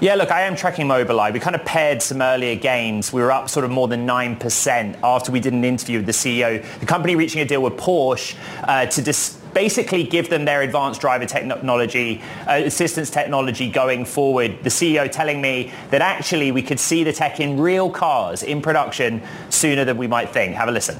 Yeah, 0.00 0.16
look, 0.16 0.30
I 0.32 0.42
am 0.42 0.56
tracking 0.56 0.86
Mobileye. 0.86 1.32
We 1.32 1.40
kind 1.40 1.56
of 1.56 1.64
pared 1.64 2.02
some 2.02 2.20
earlier 2.20 2.54
gains. 2.54 3.12
We 3.12 3.20
were 3.20 3.32
up 3.32 3.48
sort 3.48 3.64
of 3.64 3.70
more 3.70 3.88
than 3.88 4.06
9% 4.06 4.96
after 5.02 5.32
we 5.32 5.40
did 5.40 5.52
an 5.52 5.64
interview 5.64 5.98
with 5.98 6.06
the 6.06 6.12
CEO. 6.12 6.64
The 6.80 6.86
company 6.86 7.14
reaching 7.16 7.42
a 7.42 7.44
deal 7.44 7.62
with 7.62 7.74
Porsche 7.74 8.36
uh, 8.62 8.86
to 8.86 9.02
dis- 9.02 9.37
basically 9.58 10.04
give 10.04 10.28
them 10.30 10.44
their 10.44 10.62
advanced 10.62 11.00
driver 11.00 11.26
technology, 11.26 12.22
uh, 12.46 12.62
assistance 12.64 13.10
technology 13.10 13.68
going 13.68 14.04
forward. 14.04 14.50
The 14.62 14.70
CEO 14.70 15.10
telling 15.10 15.40
me 15.40 15.72
that 15.90 16.00
actually 16.00 16.52
we 16.52 16.62
could 16.62 16.78
see 16.78 17.02
the 17.02 17.12
tech 17.12 17.40
in 17.40 17.58
real 17.58 17.90
cars 17.90 18.44
in 18.44 18.62
production 18.62 19.20
sooner 19.50 19.84
than 19.84 19.96
we 19.96 20.06
might 20.06 20.30
think. 20.30 20.54
Have 20.54 20.68
a 20.68 20.70
listen. 20.70 20.96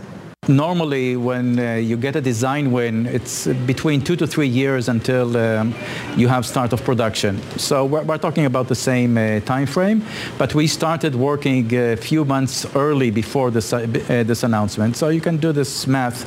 Normally, 0.48 1.16
when 1.16 1.58
uh, 1.58 1.74
you 1.74 1.96
get 1.96 2.16
a 2.16 2.20
design 2.20 2.72
win, 2.72 3.06
it's 3.06 3.46
between 3.72 4.00
two 4.00 4.16
to 4.16 4.26
three 4.26 4.48
years 4.48 4.88
until 4.88 5.36
um, 5.36 5.72
you 6.16 6.26
have 6.26 6.44
start 6.44 6.72
of 6.72 6.82
production. 6.82 7.40
So 7.58 7.84
we're, 7.84 8.02
we're 8.02 8.18
talking 8.18 8.46
about 8.46 8.66
the 8.66 8.80
same 8.90 9.18
uh, 9.18 9.40
time 9.40 9.66
frame, 9.66 10.02
but 10.36 10.54
we 10.54 10.66
started 10.66 11.14
working 11.14 11.72
a 11.74 11.96
few 11.96 12.24
months 12.24 12.66
early 12.74 13.10
before 13.12 13.52
this, 13.52 13.72
uh, 13.72 13.86
this 14.30 14.42
announcement. 14.42 14.96
So 14.96 15.10
you 15.10 15.20
can 15.20 15.36
do 15.36 15.52
this 15.52 15.86
math 15.86 16.24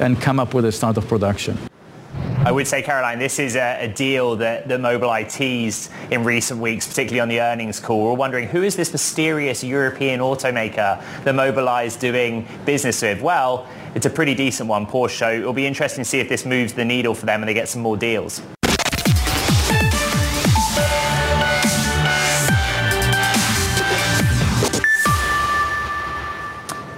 and 0.00 0.18
come 0.18 0.40
up 0.40 0.54
with 0.54 0.64
a 0.64 0.72
start 0.72 0.96
of 0.96 1.06
production. 1.08 1.58
I 2.46 2.52
would 2.52 2.66
say, 2.66 2.82
Caroline, 2.82 3.18
this 3.18 3.38
is 3.38 3.56
a, 3.56 3.84
a, 3.84 3.88
deal 3.88 4.36
that, 4.36 4.68
that 4.68 4.78
Mobileye 4.78 5.32
teased 5.32 5.90
in 6.10 6.24
recent 6.24 6.60
weeks, 6.60 6.86
particularly 6.86 7.20
on 7.20 7.28
the 7.28 7.40
earnings 7.40 7.80
call. 7.80 8.04
We're 8.04 8.12
wondering, 8.12 8.48
who 8.48 8.62
is 8.62 8.76
this 8.76 8.92
mysterious 8.92 9.64
European 9.64 10.20
automaker 10.20 11.02
that 11.24 11.34
Mobileye 11.34 11.86
is 11.86 11.96
doing 11.96 12.46
business 12.66 13.00
with? 13.00 13.22
Well, 13.22 13.66
it's 13.94 14.04
a 14.04 14.10
pretty 14.10 14.34
decent 14.34 14.68
one, 14.68 14.84
Porsche. 14.84 15.18
So 15.20 15.32
it'll 15.32 15.54
be 15.54 15.66
interesting 15.66 16.04
to 16.04 16.10
see 16.10 16.20
if 16.20 16.28
this 16.28 16.44
moves 16.44 16.74
the 16.74 16.84
needle 16.84 17.14
for 17.14 17.24
them 17.24 17.40
and 17.40 17.48
they 17.48 17.54
get 17.54 17.66
some 17.66 17.80
more 17.80 17.96
deals. 17.96 18.42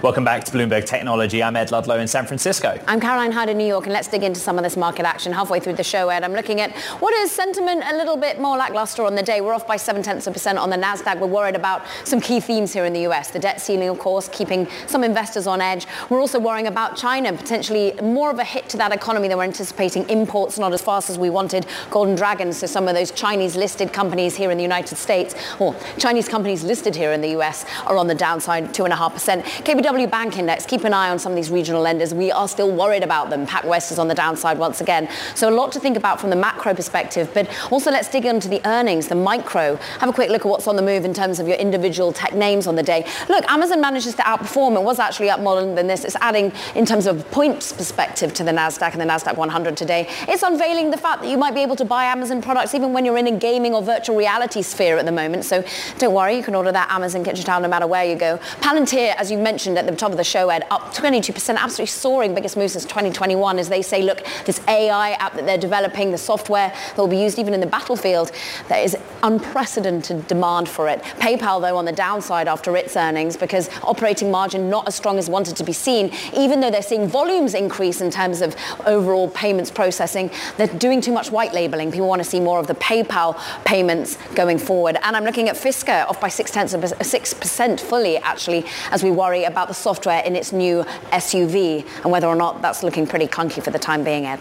Welcome 0.07 0.23
back 0.23 0.45
to 0.45 0.53
Bloomberg 0.53 0.87
Technology. 0.87 1.43
I'm 1.43 1.57
Ed 1.57 1.73
Ludlow 1.73 1.99
in 1.99 2.07
San 2.07 2.27
Francisco. 2.27 2.81
I'm 2.87 3.01
Caroline 3.01 3.33
Hyde 3.33 3.49
in 3.49 3.59
New 3.59 3.67
York, 3.67 3.87
and 3.87 3.93
let's 3.93 4.07
dig 4.07 4.23
into 4.23 4.39
some 4.39 4.57
of 4.57 4.63
this 4.63 4.77
market 4.77 5.05
action 5.05 5.33
halfway 5.33 5.59
through 5.59 5.73
the 5.73 5.83
show, 5.83 6.11
Ed. 6.11 6.23
I'm 6.23 6.33
looking 6.33 6.61
at 6.61 6.71
what 7.01 7.13
is 7.13 7.33
sentiment 7.33 7.83
a 7.85 7.97
little 7.97 8.17
bit 8.17 8.41
more 8.41 8.57
lackluster 8.57 9.05
on 9.05 9.17
the 9.17 9.23
day. 9.25 9.41
We're 9.41 9.53
off 9.53 9.67
by 9.67 9.77
seven 9.77 10.05
tenths 10.05 10.29
of 10.29 10.31
a 10.31 10.35
percent 10.35 10.59
on 10.59 10.71
the 10.71 10.77
NASDAQ. 10.77 11.19
We're 11.19 11.27
worried 11.27 11.57
about 11.57 11.83
some 12.05 12.21
key 12.21 12.39
themes 12.39 12.73
here 12.73 12.85
in 12.85 12.93
the 12.93 13.01
US. 13.09 13.33
The 13.33 13.41
debt 13.41 13.61
ceiling, 13.61 13.89
of 13.89 13.99
course, 13.99 14.29
keeping 14.29 14.69
some 14.87 15.03
investors 15.03 15.49
on 15.49 15.61
edge. 15.61 15.89
We're 16.09 16.21
also 16.21 16.39
worrying 16.39 16.69
about 16.69 16.97
China, 16.97 17.33
potentially 17.33 17.93
more 18.01 18.31
of 18.31 18.39
a 18.39 18.45
hit 18.45 18.69
to 18.69 18.77
that 18.77 18.93
economy 18.93 19.27
than 19.27 19.39
we're 19.39 19.43
anticipating. 19.43 20.09
Imports 20.09 20.57
not 20.57 20.73
as 20.73 20.83
fast 20.83 21.11
as 21.11 21.19
we 21.19 21.31
wanted. 21.31 21.67
Golden 21.91 22.15
Dragon, 22.15 22.53
so 22.53 22.69
some 22.69 22.87
of 22.87 22.95
those 22.95 23.11
Chinese 23.11 23.57
listed 23.57 23.93
companies 23.93 24.37
here 24.37 24.53
in 24.53 24.57
the 24.57 24.63
United 24.63 24.99
States, 24.99 25.35
or 25.59 25.75
Chinese 25.99 26.29
companies 26.29 26.63
listed 26.63 26.95
here 26.95 27.11
in 27.11 27.23
the 27.23 27.31
US, 27.31 27.65
are 27.87 27.97
on 27.97 28.07
the 28.07 28.15
downside, 28.15 28.73
2.5%. 28.73 29.43
KBW 29.43 29.96
KBW 29.97 30.11
Bank 30.11 30.37
Index, 30.37 30.67
keep 30.67 30.85
an 30.85 30.93
eye 30.93 31.09
on 31.09 31.19
some 31.19 31.33
of 31.33 31.37
these 31.37 31.51
regional 31.51 31.81
lenders. 31.81 32.13
We 32.13 32.31
are 32.31 32.47
still 32.49 32.71
worried 32.71 33.03
about 33.03 33.31
them. 33.31 33.47
PacWest 33.47 33.93
is 33.93 33.99
on 33.99 34.09
the 34.09 34.15
downside 34.15 34.59
once 34.59 34.83
again. 34.83 35.09
So 35.35 35.49
a 35.49 35.55
lot 35.55 35.73
to 35.73 35.81
think 35.81 35.97
about 35.97 36.21
from 36.21 36.29
the 36.29 36.37
macro 36.37 36.75
perspective, 36.75 37.31
but 37.33 37.49
also 37.73 37.91
let's 37.91 38.09
dig 38.09 38.27
into 38.27 38.49
the 38.49 38.61
earnings, 38.67 39.09
the 39.09 39.15
micro. 39.15 39.77
Have 40.01 40.11
a 40.11 40.13
quick 40.13 40.29
look 40.29 40.43
at 40.43 40.49
what's 40.49 40.67
on 40.67 40.77
the 40.77 40.83
move 40.83 41.07
in 41.07 41.15
terms 41.15 41.41
of 41.41 41.49
your 41.49 41.57
individual 41.57 42.13
tech 42.13 42.35
names 42.35 42.67
on 42.67 42.77
the 42.77 42.83
day. 42.83 43.07
Look, 43.29 43.51
Amazon 43.51 43.81
manages 43.81 44.15
to 44.17 44.23
outperform. 44.23 44.77
It 44.77 44.83
was 44.83 44.99
actually 44.99 45.31
up 45.31 45.41
more 45.41 45.61
than 45.63 45.87
this. 45.87 46.05
It's 46.05 46.17
adding, 46.17 46.53
in 46.75 46.85
terms 46.85 47.07
of 47.07 47.29
points 47.31 47.73
perspective, 47.73 48.35
to 48.35 48.45
the 48.45 48.53
NASDAQ 48.53 48.93
and 48.93 49.01
the 49.01 49.07
NASDAQ 49.07 49.37
100 49.37 49.77
today. 49.79 50.09
It's 50.29 50.43
unveiling 50.43 50.91
the 50.91 50.99
fact 50.99 51.23
that 51.23 51.31
you 51.31 51.39
might 51.39 51.55
be 51.55 51.63
able 51.63 51.77
to 51.77 51.87
buy 51.87 52.05
Amazon 52.05 52.43
products 52.43 52.75
even 52.75 52.93
when 52.93 53.07
you're 53.07 53.17
in 53.17 53.29
a 53.29 53.39
gaming 53.39 53.73
or 53.73 53.83
virtual 53.83 54.17
reality 54.17 54.61
sphere 54.61 54.99
at 54.99 55.07
the 55.07 55.13
moment. 55.13 55.47
So 55.47 55.65
don't 55.99 56.13
worry, 56.13 56.37
you 56.37 56.43
can 56.43 56.55
order 56.55 56.73
that 56.73 56.91
Amazon 56.91 57.25
kitchen 57.25 57.45
towel 57.47 57.63
no 57.63 57.69
matter 57.69 57.87
where 57.87 58.05
you 58.05 58.17
go. 58.17 58.39
Palantir, 58.61 59.15
as 59.17 59.31
you 59.31 59.39
mentioned 59.39 59.76
at 59.77 59.87
the 59.87 59.95
top 59.97 60.11
of 60.11 60.17
the 60.17 60.25
show, 60.25 60.49
Ed, 60.49 60.65
up 60.71 60.95
22%, 60.95 61.57
absolutely 61.57 61.87
soaring, 61.87 62.35
biggest 62.35 62.57
move 62.57 62.71
since 62.71 62.85
2021 62.85 63.59
as 63.59 63.69
they 63.69 63.83
say, 63.83 64.03
look, 64.03 64.25
this 64.45 64.61
AI 64.69 65.13
app 65.13 65.35
that 65.35 65.47
they're 65.47 65.59
developing, 65.59 66.11
the 66.11 66.19
software 66.19 66.69
that 66.69 66.99
will 66.99 67.09
be 67.09 67.19
used 67.19 67.39
even 67.39 67.55
in 67.55 67.61
the 67.61 67.67
battlefield, 67.67 68.33
there 68.69 68.83
is 68.83 68.97
unprecedented 69.23 70.27
demand 70.27 70.69
for 70.69 70.89
it. 70.89 71.01
PayPal, 71.21 71.61
though, 71.61 71.77
on 71.77 71.85
the 71.85 71.93
downside 71.93 72.49
after 72.49 72.77
its 72.77 72.97
earnings 72.97 73.37
because 73.37 73.71
operating 73.83 74.31
margin 74.31 74.71
not 74.71 74.87
as 74.87 74.95
strong 74.95 75.19
as 75.19 75.29
wanted 75.29 75.57
to 75.57 75.65
be 75.65 75.73
seen, 75.73 76.13
even 76.35 76.61
though 76.61 76.71
they're 76.71 76.83
seeing 76.83 77.09
volumes 77.09 77.55
increase 77.55 78.01
in 78.01 78.11
terms 78.11 78.41
of 78.41 78.57
overall 78.87 79.29
payments 79.31 79.71
processing, 79.71 80.31
they're 80.57 80.67
doing 80.67 81.01
too 81.01 81.13
much 81.13 81.31
white 81.31 81.53
labeling. 81.53 81.91
People 81.91 82.09
want 82.09 82.23
to 82.23 82.29
see 82.29 82.41
more 82.41 82.59
of 82.59 82.67
the 82.67 82.75
PayPal 82.75 83.37
payments 83.65 84.17
going 84.35 84.59
forward. 84.59 84.97
And 85.03 85.17
I'm 85.17 85.25
looking 85.25 85.49
at 85.49 85.57
Fisker 85.57 86.07
off 86.09 86.21
by 86.21 86.29
six 86.29 86.51
tenths 86.51 86.75
of 86.75 86.85
six 87.07 87.35
percent 87.35 87.81
fully, 87.81 88.17
actually, 88.19 88.65
as 88.91 89.03
we 89.03 89.11
worry 89.11 89.45
about 89.45 89.66
the 89.69 89.75
software 89.75 90.23
in 90.25 90.37
its 90.37 90.53
new 90.53 90.85
SUV 91.13 91.87
and 92.03 92.13
whether 92.13 92.27
or 92.27 92.37
not 92.37 92.63
that's 92.63 92.83
looking 92.83 93.07
pretty 93.07 93.27
clunky 93.27 93.63
for 93.63 93.71
the 93.71 93.79
time 93.79 94.05
being, 94.05 94.27
Ed. 94.27 94.41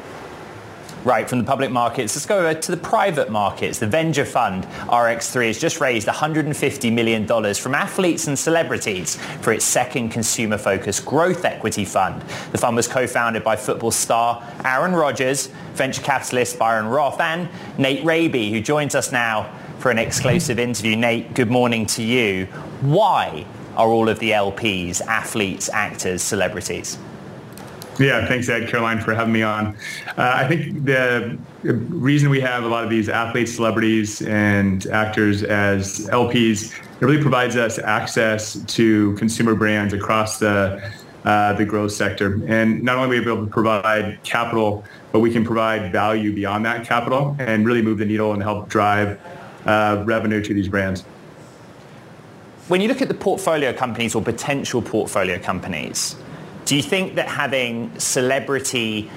Right, 1.05 1.29
from 1.29 1.37
the 1.37 1.45
public 1.45 1.69
markets, 1.69 2.15
let's 2.15 2.25
go 2.25 2.39
over 2.39 2.59
to 2.59 2.71
the 2.71 2.77
private 2.77 3.29
markets. 3.29 3.77
The 3.77 3.85
Venture 3.85 4.25
Fund, 4.25 4.63
RX3, 4.87 5.45
has 5.45 5.59
just 5.59 5.79
raised 5.79 6.07
$150 6.07 6.91
million 6.91 7.27
from 7.27 7.75
athletes 7.75 8.25
and 8.25 8.39
celebrities 8.39 9.15
for 9.41 9.53
its 9.53 9.65
second 9.65 10.09
consumer-focused 10.09 11.05
growth 11.05 11.45
equity 11.45 11.85
fund. 11.85 12.23
The 12.51 12.57
fund 12.57 12.75
was 12.75 12.87
co-founded 12.87 13.43
by 13.43 13.55
football 13.55 13.91
star 13.91 14.43
Aaron 14.65 14.93
Rodgers, 14.93 15.45
venture 15.75 16.01
capitalist 16.01 16.57
Byron 16.57 16.87
Roth, 16.87 17.21
and 17.21 17.49
Nate 17.77 18.03
Raabe, 18.03 18.49
who 18.49 18.59
joins 18.59 18.95
us 18.95 19.11
now 19.11 19.55
for 19.77 19.91
an 19.91 19.99
exclusive 19.99 20.57
interview. 20.57 20.95
Nate, 20.95 21.35
good 21.35 21.51
morning 21.51 21.85
to 21.85 22.01
you. 22.01 22.47
Why 22.81 23.45
are 23.77 23.87
all 23.87 24.09
of 24.09 24.19
the 24.19 24.31
LPs 24.31 25.01
athletes, 25.01 25.69
actors, 25.69 26.21
celebrities? 26.21 26.97
Yeah, 27.99 28.27
thanks, 28.27 28.49
Ed, 28.49 28.67
Caroline, 28.67 28.99
for 28.99 29.13
having 29.13 29.33
me 29.33 29.41
on. 29.41 29.67
Uh, 30.17 30.33
I 30.35 30.47
think 30.47 30.83
the 30.83 31.37
reason 31.63 32.29
we 32.29 32.41
have 32.41 32.65
a 32.65 32.67
lot 32.67 32.83
of 32.83 32.89
these 32.89 33.07
athletes, 33.07 33.55
celebrities, 33.55 34.21
and 34.23 34.85
actors 34.87 35.43
as 35.43 36.07
LPs, 36.07 36.77
it 36.77 37.05
really 37.05 37.21
provides 37.21 37.55
us 37.55 37.79
access 37.79 38.61
to 38.65 39.13
consumer 39.13 39.55
brands 39.55 39.93
across 39.93 40.39
the 40.39 40.91
uh, 41.25 41.53
the 41.53 41.65
growth 41.65 41.91
sector. 41.91 42.39
And 42.47 42.83
not 42.83 42.97
only 42.97 43.17
are 43.17 43.21
we 43.21 43.31
able 43.31 43.45
to 43.45 43.51
provide 43.51 44.19
capital, 44.23 44.83
but 45.11 45.21
we 45.21 45.31
can 45.31 45.43
provide 45.43 45.91
value 45.91 46.31
beyond 46.31 46.65
that 46.65 46.85
capital 46.85 47.35
and 47.39 47.65
really 47.65 47.81
move 47.81 47.97
the 47.97 48.05
needle 48.05 48.33
and 48.33 48.43
help 48.43 48.69
drive 48.69 49.19
uh, 49.65 50.03
revenue 50.05 50.43
to 50.43 50.53
these 50.53 50.67
brands. 50.67 51.03
When 52.67 52.81
you 52.81 52.87
look 52.87 53.03
at 53.03 53.09
the 53.09 53.13
portfolio 53.13 53.73
companies 53.73 54.15
or 54.15 54.23
potential 54.23 54.81
portfolio 54.81 55.37
companies, 55.37 56.15
do 56.65 56.75
you 56.75 56.81
think 56.81 57.13
that 57.13 57.27
having 57.27 57.97
celebrity 57.99 59.11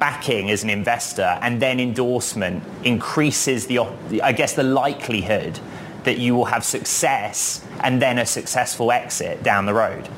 backing 0.00 0.50
as 0.50 0.64
an 0.64 0.70
investor 0.70 1.38
and 1.42 1.62
then 1.62 1.78
endorsement 1.78 2.64
increases 2.82 3.68
the, 3.68 3.78
I 4.20 4.32
guess, 4.32 4.54
the 4.54 4.64
likelihood 4.64 5.60
that 6.02 6.18
you 6.18 6.34
will 6.34 6.46
have 6.46 6.64
success 6.64 7.64
and 7.84 8.02
then 8.02 8.18
a 8.18 8.26
successful 8.26 8.90
exit 8.90 9.44
down 9.44 9.64
the 9.64 9.74
road? 9.74 10.08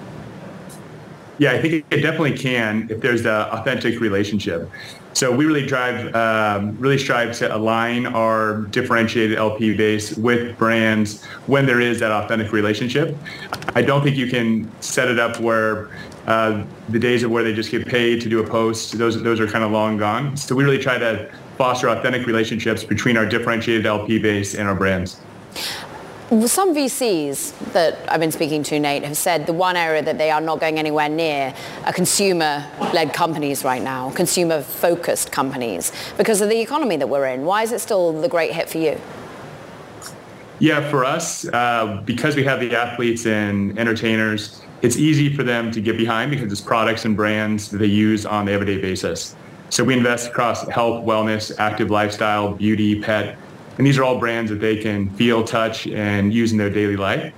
Yeah, 1.37 1.53
I 1.53 1.61
think 1.61 1.85
it 1.91 2.01
definitely 2.01 2.39
can 2.39 2.89
if 2.91 3.03
there's 3.03 3.27
an 3.27 3.27
authentic 3.29 4.01
relationship. 4.01 4.71
So 5.15 5.31
we 5.31 5.47
really 5.47 5.65
drive, 5.65 6.13
um, 6.17 6.77
really 6.79 6.99
strive 6.99 7.37
to 7.39 7.55
align 7.55 8.05
our 8.07 8.63
differentiated 8.63 9.39
LP 9.39 9.77
base 9.77 10.17
with 10.17 10.59
brands 10.59 11.25
when 11.47 11.67
there 11.67 11.81
is 11.81 12.01
that 12.01 12.11
authentic 12.11 12.51
relationship. 12.51 13.17
I 13.77 13.83
don't 13.83 14.03
think 14.03 14.17
you 14.17 14.29
can 14.29 14.71
set 14.83 15.07
it 15.07 15.21
up 15.21 15.39
where 15.39 15.89
uh, 16.27 16.65
the 16.89 16.99
days 16.99 17.23
of 17.23 17.31
where 17.31 17.45
they 17.45 17.55
just 17.55 17.71
get 17.71 17.87
paid 17.87 18.23
to 18.23 18.29
do 18.29 18.43
a 18.43 18.47
post, 18.47 18.99
those 18.99 19.23
those 19.23 19.39
are 19.39 19.47
kind 19.47 19.63
of 19.63 19.71
long 19.71 19.97
gone. 19.99 20.37
So 20.37 20.57
we 20.57 20.65
really 20.65 20.79
try 20.79 20.99
to 20.99 21.31
foster 21.57 21.89
authentic 21.91 22.27
relationships 22.27 22.83
between 22.83 23.17
our 23.17 23.25
differentiated 23.25 23.87
LP 23.87 24.19
base 24.19 24.57
and 24.57 24.69
our 24.69 24.75
brands. 24.75 25.21
Some 26.31 26.75
VCs 26.75 27.73
that 27.75 27.99
I've 28.11 28.19
been 28.19 28.33
speaking 28.33 28.63
to, 28.65 28.81
Nate, 28.81 29.05
have 29.05 29.17
said 29.17 29.47
the 29.47 29.53
one 29.53 29.77
area 29.77 30.03
that 30.03 30.17
they 30.17 30.31
are 30.31 30.41
not 30.41 30.59
going 30.59 30.79
anywhere 30.79 31.11
near 31.11 31.55
are 31.85 31.93
consumer-led 31.93 33.13
companies 33.13 33.63
right 33.63 33.83
now, 33.83 34.11
consumer-focused 34.13 35.31
companies, 35.31 35.93
because 36.17 36.41
of 36.41 36.49
the 36.49 36.59
economy 36.59 36.97
that 36.97 37.07
we're 37.07 37.27
in. 37.27 37.45
Why 37.45 37.63
is 37.63 37.73
it 37.73 37.81
still 37.81 38.19
the 38.19 38.29
great 38.29 38.53
hit 38.53 38.71
for 38.71 38.79
you? 38.79 38.99
Yeah, 40.61 40.89
for 40.89 41.05
us, 41.05 41.47
uh, 41.47 42.01
because 42.07 42.37
we 42.37 42.45
have 42.45 42.59
the 42.59 42.75
athletes 42.75 43.27
and 43.27 43.79
entertainers, 43.79 44.63
it's 44.81 44.97
easy 44.97 45.35
for 45.37 45.43
them 45.43 45.71
to 45.73 45.81
get 45.83 45.99
behind 45.99 46.31
because 46.31 46.51
it's 46.51 46.61
products 46.61 47.05
and 47.05 47.15
brands 47.15 47.69
that 47.69 47.79
they 47.79 47.87
use 47.87 48.25
on 48.25 48.47
the 48.47 48.53
everyday 48.53 48.81
basis. 48.81 49.37
So 49.69 49.85
we 49.85 49.95
invest 49.95 50.31
across 50.31 50.67
health, 50.69 51.05
wellness, 51.05 51.55
active 51.59 51.91
lifestyle, 51.91 52.55
beauty, 52.55 52.99
pet, 52.99 53.37
and 53.79 53.87
these 53.87 53.99
are 53.99 54.05
all 54.05 54.19
brands 54.19 54.51
that 54.51 54.61
they 54.61 54.77
can 54.77 55.11
feel, 55.11 55.45
touch, 55.45 55.87
and 55.87 56.33
use 56.33 56.53
in 56.53 56.59
their 56.59 56.71
daily 56.71 56.97
life. 56.97 57.33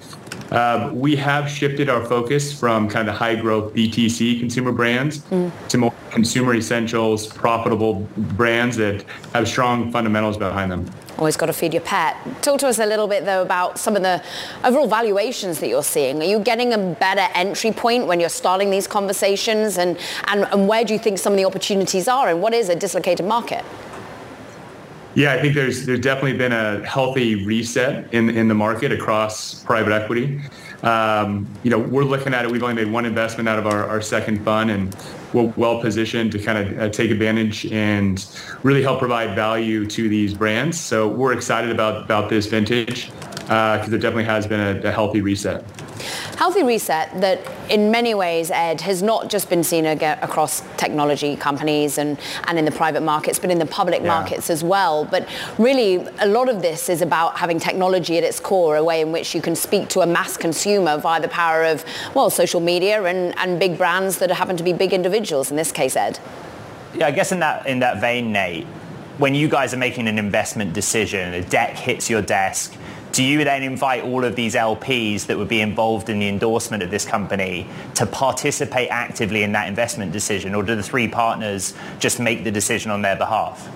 Uh, 0.52 0.90
we 0.92 1.16
have 1.16 1.50
shifted 1.50 1.88
our 1.88 2.04
focus 2.04 2.56
from 2.58 2.88
kind 2.88 3.08
of 3.08 3.14
high 3.16 3.34
growth 3.34 3.74
BTC 3.74 4.38
consumer 4.38 4.70
brands 4.70 5.18
mm. 5.18 5.50
to 5.68 5.78
more 5.78 5.92
consumer 6.10 6.54
essentials, 6.54 7.26
profitable 7.26 8.06
brands 8.16 8.76
that 8.76 9.04
have 9.32 9.48
strong 9.48 9.90
fundamentals 9.90 10.36
behind 10.36 10.70
them. 10.70 10.88
Always 11.18 11.36
got 11.36 11.46
to 11.46 11.52
feed 11.52 11.72
your 11.72 11.82
pet. 11.82 12.16
Talk 12.42 12.60
to 12.60 12.68
us 12.68 12.78
a 12.78 12.86
little 12.86 13.08
bit, 13.08 13.24
though, 13.24 13.42
about 13.42 13.78
some 13.78 13.96
of 13.96 14.02
the 14.02 14.22
overall 14.62 14.86
valuations 14.86 15.60
that 15.60 15.68
you're 15.68 15.82
seeing. 15.82 16.20
Are 16.20 16.26
you 16.26 16.38
getting 16.38 16.74
a 16.74 16.78
better 16.78 17.26
entry 17.34 17.72
point 17.72 18.06
when 18.06 18.20
you're 18.20 18.28
starting 18.28 18.70
these 18.70 18.86
conversations? 18.86 19.78
And, 19.78 19.98
and, 20.26 20.44
and 20.52 20.68
where 20.68 20.84
do 20.84 20.92
you 20.92 20.98
think 20.98 21.18
some 21.18 21.32
of 21.32 21.38
the 21.38 21.46
opportunities 21.46 22.06
are? 22.06 22.28
And 22.28 22.42
what 22.42 22.52
is 22.52 22.68
a 22.68 22.76
dislocated 22.76 23.24
market? 23.24 23.64
Yeah, 25.16 25.32
I 25.32 25.40
think 25.40 25.54
there's 25.54 25.86
there's 25.86 26.00
definitely 26.00 26.36
been 26.36 26.52
a 26.52 26.86
healthy 26.86 27.46
reset 27.46 28.12
in 28.12 28.28
in 28.28 28.48
the 28.48 28.54
market 28.54 28.92
across 28.92 29.64
private 29.64 29.90
equity. 29.90 30.42
Um, 30.82 31.48
you 31.62 31.70
know, 31.70 31.78
we're 31.78 32.04
looking 32.04 32.34
at 32.34 32.44
it. 32.44 32.50
We've 32.50 32.62
only 32.62 32.74
made 32.74 32.92
one 32.92 33.06
investment 33.06 33.48
out 33.48 33.58
of 33.58 33.66
our, 33.66 33.88
our 33.88 34.02
second 34.02 34.44
fund, 34.44 34.70
and 34.70 34.94
we're 35.32 35.50
well 35.56 35.80
positioned 35.80 36.32
to 36.32 36.38
kind 36.38 36.58
of 36.58 36.78
uh, 36.78 36.88
take 36.90 37.10
advantage 37.10 37.64
and 37.72 38.26
really 38.62 38.82
help 38.82 38.98
provide 38.98 39.34
value 39.34 39.86
to 39.86 40.06
these 40.10 40.34
brands. 40.34 40.78
So 40.78 41.08
we're 41.08 41.32
excited 41.32 41.70
about 41.70 42.04
about 42.04 42.28
this 42.28 42.44
vintage 42.44 43.06
because 43.06 43.48
uh, 43.48 43.86
there 43.88 43.98
definitely 43.98 44.24
has 44.24 44.46
been 44.46 44.60
a, 44.60 44.88
a 44.88 44.92
healthy 44.92 45.22
reset. 45.22 45.64
Healthy 46.36 46.62
reset 46.62 47.20
that 47.20 47.40
in 47.70 47.90
many 47.90 48.14
ways, 48.14 48.50
Ed, 48.50 48.80
has 48.82 49.02
not 49.02 49.28
just 49.28 49.48
been 49.48 49.64
seen 49.64 49.86
across 49.86 50.62
technology 50.76 51.36
companies 51.36 51.98
and, 51.98 52.18
and 52.46 52.58
in 52.58 52.64
the 52.64 52.70
private 52.70 53.02
markets, 53.02 53.38
but 53.38 53.50
in 53.50 53.58
the 53.58 53.66
public 53.66 54.02
yeah. 54.02 54.08
markets 54.08 54.50
as 54.50 54.62
well. 54.62 55.04
But 55.04 55.28
really, 55.58 55.96
a 56.18 56.26
lot 56.26 56.48
of 56.48 56.62
this 56.62 56.88
is 56.88 57.02
about 57.02 57.38
having 57.38 57.58
technology 57.58 58.18
at 58.18 58.24
its 58.24 58.40
core, 58.40 58.76
a 58.76 58.84
way 58.84 59.00
in 59.00 59.12
which 59.12 59.34
you 59.34 59.42
can 59.42 59.56
speak 59.56 59.88
to 59.90 60.00
a 60.00 60.06
mass 60.06 60.36
consumer 60.36 60.98
via 60.98 61.20
the 61.20 61.28
power 61.28 61.64
of, 61.64 61.84
well, 62.14 62.30
social 62.30 62.60
media 62.60 63.02
and, 63.04 63.36
and 63.38 63.58
big 63.58 63.76
brands 63.78 64.18
that 64.18 64.30
happen 64.30 64.56
to 64.56 64.62
be 64.62 64.72
big 64.72 64.92
individuals, 64.92 65.50
in 65.50 65.56
this 65.56 65.72
case, 65.72 65.96
Ed. 65.96 66.18
Yeah, 66.94 67.08
I 67.08 67.10
guess 67.10 67.32
in 67.32 67.40
that, 67.40 67.66
in 67.66 67.80
that 67.80 68.00
vein, 68.00 68.32
Nate, 68.32 68.66
when 69.18 69.34
you 69.34 69.48
guys 69.48 69.72
are 69.72 69.78
making 69.78 70.08
an 70.08 70.18
investment 70.18 70.72
decision, 70.72 71.34
a 71.34 71.42
deck 71.42 71.76
hits 71.76 72.10
your 72.10 72.22
desk, 72.22 72.74
do 73.16 73.24
you 73.24 73.42
then 73.44 73.62
invite 73.62 74.04
all 74.04 74.26
of 74.26 74.36
these 74.36 74.54
LPs 74.54 75.24
that 75.24 75.38
would 75.38 75.48
be 75.48 75.62
involved 75.62 76.10
in 76.10 76.18
the 76.18 76.28
endorsement 76.28 76.82
of 76.82 76.90
this 76.90 77.06
company 77.06 77.66
to 77.94 78.04
participate 78.04 78.90
actively 78.90 79.42
in 79.42 79.52
that 79.52 79.68
investment 79.68 80.12
decision, 80.12 80.54
or 80.54 80.62
do 80.62 80.76
the 80.76 80.82
three 80.82 81.08
partners 81.08 81.72
just 81.98 82.20
make 82.20 82.44
the 82.44 82.50
decision 82.50 82.90
on 82.90 83.00
their 83.00 83.16
behalf? 83.16 83.72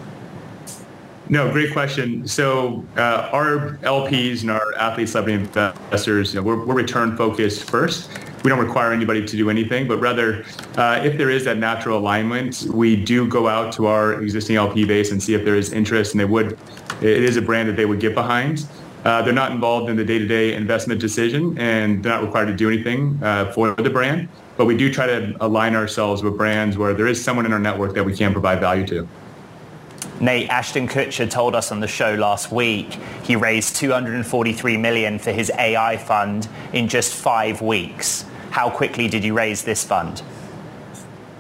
No, 1.31 1.50
great 1.50 1.72
question. 1.72 2.29
So 2.29 2.85
uh, 2.98 3.31
our 3.33 3.79
LPs 3.83 4.42
and 4.42 4.50
our 4.50 4.74
athlete 4.74 5.09
celebrity 5.09 5.38
investors, 5.38 6.35
you 6.35 6.40
know, 6.40 6.44
we're, 6.44 6.62
we're, 6.66 6.74
return 6.74 7.16
focused 7.16 7.70
first. 7.70 8.11
We 8.44 8.50
don't 8.50 8.59
require 8.59 8.92
anybody 8.92 9.24
to 9.24 9.37
do 9.38 9.48
anything, 9.48 9.88
but 9.88 10.00
rather, 10.00 10.44
uh, 10.76 11.00
if 11.03 11.16
there 11.16 11.31
is 11.31 11.46
that 11.46 11.57
natural 11.57 11.98
alignment, 11.98 12.66
we 12.74 12.94
do 12.94 13.26
go 13.26 13.48
out 13.48 13.72
to 13.74 13.87
our 13.87 14.20
existing 14.20 14.57
LP 14.57 14.85
base 14.85 15.12
and 15.12 15.22
see 15.22 15.33
if 15.33 15.46
there 15.46 15.57
is 15.57 15.72
interest, 15.72 16.12
and 16.12 16.20
they 16.20 16.26
would. 16.26 16.59
It 17.00 17.22
is 17.22 17.38
a 17.38 17.42
brand 17.42 17.70
that 17.70 17.76
they 17.76 17.87
would 17.87 18.00
get 18.00 18.14
behind. 18.14 18.66
Uh, 19.04 19.22
they're 19.22 19.32
not 19.32 19.50
involved 19.50 19.88
in 19.88 19.96
the 19.96 20.04
day-to-day 20.04 20.54
investment 20.54 21.00
decision, 21.00 21.56
and 21.58 22.02
they're 22.02 22.12
not 22.12 22.22
required 22.22 22.46
to 22.46 22.54
do 22.54 22.68
anything 22.68 23.18
uh, 23.22 23.50
for 23.52 23.74
the 23.74 23.88
brand. 23.88 24.28
But 24.56 24.66
we 24.66 24.76
do 24.76 24.92
try 24.92 25.06
to 25.06 25.34
align 25.40 25.74
ourselves 25.74 26.22
with 26.22 26.36
brands 26.36 26.76
where 26.76 26.92
there 26.92 27.06
is 27.06 27.22
someone 27.22 27.46
in 27.46 27.52
our 27.52 27.58
network 27.58 27.94
that 27.94 28.04
we 28.04 28.14
can 28.14 28.32
provide 28.32 28.60
value 28.60 28.86
to. 28.88 29.08
Nate, 30.20 30.50
Ashton 30.50 30.86
Kutcher 30.86 31.30
told 31.30 31.54
us 31.54 31.72
on 31.72 31.80
the 31.80 31.88
show 31.88 32.14
last 32.14 32.52
week 32.52 32.92
he 33.22 33.36
raised 33.36 33.76
243 33.76 34.76
million 34.76 35.18
for 35.18 35.32
his 35.32 35.50
AI 35.58 35.96
fund 35.96 36.46
in 36.74 36.88
just 36.88 37.14
five 37.14 37.62
weeks. 37.62 38.26
How 38.50 38.68
quickly 38.68 39.08
did 39.08 39.24
you 39.24 39.32
raise 39.32 39.64
this 39.64 39.82
fund? 39.82 40.22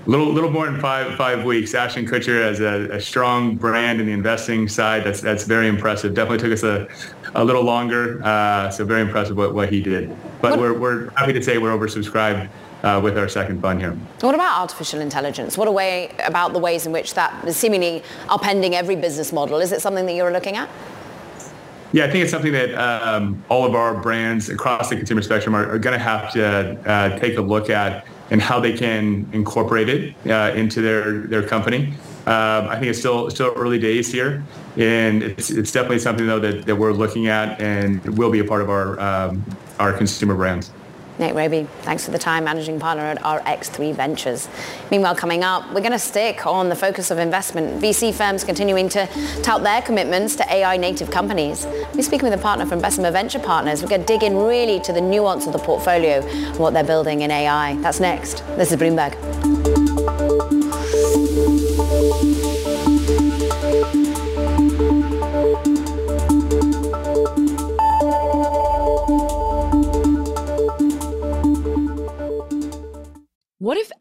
A 0.06 0.08
little, 0.08 0.32
little 0.32 0.50
more 0.50 0.64
than 0.64 0.80
five 0.80 1.14
five 1.16 1.44
weeks. 1.44 1.74
Ashton 1.74 2.06
Kutcher 2.06 2.42
has 2.42 2.60
a, 2.60 2.96
a, 2.96 3.00
strong 3.00 3.56
brand 3.56 4.00
in 4.00 4.06
the 4.06 4.12
investing 4.12 4.66
side. 4.66 5.04
That's 5.04 5.20
that's 5.20 5.44
very 5.44 5.68
impressive. 5.68 6.14
Definitely 6.14 6.38
took 6.38 6.52
us 6.52 6.62
a, 6.62 6.88
a 7.34 7.44
little 7.44 7.62
longer. 7.62 8.22
Uh, 8.22 8.70
so 8.70 8.84
very 8.84 9.02
impressive 9.02 9.36
what, 9.36 9.54
what 9.54 9.72
he 9.72 9.80
did. 9.80 10.14
But 10.40 10.58
we're, 10.58 10.78
we're 10.78 11.10
happy 11.10 11.32
to 11.32 11.42
say 11.42 11.58
we're 11.58 11.76
oversubscribed 11.76 12.48
uh, 12.82 13.00
with 13.02 13.18
our 13.18 13.28
second 13.28 13.60
fund 13.60 13.80
here. 13.80 13.92
What 14.20 14.34
about 14.34 14.60
artificial 14.60 15.00
intelligence? 15.00 15.58
What 15.58 15.68
a 15.68 15.72
way 15.72 16.14
about 16.24 16.52
the 16.52 16.58
ways 16.58 16.86
in 16.86 16.92
which 16.92 17.14
that 17.14 17.46
is 17.46 17.56
seemingly 17.56 18.02
upending 18.28 18.72
every 18.72 18.96
business 18.96 19.32
model? 19.32 19.60
Is 19.60 19.72
it 19.72 19.80
something 19.80 20.06
that 20.06 20.14
you're 20.14 20.32
looking 20.32 20.56
at? 20.56 20.68
Yeah, 21.92 22.04
I 22.04 22.10
think 22.10 22.22
it's 22.22 22.30
something 22.30 22.52
that 22.52 22.72
um, 22.74 23.42
all 23.48 23.66
of 23.66 23.74
our 23.74 24.00
brands 24.00 24.48
across 24.48 24.90
the 24.90 24.96
consumer 24.96 25.22
spectrum 25.22 25.56
are, 25.56 25.68
are 25.72 25.78
going 25.78 25.98
to 25.98 26.02
have 26.02 26.32
to 26.32 26.88
uh, 26.88 27.18
take 27.18 27.36
a 27.36 27.40
look 27.40 27.68
at 27.68 28.06
and 28.30 28.40
how 28.40 28.60
they 28.60 28.72
can 28.72 29.28
incorporate 29.32 29.88
it 29.88 30.14
uh, 30.28 30.54
into 30.54 30.80
their, 30.82 31.22
their 31.22 31.42
company. 31.42 31.92
Um, 32.30 32.68
I 32.68 32.76
think 32.76 32.86
it's 32.86 33.00
still 33.00 33.28
still 33.28 33.52
early 33.56 33.80
days 33.80 34.12
here, 34.12 34.44
and 34.76 35.20
it's, 35.20 35.50
it's 35.50 35.72
definitely 35.72 35.98
something 35.98 36.28
though 36.28 36.38
that, 36.38 36.64
that 36.64 36.76
we're 36.76 36.92
looking 36.92 37.26
at 37.26 37.60
and 37.60 38.00
will 38.16 38.30
be 38.30 38.38
a 38.38 38.44
part 38.44 38.62
of 38.62 38.70
our 38.70 39.00
um, 39.00 39.44
our 39.80 39.92
consumer 39.92 40.36
brands. 40.36 40.70
Nate 41.18 41.34
Raabe, 41.34 41.66
thanks 41.82 42.04
for 42.04 42.12
the 42.12 42.18
time, 42.18 42.44
managing 42.44 42.78
partner 42.78 43.02
at 43.02 43.20
RX3 43.20 43.94
Ventures. 43.96 44.48
Meanwhile, 44.92 45.16
coming 45.16 45.42
up, 45.42 45.66
we're 45.74 45.80
going 45.80 45.90
to 45.90 45.98
stick 45.98 46.46
on 46.46 46.68
the 46.68 46.76
focus 46.76 47.10
of 47.10 47.18
investment. 47.18 47.82
VC 47.82 48.14
firms 48.14 48.44
continuing 48.44 48.88
to 48.90 49.06
tout 49.42 49.64
their 49.64 49.82
commitments 49.82 50.36
to 50.36 50.54
AI 50.54 50.76
native 50.76 51.10
companies. 51.10 51.66
We're 51.94 52.02
speaking 52.02 52.30
with 52.30 52.38
a 52.38 52.42
partner 52.42 52.64
from 52.64 52.80
Bessemer 52.80 53.10
Venture 53.10 53.40
Partners. 53.40 53.82
We're 53.82 53.88
going 53.88 54.02
to 54.02 54.06
dig 54.06 54.22
in 54.22 54.36
really 54.36 54.78
to 54.80 54.92
the 54.92 55.00
nuance 55.00 55.46
of 55.48 55.52
the 55.52 55.58
portfolio 55.58 56.24
and 56.24 56.58
what 56.58 56.74
they're 56.74 56.84
building 56.84 57.22
in 57.22 57.32
AI. 57.32 57.74
That's 57.82 57.98
next. 57.98 58.46
This 58.56 58.70
is 58.70 58.78
Bloomberg. 58.78 59.18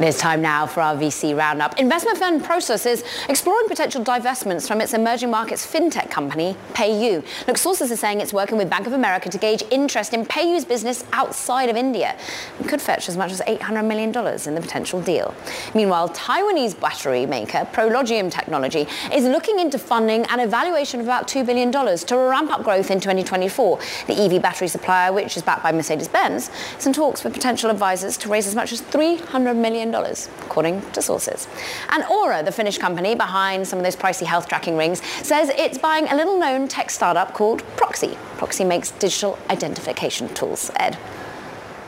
It 0.00 0.08
is 0.08 0.16
time 0.16 0.40
now 0.40 0.66
for 0.66 0.80
our 0.80 0.94
VC 0.94 1.36
roundup. 1.36 1.78
Investment 1.78 2.16
firm 2.16 2.40
Prosus 2.40 2.86
is 2.86 3.04
exploring 3.28 3.68
potential 3.68 4.02
divestments 4.02 4.66
from 4.66 4.80
its 4.80 4.94
emerging 4.94 5.30
markets 5.30 5.70
fintech 5.70 6.10
company, 6.10 6.56
PayU. 6.72 7.22
Look, 7.46 7.58
sources 7.58 7.92
are 7.92 7.96
saying 7.96 8.22
it's 8.22 8.32
working 8.32 8.56
with 8.56 8.70
Bank 8.70 8.86
of 8.86 8.94
America 8.94 9.28
to 9.28 9.36
gauge 9.36 9.62
interest 9.70 10.14
in 10.14 10.24
PayU's 10.24 10.64
business 10.64 11.04
outside 11.12 11.68
of 11.68 11.76
India. 11.76 12.16
It 12.58 12.66
could 12.66 12.80
fetch 12.80 13.10
as 13.10 13.18
much 13.18 13.30
as 13.30 13.42
$800 13.42 13.86
million 13.86 14.08
in 14.08 14.54
the 14.54 14.60
potential 14.62 15.02
deal. 15.02 15.34
Meanwhile, 15.74 16.08
Taiwanese 16.08 16.80
battery 16.80 17.26
maker 17.26 17.68
Prologium 17.70 18.30
Technology 18.30 18.86
is 19.12 19.24
looking 19.24 19.60
into 19.60 19.78
funding 19.78 20.24
an 20.30 20.40
evaluation 20.40 21.00
of 21.00 21.06
about 21.06 21.28
$2 21.28 21.44
billion 21.44 21.70
to 21.70 22.16
ramp 22.16 22.50
up 22.50 22.64
growth 22.64 22.90
in 22.90 23.00
2024. 23.00 23.78
The 24.06 24.14
EV 24.14 24.40
battery 24.40 24.68
supplier, 24.68 25.12
which 25.12 25.36
is 25.36 25.42
backed 25.42 25.62
by 25.62 25.72
Mercedes-Benz, 25.72 26.50
is 26.78 26.86
in 26.86 26.94
talks 26.94 27.22
with 27.22 27.34
potential 27.34 27.68
advisors 27.68 28.16
to 28.16 28.30
raise 28.30 28.46
as 28.46 28.54
much 28.54 28.72
as 28.72 28.80
$300 28.80 29.56
million 29.56 29.89
according 29.94 30.82
to 30.92 31.02
sources. 31.02 31.48
And 31.90 32.02
Oura, 32.04 32.44
the 32.44 32.52
Finnish 32.52 32.78
company 32.78 33.14
behind 33.14 33.66
some 33.66 33.78
of 33.78 33.84
those 33.84 33.96
pricey 33.96 34.26
health 34.26 34.48
tracking 34.48 34.76
rings, 34.76 35.02
says 35.22 35.50
it's 35.50 35.78
buying 35.78 36.06
a 36.08 36.14
little 36.14 36.38
known 36.38 36.68
tech 36.68 36.90
startup 36.90 37.34
called 37.34 37.62
Proxy. 37.76 38.16
Proxy 38.36 38.64
makes 38.64 38.90
digital 38.92 39.38
identification 39.48 40.32
tools. 40.34 40.70
Ed. 40.76 40.98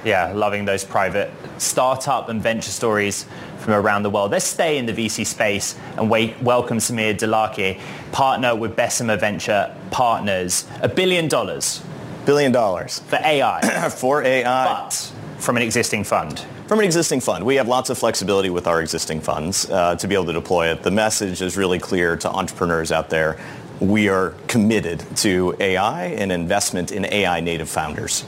Yeah, 0.05 0.33
loving 0.33 0.65
those 0.65 0.85
private 0.85 1.31
startup 1.59 2.29
and 2.29 2.43
venture 2.43 2.73
stories 2.73 3.27
from 3.59 3.75
around 3.75 4.03
the 4.03 4.11
world. 4.11 4.33
Let's 4.33 4.45
stay 4.45 4.79
in 4.79 4.87
the 4.87 4.93
VC 4.93 5.25
space 5.25 5.77
and 5.97 6.11
wait, 6.11 6.41
welcome 6.43 6.79
Sameer 6.79 7.15
Dholakia, 7.15 7.81
partner 8.11 8.57
with 8.57 8.75
Bessemer 8.75 9.17
Venture 9.17 9.75
Partners. 9.93 10.67
A 10.81 10.88
billion 10.88 11.29
dollars. 11.29 11.83
Billion 12.27 12.51
dollars. 12.51 12.99
For 13.01 13.21
AI. 13.23 13.88
for 13.97 14.23
AI. 14.23 14.65
But 14.65 15.12
from 15.38 15.57
an 15.57 15.62
existing 15.62 16.05
fund 16.05 16.45
from 16.73 16.79
an 16.79 16.87
existing 16.87 17.21
fund. 17.21 17.45
We 17.45 17.57
have 17.57 17.69
lots 17.69 17.91
of 17.91 17.99
flexibility 17.99 18.49
with 18.49 18.67
our 18.67 18.81
existing 18.81 19.21
funds 19.21 19.69
uh, 19.69 19.95
to 19.97 20.09
be 20.09 20.15
able 20.15 20.25
to 20.25 20.33
deploy 20.33 20.69
it. 20.69 20.83
The 20.83 20.91
message 20.91 21.43
is 21.43 21.55
really 21.55 21.79
clear 21.79 22.17
to 22.17 22.31
entrepreneurs 22.31 22.91
out 22.91 23.11
there. 23.11 23.39
We 23.79 24.09
are 24.09 24.31
committed 24.49 25.05
to 25.19 25.55
AI 25.61 26.05
and 26.05 26.33
investment 26.33 26.91
in 26.91 27.05
AI 27.05 27.41
native 27.41 27.69
founders. 27.69 28.25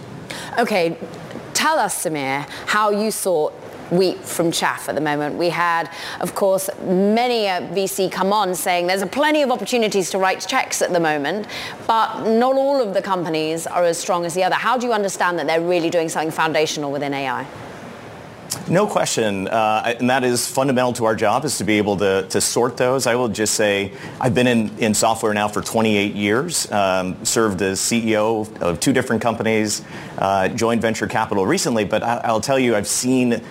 Okay, 0.59 0.99
tell 1.55 1.79
us, 1.79 2.05
Sameer, 2.05 2.47
how 2.67 2.91
you 2.91 3.11
saw 3.11 3.49
wheat 3.91 4.19
from 4.19 4.53
chaff 4.53 4.91
at 4.91 4.95
the 4.95 5.01
moment. 5.01 5.37
We 5.37 5.49
had, 5.49 5.89
of 6.21 6.35
course, 6.35 6.69
many 6.83 7.47
a 7.47 7.63
VC 7.73 8.13
come 8.13 8.31
on 8.31 8.55
saying 8.55 8.89
there's 8.89 9.01
a 9.01 9.07
plenty 9.07 9.41
of 9.41 9.51
opportunities 9.51 10.11
to 10.11 10.19
write 10.19 10.47
checks 10.47 10.83
at 10.83 10.92
the 10.92 11.01
moment, 11.01 11.47
but 11.87 12.29
not 12.29 12.57
all 12.57 12.83
of 12.83 12.92
the 12.92 13.01
companies 13.01 13.67
are 13.67 13.85
as 13.85 13.97
strong 13.97 14.27
as 14.27 14.35
the 14.35 14.45
other. 14.45 14.57
How 14.57 14.77
do 14.77 14.87
you 14.87 14.92
understand 14.92 15.38
that 15.38 15.47
they're 15.47 15.63
really 15.63 15.88
doing 15.88 16.11
something 16.11 16.31
foundational 16.31 16.92
within 16.92 17.15
AI? 17.15 17.47
No 18.67 18.87
question, 18.87 19.46
uh, 19.46 19.94
and 20.00 20.08
that 20.08 20.25
is 20.25 20.46
fundamental 20.46 20.94
to 20.94 21.04
our 21.04 21.15
job 21.15 21.44
is 21.44 21.58
to 21.58 21.65
be 21.65 21.77
able 21.77 21.98
to, 21.98 22.27
to 22.31 22.40
sort 22.40 22.79
those. 22.79 23.06
I 23.06 23.15
will 23.15 23.29
just 23.29 23.52
say 23.52 23.92
I've 24.19 24.35
been 24.35 24.46
in, 24.46 24.79
in 24.79 24.94
software 24.94 25.35
now 25.35 25.48
for 25.48 25.60
28 25.60 26.15
years, 26.15 26.73
um, 26.73 27.23
served 27.27 27.60
as 27.60 27.79
CEO 27.79 28.60
of 28.62 28.81
two 28.81 28.94
different 28.94 29.21
companies, 29.21 29.83
uh, 30.17 30.48
joined 30.48 30.81
venture 30.81 31.06
capital 31.06 31.44
recently, 31.44 31.85
but 31.85 32.02
I, 32.02 32.33
will 32.33 32.40
tell 32.40 32.58
you 32.58 32.75
I've 32.75 32.88
seen 32.88 33.42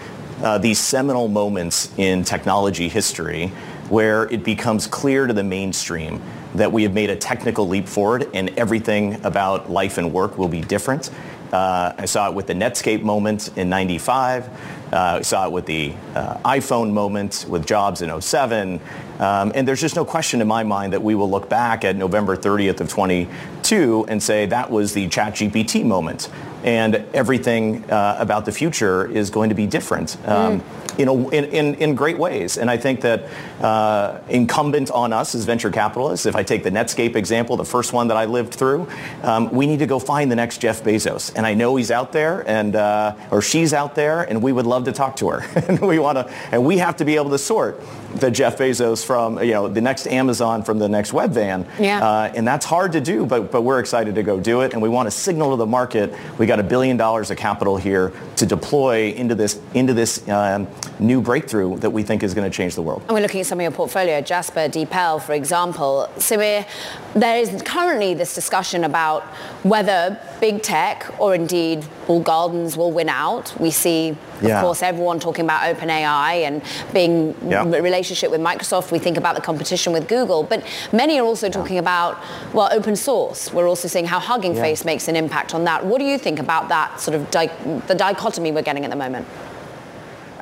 uh, 0.42 0.58
these 0.58 0.80
seminal 0.80 1.28
moments 1.28 1.94
in 2.00 2.24
technology 2.24 2.90
history 2.90 3.50
where 3.90 4.24
it 4.32 4.44
becomes 4.44 4.88
clear 4.88 5.28
to 5.28 5.34
the 5.34 5.44
mainstream 5.44 6.20
that 6.56 6.72
we 6.72 6.82
have 6.84 6.94
made 6.94 7.12
a 7.12 7.16
technical 7.16 7.68
leap 7.68 7.88
forward 7.88 8.28
and 8.34 8.50
everything 8.58 9.24
about 9.24 9.70
life 9.70 10.00
and 10.00 10.12
work 10.12 10.40
will 10.40 10.48
be 10.48 10.62
different. 10.62 11.12
Uh, 11.54 11.94
I 12.00 12.06
saw 12.06 12.30
it 12.30 12.34
with 12.34 12.48
the 12.48 12.54
Netscape 12.54 13.04
moment 13.04 13.56
in 13.56 13.70
95. 13.70 14.50
Uh, 14.92 15.16
we 15.20 15.24
saw 15.24 15.46
it 15.46 15.52
with 15.52 15.68
the 15.68 15.94
uh, 16.16 16.38
iPhone 16.40 16.94
moment 16.94 17.46
with 17.48 17.68
Jobs 17.68 18.02
in 18.02 18.22
07. 18.22 18.80
Um, 19.20 19.52
and 19.54 19.68
there's 19.68 19.80
just 19.80 19.96
no 19.96 20.04
question 20.04 20.42
in 20.42 20.48
my 20.48 20.64
mind 20.64 20.94
that 20.94 21.04
we 21.04 21.14
will 21.14 21.30
look 21.30 21.50
back 21.50 21.86
at 21.86 21.96
November 21.96 22.36
30th 22.36 22.82
of 22.82 22.90
22 22.90 24.06
and 24.08 24.22
say 24.22 24.48
that 24.48 24.72
was 24.72 24.94
the 24.94 25.08
ChatGPT 25.08 25.86
moment. 25.86 26.28
And 26.64 26.96
everything 27.14 27.88
uh, 27.92 28.18
about 28.20 28.46
the 28.46 28.52
future 28.52 29.06
is 29.06 29.30
going 29.30 29.50
to 29.50 29.56
be 29.56 29.68
different. 29.68 30.18
Um, 30.28 30.62
mm 30.62 30.83
in, 30.98 31.08
a, 31.08 31.30
in, 31.30 31.76
in, 31.76 31.96
great 31.96 32.18
ways. 32.18 32.58
And 32.58 32.70
I 32.70 32.78
think 32.78 33.02
that 33.02 33.30
uh, 33.62 34.20
incumbent 34.30 34.92
on 34.92 35.14
us 35.14 35.36
as 35.36 35.46
venture 35.46 35.72
capitalists, 35.72 36.26
if 36.26 36.36
I 36.36 36.44
take 36.44 36.64
the 36.64 36.72
Netscape 36.72 37.16
example, 37.16 37.58
the 37.58 37.66
first 37.66 37.94
one 37.94 38.08
that 38.10 38.18
I 38.18 38.26
lived 38.26 38.54
through, 38.54 38.88
um, 39.24 39.50
we 39.52 39.68
need 39.68 39.80
to 39.80 39.86
go 39.86 40.00
find 40.00 40.32
the 40.32 40.36
next 40.36 40.60
Jeff 40.60 40.84
Bezos. 40.84 41.34
And 41.36 41.46
I 41.46 41.54
know 41.54 41.76
he's 41.76 41.92
out 41.92 42.12
there 42.12 42.48
and, 42.48 42.76
uh, 42.76 43.16
or 43.32 43.42
she's 43.42 43.74
out 43.74 43.96
there 43.96 44.24
and 44.24 44.42
we 44.42 44.52
would 44.52 44.66
love 44.66 44.86
to 44.86 44.92
talk 44.92 45.16
to 45.18 45.30
her. 45.30 45.60
and 45.68 45.80
we 45.82 46.00
want 46.00 46.18
to, 46.18 46.32
and 46.52 46.66
we 46.66 46.78
have 46.78 46.98
to 46.98 47.06
be 47.06 47.16
able 47.16 47.32
to 47.32 47.38
sort 47.38 47.82
the 48.16 48.30
Jeff 48.30 48.58
Bezos 48.58 49.04
from, 49.04 49.42
you 49.44 49.52
know, 49.52 49.68
the 49.68 49.82
next 49.82 50.08
Amazon 50.08 50.64
from 50.64 50.80
the 50.80 50.88
next 50.88 51.12
Webvan. 51.12 51.68
Yeah. 51.80 52.06
Uh, 52.06 52.34
and 52.36 52.48
that's 52.48 52.66
hard 52.66 52.92
to 52.92 53.02
do, 53.02 53.26
but, 53.26 53.52
but 53.52 53.64
we're 53.64 53.80
excited 53.80 54.16
to 54.16 54.24
go 54.24 54.40
do 54.40 54.62
it. 54.62 54.74
And 54.74 54.82
we 54.82 54.90
want 54.90 55.08
to 55.08 55.12
signal 55.12 55.52
to 55.52 55.58
the 55.58 55.66
market, 55.66 56.14
we 56.38 56.46
got 56.46 56.60
a 56.60 56.64
billion 56.64 56.98
dollars 56.98 57.32
of 57.32 57.38
capital 57.38 57.78
here 57.78 58.14
to 58.38 58.46
deploy 58.46 59.12
into 59.14 59.36
this, 59.36 59.60
into 59.74 59.94
this 59.94 60.28
um, 60.30 60.68
new 61.00 61.22
breakthrough 61.22 61.78
that 61.78 61.90
we 61.90 62.04
think 62.04 62.24
is 62.24 62.34
going 62.34 62.50
to 62.50 62.56
change 62.56 62.76
the 62.76 62.82
world. 62.82 63.02
And 63.04 63.12
we're 63.12 63.22
looking 63.22 63.42
at 63.42 63.48
some 63.48 63.60
of 63.60 63.64
your 63.64 63.72
portfolio, 63.72 64.22
Jasper, 64.22 64.68
DeepL, 64.68 65.22
for 65.22 65.34
example. 65.34 66.10
Samir, 66.18 66.68
there 67.14 67.38
is 67.38 67.62
currently 67.64 68.14
this 68.14 68.34
discussion 68.36 68.84
about 68.84 69.24
whether 69.64 70.20
big 70.40 70.62
tech 70.62 71.14
or 71.20 71.36
indeed 71.36 71.86
walled 72.08 72.24
gardens 72.24 72.76
will 72.76 72.92
win 72.92 73.10
out. 73.10 73.54
We 73.60 73.72
see, 73.72 74.10
of 74.10 74.44
yeah. 74.44 74.62
course, 74.62 74.82
everyone 74.82 75.20
talking 75.20 75.46
about 75.46 75.62
OpenAI 75.64 76.44
and 76.44 76.62
being 76.94 77.36
yeah. 77.50 77.64
relationship 77.64 78.32
with 78.32 78.42
Microsoft. 78.42 78.92
We 78.92 79.00
think 79.00 79.18
about 79.18 79.36
the 79.36 79.42
competition 79.42 79.94
with 79.94 80.08
Google, 80.08 80.44
but 80.44 80.66
many 80.92 81.20
are 81.20 81.26
also 81.26 81.50
talking 81.50 81.78
about, 81.78 82.22
well, 82.54 82.70
open 82.72 82.96
source. 82.96 83.54
We're 83.54 83.68
also 83.68 83.88
seeing 83.88 84.06
how 84.06 84.20
Hugging 84.20 84.56
Face 84.56 84.86
makes 84.86 85.08
an 85.08 85.16
impact 85.16 85.54
on 85.54 85.64
that. 85.66 85.86
What 85.86 86.00
do 86.00 86.06
you 86.06 86.18
think 86.18 86.40
about 86.40 86.70
that 86.70 87.00
sort 87.00 87.16
of 87.16 87.30
di- 87.32 87.80
the 87.88 87.96
dichotomy 87.96 88.52
we're 88.52 88.62
getting 88.62 88.84
at 88.84 88.90
the 88.90 88.96
moment? 88.98 89.28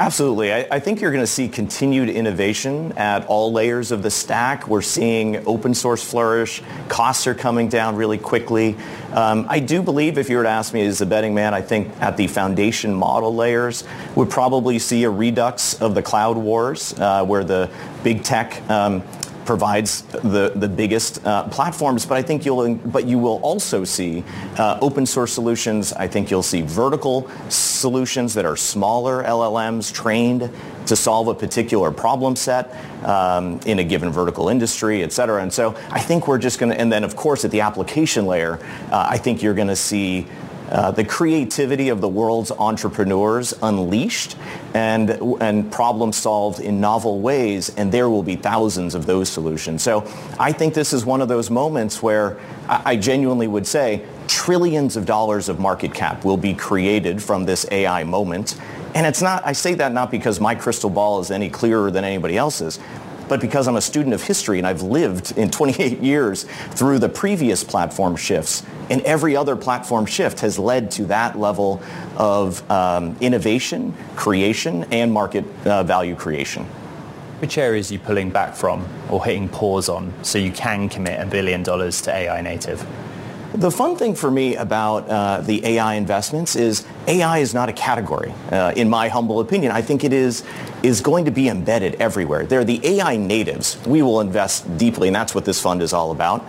Absolutely. 0.01 0.51
I, 0.51 0.67
I, 0.71 0.79
think 0.79 0.99
you're 0.99 1.11
going 1.11 1.21
to 1.23 1.31
see 1.31 1.47
continued 1.47 2.09
innovation 2.09 2.91
at 2.93 3.23
all 3.27 3.53
layers 3.53 3.91
of 3.91 4.01
the 4.01 4.09
stack. 4.09 4.67
We're 4.67 4.81
seeing 4.81 5.45
open 5.45 5.75
source 5.75 6.03
flourish. 6.03 6.63
Costs 6.87 7.27
are 7.27 7.35
coming 7.35 7.69
down 7.69 7.95
really 7.95 8.17
quickly. 8.17 8.75
Um, 9.13 9.45
I 9.47 9.59
do 9.59 9.83
believe, 9.83 10.17
if 10.17 10.27
you 10.27 10.37
were 10.37 10.43
to 10.43 10.49
ask 10.49 10.73
me 10.73 10.83
as 10.87 11.01
a 11.01 11.05
betting 11.05 11.35
man, 11.35 11.53
I 11.53 11.61
think 11.61 11.95
at 12.01 12.17
the 12.17 12.25
foundation 12.25 12.95
model 12.95 13.35
layers, 13.35 13.83
we'd 14.15 14.31
probably 14.31 14.79
see 14.79 15.03
a 15.03 15.09
redux 15.11 15.79
of 15.79 15.93
the 15.93 16.01
cloud 16.01 16.35
wars, 16.35 16.99
uh, 16.99 17.23
where 17.23 17.43
the 17.43 17.69
big 18.03 18.23
tech 18.23 18.67
um, 18.71 19.03
provides 19.45 20.01
the, 20.03 20.53
the 20.55 20.67
biggest 20.67 21.25
uh, 21.25 21.47
platforms, 21.49 22.05
but 22.05 22.17
I 22.17 22.21
think 22.21 22.45
you'll, 22.45 22.75
but 22.75 23.05
you 23.05 23.17
will 23.17 23.39
also 23.41 23.83
see 23.83 24.23
uh, 24.57 24.77
open 24.81 25.05
source 25.05 25.33
solutions. 25.33 25.93
I 25.93 26.07
think 26.07 26.31
you'll 26.31 26.43
see 26.43 26.61
vertical 26.61 27.29
solutions 27.49 28.33
that 28.33 28.45
are 28.45 28.55
smaller 28.55 29.23
LLMs 29.23 29.93
trained 29.93 30.49
to 30.87 30.95
solve 30.95 31.27
a 31.27 31.33
particular 31.33 31.91
problem 31.91 32.35
set 32.35 32.75
um, 33.05 33.59
in 33.65 33.79
a 33.79 33.83
given 33.83 34.09
vertical 34.11 34.49
industry, 34.49 35.03
et 35.03 35.11
cetera. 35.13 35.41
And 35.41 35.51
so 35.51 35.75
I 35.89 35.99
think 35.99 36.27
we're 36.27 36.37
just 36.37 36.59
going 36.59 36.71
to, 36.71 36.79
and 36.79 36.91
then 36.91 37.03
of 37.03 37.15
course 37.15 37.45
at 37.45 37.51
the 37.51 37.61
application 37.61 38.25
layer, 38.25 38.59
uh, 38.91 39.07
I 39.09 39.17
think 39.17 39.41
you're 39.41 39.53
going 39.53 39.67
to 39.67 39.75
see 39.75 40.27
uh, 40.71 40.89
the 40.89 41.03
creativity 41.03 41.89
of 41.89 41.99
the 41.99 42.07
world's 42.07 42.51
entrepreneurs 42.51 43.53
unleashed 43.61 44.37
and, 44.73 45.09
and 45.41 45.69
problem 45.69 46.13
solved 46.13 46.61
in 46.61 46.79
novel 46.79 47.19
ways, 47.19 47.69
and 47.75 47.91
there 47.91 48.09
will 48.09 48.23
be 48.23 48.37
thousands 48.37 48.95
of 48.95 49.05
those 49.05 49.27
solutions. 49.27 49.83
So 49.83 50.09
I 50.39 50.53
think 50.53 50.73
this 50.73 50.93
is 50.93 51.05
one 51.05 51.21
of 51.21 51.27
those 51.27 51.49
moments 51.49 52.01
where 52.01 52.39
I, 52.69 52.81
I 52.91 52.95
genuinely 52.95 53.47
would 53.47 53.67
say 53.67 54.05
trillions 54.27 54.95
of 54.95 55.05
dollars 55.05 55.49
of 55.49 55.59
market 55.59 55.93
cap 55.93 56.23
will 56.23 56.37
be 56.37 56.53
created 56.53 57.21
from 57.21 57.43
this 57.43 57.65
AI 57.69 58.05
moment. 58.05 58.57
And 58.95 59.05
it's 59.05 59.21
not, 59.21 59.45
I 59.45 59.51
say 59.51 59.73
that 59.75 59.91
not 59.91 60.09
because 60.09 60.39
my 60.39 60.55
crystal 60.55 60.89
ball 60.89 61.19
is 61.19 61.31
any 61.31 61.49
clearer 61.49 61.91
than 61.91 62.05
anybody 62.05 62.37
else's, 62.37 62.79
but 63.27 63.39
because 63.39 63.67
I'm 63.67 63.77
a 63.77 63.81
student 63.81 64.13
of 64.13 64.23
history 64.23 64.57
and 64.57 64.67
I've 64.67 64.81
lived 64.81 65.37
in 65.37 65.49
28 65.49 65.99
years 65.99 66.43
through 66.71 66.99
the 66.99 67.09
previous 67.09 67.63
platform 67.63 68.15
shifts. 68.15 68.63
And 68.91 69.01
every 69.03 69.37
other 69.37 69.55
platform 69.55 70.05
shift 70.05 70.41
has 70.41 70.59
led 70.59 70.91
to 70.91 71.05
that 71.05 71.39
level 71.39 71.81
of 72.17 72.69
um, 72.69 73.15
innovation, 73.21 73.95
creation, 74.17 74.83
and 74.91 75.13
market 75.13 75.45
uh, 75.65 75.83
value 75.83 76.13
creation. 76.13 76.65
Which 77.39 77.57
areas 77.57 77.89
are 77.89 77.93
you 77.93 77.99
pulling 77.99 78.31
back 78.31 78.53
from 78.53 78.85
or 79.09 79.23
hitting 79.23 79.47
pause 79.47 79.87
on 79.87 80.13
so 80.23 80.37
you 80.37 80.51
can 80.51 80.89
commit 80.89 81.21
a 81.21 81.25
billion 81.25 81.63
dollars 81.63 82.01
to 82.01 82.13
AI 82.13 82.41
native? 82.41 82.85
The 83.53 83.71
fun 83.71 83.95
thing 83.95 84.13
for 84.13 84.29
me 84.29 84.55
about 84.55 85.09
uh, 85.09 85.41
the 85.41 85.65
AI 85.65 85.95
investments 85.95 86.55
is 86.55 86.85
AI 87.07 87.39
is 87.39 87.53
not 87.53 87.67
a 87.69 87.73
category, 87.73 88.33
uh, 88.51 88.73
in 88.75 88.89
my 88.89 89.07
humble 89.07 89.39
opinion. 89.39 89.71
I 89.71 89.81
think 89.81 90.03
it 90.03 90.13
is, 90.13 90.43
is 90.83 91.01
going 91.01 91.25
to 91.25 91.31
be 91.31 91.49
embedded 91.49 91.95
everywhere. 91.95 92.45
They're 92.45 92.63
the 92.63 92.79
AI 92.83 93.17
natives. 93.17 93.77
We 93.85 94.01
will 94.01 94.21
invest 94.21 94.77
deeply, 94.77 95.07
and 95.09 95.15
that's 95.15 95.33
what 95.33 95.45
this 95.45 95.61
fund 95.61 95.81
is 95.81 95.91
all 95.93 96.11
about. 96.11 96.45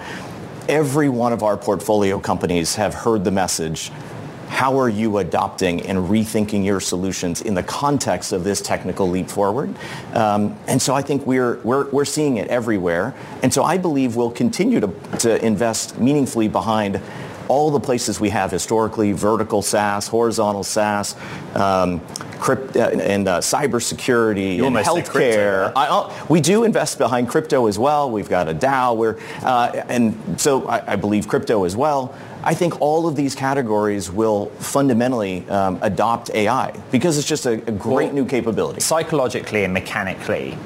Every 0.69 1.09
one 1.09 1.33
of 1.33 1.43
our 1.43 1.57
portfolio 1.57 2.21
companies 2.21 2.77
have 2.77 2.95
heard 2.95 3.25
the 3.25 3.31
message 3.31 3.91
how 4.53 4.79
are 4.79 4.89
you 4.89 5.17
adopting 5.17 5.81
and 5.87 5.99
rethinking 6.11 6.63
your 6.63 6.79
solutions 6.79 7.41
in 7.41 7.55
the 7.55 7.63
context 7.63 8.33
of 8.33 8.45
this 8.45 8.61
technical 8.61 9.09
leap 9.09 9.31
forward? 9.31 9.75
Um, 10.13 10.59
and 10.69 10.81
so 10.81 10.95
I 10.95 11.01
think 11.01 11.27
we're, 11.27 11.57
we're, 11.61 11.89
we're 11.89 12.05
seeing 12.05 12.37
it 12.37 12.49
everywhere. 12.49 13.15
And 13.43 13.53
so 13.53 13.65
I 13.65 13.79
believe 13.79 14.15
we'll 14.15 14.31
continue 14.31 14.79
to, 14.81 14.89
to 15.21 15.45
invest 15.45 15.99
meaningfully 15.99 16.49
behind 16.49 17.01
all 17.49 17.71
the 17.71 17.81
places 17.81 18.21
we 18.21 18.29
have 18.29 18.51
historically, 18.51 19.13
vertical 19.13 19.63
SaaS, 19.63 20.07
horizontal 20.07 20.65
SaaS, 20.65 21.17
um, 21.55 22.03
crypt, 22.43 22.77
uh, 22.77 22.89
and 22.89 23.29
uh, 23.29 23.39
cybersecurity 23.39 24.57
you 24.57 24.67
and 24.67 24.75
healthcare. 24.77 25.73
I, 25.77 25.87
uh, 25.87 26.27
we 26.29 26.41
do 26.41 26.65
invest 26.65 26.99
behind 26.99 27.29
crypto 27.29 27.69
as 27.69 27.79
well. 27.79 28.11
We've 28.11 28.29
got 28.29 28.49
a 28.49 28.55
DAO, 28.55 28.97
where, 28.97 29.17
uh, 29.43 29.85
and 29.89 30.41
so 30.41 30.67
I, 30.67 30.95
I 30.95 30.97
believe 30.97 31.29
crypto 31.29 31.65
as 31.65 31.77
well. 31.77 32.15
I 32.43 32.55
think 32.55 32.81
all 32.81 33.07
of 33.07 33.15
these 33.15 33.37
categories 33.37 34.11
will 34.11 34.47
fundamentally 34.59 35.49
um, 35.49 35.79
adopt 35.83 36.31
AI 36.35 36.73
because 36.91 37.17
it's 37.17 37.29
just 37.29 37.47
a, 37.47 37.53
a 37.53 37.71
great 37.71 38.07
well, 38.07 38.15
new 38.15 38.27
capability. 38.27 38.81
Psychologically 38.81 39.63
and 39.63 39.73
mechanically, 39.73 40.59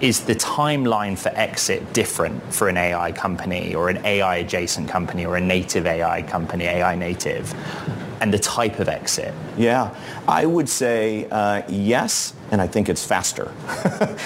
is 0.00 0.20
the 0.20 0.34
timeline 0.34 1.18
for 1.18 1.30
exit 1.34 1.92
different 1.92 2.52
for 2.52 2.68
an 2.68 2.76
AI 2.76 3.12
company 3.12 3.74
or 3.74 3.88
an 3.90 4.04
AI 4.04 4.36
adjacent 4.36 4.88
company 4.88 5.26
or 5.26 5.36
a 5.36 5.40
native 5.40 5.86
AI 5.86 6.22
company, 6.22 6.64
AI 6.64 6.94
native? 6.94 7.54
And 8.20 8.34
the 8.34 8.38
type 8.38 8.80
of 8.80 8.88
exit? 8.88 9.32
Yeah, 9.56 9.94
I 10.28 10.44
would 10.44 10.68
say 10.68 11.26
uh, 11.30 11.62
yes, 11.68 12.34
and 12.50 12.60
I 12.60 12.66
think 12.66 12.90
it's 12.90 13.04
faster. 13.04 13.50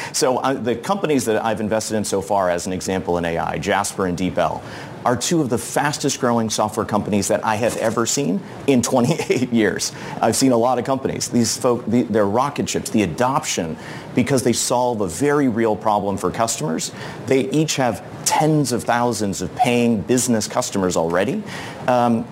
so 0.12 0.38
uh, 0.38 0.54
the 0.54 0.74
companies 0.74 1.24
that 1.26 1.44
I've 1.44 1.60
invested 1.60 1.96
in 1.96 2.04
so 2.04 2.20
far, 2.20 2.50
as 2.50 2.66
an 2.66 2.72
example 2.72 3.18
in 3.18 3.24
AI, 3.24 3.58
Jasper 3.58 4.06
and 4.06 4.18
DeepL, 4.18 4.60
are 5.04 5.16
two 5.16 5.40
of 5.40 5.50
the 5.50 5.58
fastest 5.58 6.20
growing 6.20 6.50
software 6.50 6.86
companies 6.86 7.28
that 7.28 7.44
I 7.44 7.56
have 7.56 7.76
ever 7.76 8.06
seen 8.06 8.40
in 8.66 8.82
28 8.82 9.52
years. 9.52 9.92
I've 10.20 10.36
seen 10.36 10.52
a 10.52 10.56
lot 10.56 10.78
of 10.78 10.84
companies. 10.84 11.28
These 11.28 11.56
folk, 11.56 11.84
the, 11.86 12.02
they're 12.02 12.26
rocket 12.26 12.68
ships. 12.68 12.90
The 12.90 13.02
adoption, 13.02 13.76
because 14.14 14.42
they 14.42 14.52
solve 14.52 15.00
a 15.00 15.06
very 15.06 15.48
real 15.48 15.76
problem 15.76 16.16
for 16.16 16.30
customers. 16.30 16.92
They 17.26 17.50
each 17.50 17.76
have 17.76 18.04
tens 18.24 18.72
of 18.72 18.84
thousands 18.84 19.42
of 19.42 19.54
paying 19.54 20.00
business 20.00 20.48
customers 20.48 20.96
already. 20.96 21.42
Um, 21.86 22.26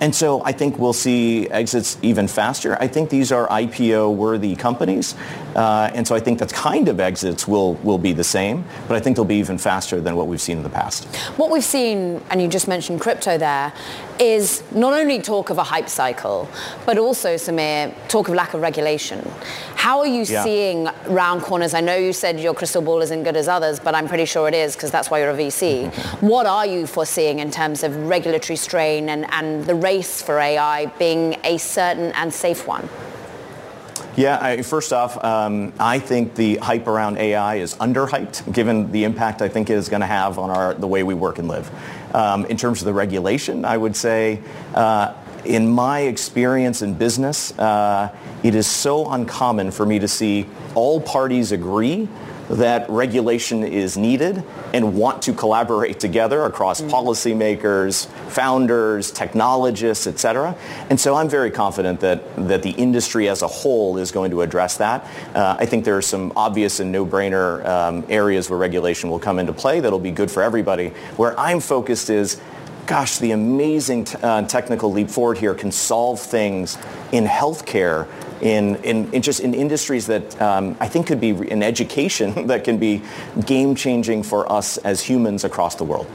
and 0.00 0.14
so 0.14 0.44
I 0.44 0.52
think 0.52 0.78
we'll 0.78 0.92
see 0.92 1.48
exits 1.48 1.98
even 2.02 2.28
faster. 2.28 2.76
I 2.80 2.86
think 2.86 3.10
these 3.10 3.32
are 3.32 3.48
IPO-worthy 3.48 4.54
companies, 4.54 5.16
uh, 5.54 5.90
and 5.94 6.06
so 6.06 6.14
I 6.14 6.20
think 6.20 6.38
that 6.38 6.52
kind 6.52 6.88
of 6.88 7.00
exits 7.00 7.48
will 7.48 7.74
will 7.74 7.98
be 7.98 8.12
the 8.12 8.24
same, 8.24 8.64
but 8.86 8.96
I 8.96 9.00
think 9.00 9.16
they'll 9.16 9.24
be 9.24 9.36
even 9.36 9.58
faster 9.58 10.00
than 10.00 10.16
what 10.16 10.26
we've 10.26 10.40
seen 10.40 10.58
in 10.58 10.62
the 10.62 10.70
past. 10.70 11.06
What 11.36 11.50
we've 11.50 11.64
seen, 11.64 12.22
and 12.30 12.40
you 12.40 12.48
just 12.48 12.68
mentioned 12.68 13.00
crypto 13.00 13.38
there, 13.38 13.72
is 14.20 14.62
not 14.72 14.92
only 14.92 15.20
talk 15.20 15.50
of 15.50 15.58
a 15.58 15.62
hype 15.62 15.88
cycle, 15.88 16.48
but 16.84 16.98
also, 16.98 17.34
Sameer, 17.34 17.94
talk 18.08 18.28
of 18.28 18.34
lack 18.34 18.54
of 18.54 18.60
regulation. 18.60 19.28
How 19.76 20.00
are 20.00 20.06
you 20.06 20.24
yeah. 20.24 20.42
seeing 20.42 20.88
round 21.06 21.42
corners? 21.42 21.74
I 21.74 21.80
know 21.80 21.96
you 21.96 22.12
said 22.12 22.40
your 22.40 22.54
crystal 22.54 22.82
ball 22.82 23.00
isn't 23.00 23.22
good 23.22 23.36
as 23.36 23.48
others, 23.48 23.78
but 23.78 23.94
I'm 23.94 24.08
pretty 24.08 24.24
sure 24.24 24.48
it 24.48 24.54
is 24.54 24.74
because 24.74 24.90
that's 24.90 25.10
why 25.10 25.20
you're 25.20 25.30
a 25.30 25.36
VC. 25.36 25.92
what 26.20 26.46
are 26.46 26.66
you 26.66 26.86
foreseeing 26.86 27.38
in 27.38 27.50
terms 27.50 27.82
of 27.84 27.96
regulatory 28.08 28.56
strain 28.56 29.08
and, 29.08 29.26
and 29.32 29.64
the 29.66 29.74
race 29.74 30.20
for 30.20 30.38
AI 30.38 30.86
being 30.98 31.36
a 31.44 31.58
certain 31.58 32.12
and 32.12 32.32
safe 32.32 32.66
one? 32.66 32.88
Yeah, 34.18 34.36
I, 34.42 34.62
first 34.62 34.92
off, 34.92 35.22
um, 35.22 35.72
I 35.78 36.00
think 36.00 36.34
the 36.34 36.56
hype 36.56 36.88
around 36.88 37.18
AI 37.18 37.54
is 37.58 37.76
underhyped, 37.76 38.52
given 38.52 38.90
the 38.90 39.04
impact 39.04 39.42
I 39.42 39.48
think 39.48 39.70
it 39.70 39.74
is 39.74 39.88
going 39.88 40.00
to 40.00 40.08
have 40.08 40.40
on 40.40 40.50
our 40.50 40.74
the 40.74 40.88
way 40.88 41.04
we 41.04 41.14
work 41.14 41.38
and 41.38 41.46
live. 41.46 41.70
Um, 42.12 42.44
in 42.46 42.56
terms 42.56 42.80
of 42.80 42.86
the 42.86 42.92
regulation, 42.92 43.64
I 43.64 43.76
would 43.76 43.94
say, 43.94 44.40
uh, 44.74 45.14
in 45.44 45.70
my 45.70 46.00
experience 46.00 46.82
in 46.82 46.94
business, 46.94 47.56
uh, 47.60 48.12
it 48.42 48.56
is 48.56 48.66
so 48.66 49.08
uncommon 49.08 49.70
for 49.70 49.86
me 49.86 50.00
to 50.00 50.08
see 50.08 50.48
all 50.74 51.00
parties 51.00 51.52
agree 51.52 52.08
that 52.50 52.88
regulation 52.88 53.62
is 53.62 53.96
needed 53.96 54.42
and 54.72 54.94
want 54.94 55.22
to 55.22 55.32
collaborate 55.32 56.00
together 56.00 56.44
across 56.44 56.80
mm. 56.80 56.90
policymakers, 56.90 58.06
founders, 58.30 59.10
technologists, 59.10 60.06
et 60.06 60.18
cetera. 60.18 60.56
And 60.90 60.98
so 60.98 61.14
I'm 61.14 61.28
very 61.28 61.50
confident 61.50 62.00
that, 62.00 62.48
that 62.48 62.62
the 62.62 62.70
industry 62.70 63.28
as 63.28 63.42
a 63.42 63.48
whole 63.48 63.98
is 63.98 64.10
going 64.10 64.30
to 64.30 64.42
address 64.42 64.78
that. 64.78 65.06
Uh, 65.34 65.56
I 65.58 65.66
think 65.66 65.84
there 65.84 65.96
are 65.96 66.02
some 66.02 66.32
obvious 66.36 66.80
and 66.80 66.90
no-brainer 66.90 67.64
um, 67.66 68.04
areas 68.08 68.48
where 68.48 68.58
regulation 68.58 69.10
will 69.10 69.18
come 69.18 69.38
into 69.38 69.52
play 69.52 69.80
that'll 69.80 69.98
be 69.98 70.10
good 70.10 70.30
for 70.30 70.42
everybody. 70.42 70.88
Where 71.16 71.38
I'm 71.38 71.60
focused 71.60 72.10
is 72.10 72.40
gosh, 72.86 73.18
the 73.18 73.32
amazing 73.32 74.04
t- 74.04 74.16
uh, 74.22 74.40
technical 74.44 74.90
leap 74.90 75.10
forward 75.10 75.36
here 75.36 75.54
can 75.54 75.70
solve 75.70 76.18
things 76.18 76.78
in 77.12 77.26
healthcare 77.26 78.08
in, 78.40 78.76
in, 78.76 79.12
in, 79.12 79.22
just 79.22 79.40
in 79.40 79.54
industries 79.54 80.06
that 80.06 80.40
um, 80.40 80.76
I 80.80 80.88
think 80.88 81.06
could 81.06 81.20
be 81.20 81.30
in 81.30 81.62
education 81.62 82.46
that 82.48 82.64
can 82.64 82.78
be 82.78 83.02
game 83.46 83.74
changing 83.74 84.22
for 84.22 84.50
us 84.50 84.78
as 84.78 85.00
humans 85.00 85.44
across 85.44 85.74
the 85.74 85.84
world. 85.84 86.06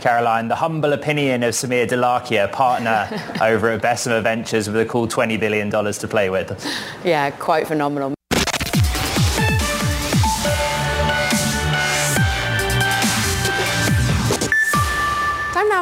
Caroline, 0.00 0.48
the 0.48 0.56
humble 0.56 0.94
opinion 0.94 1.42
of 1.42 1.52
Sameer 1.52 1.86
Dholakia, 1.86 2.50
partner 2.50 3.08
over 3.42 3.70
at 3.70 3.82
Bessemer 3.82 4.20
Ventures 4.22 4.66
with 4.66 4.76
a 4.76 4.86
cool 4.86 5.06
$20 5.06 5.38
billion 5.38 5.70
to 5.70 6.08
play 6.08 6.30
with. 6.30 6.66
Yeah, 7.04 7.30
quite 7.30 7.66
phenomenal. 7.66 8.14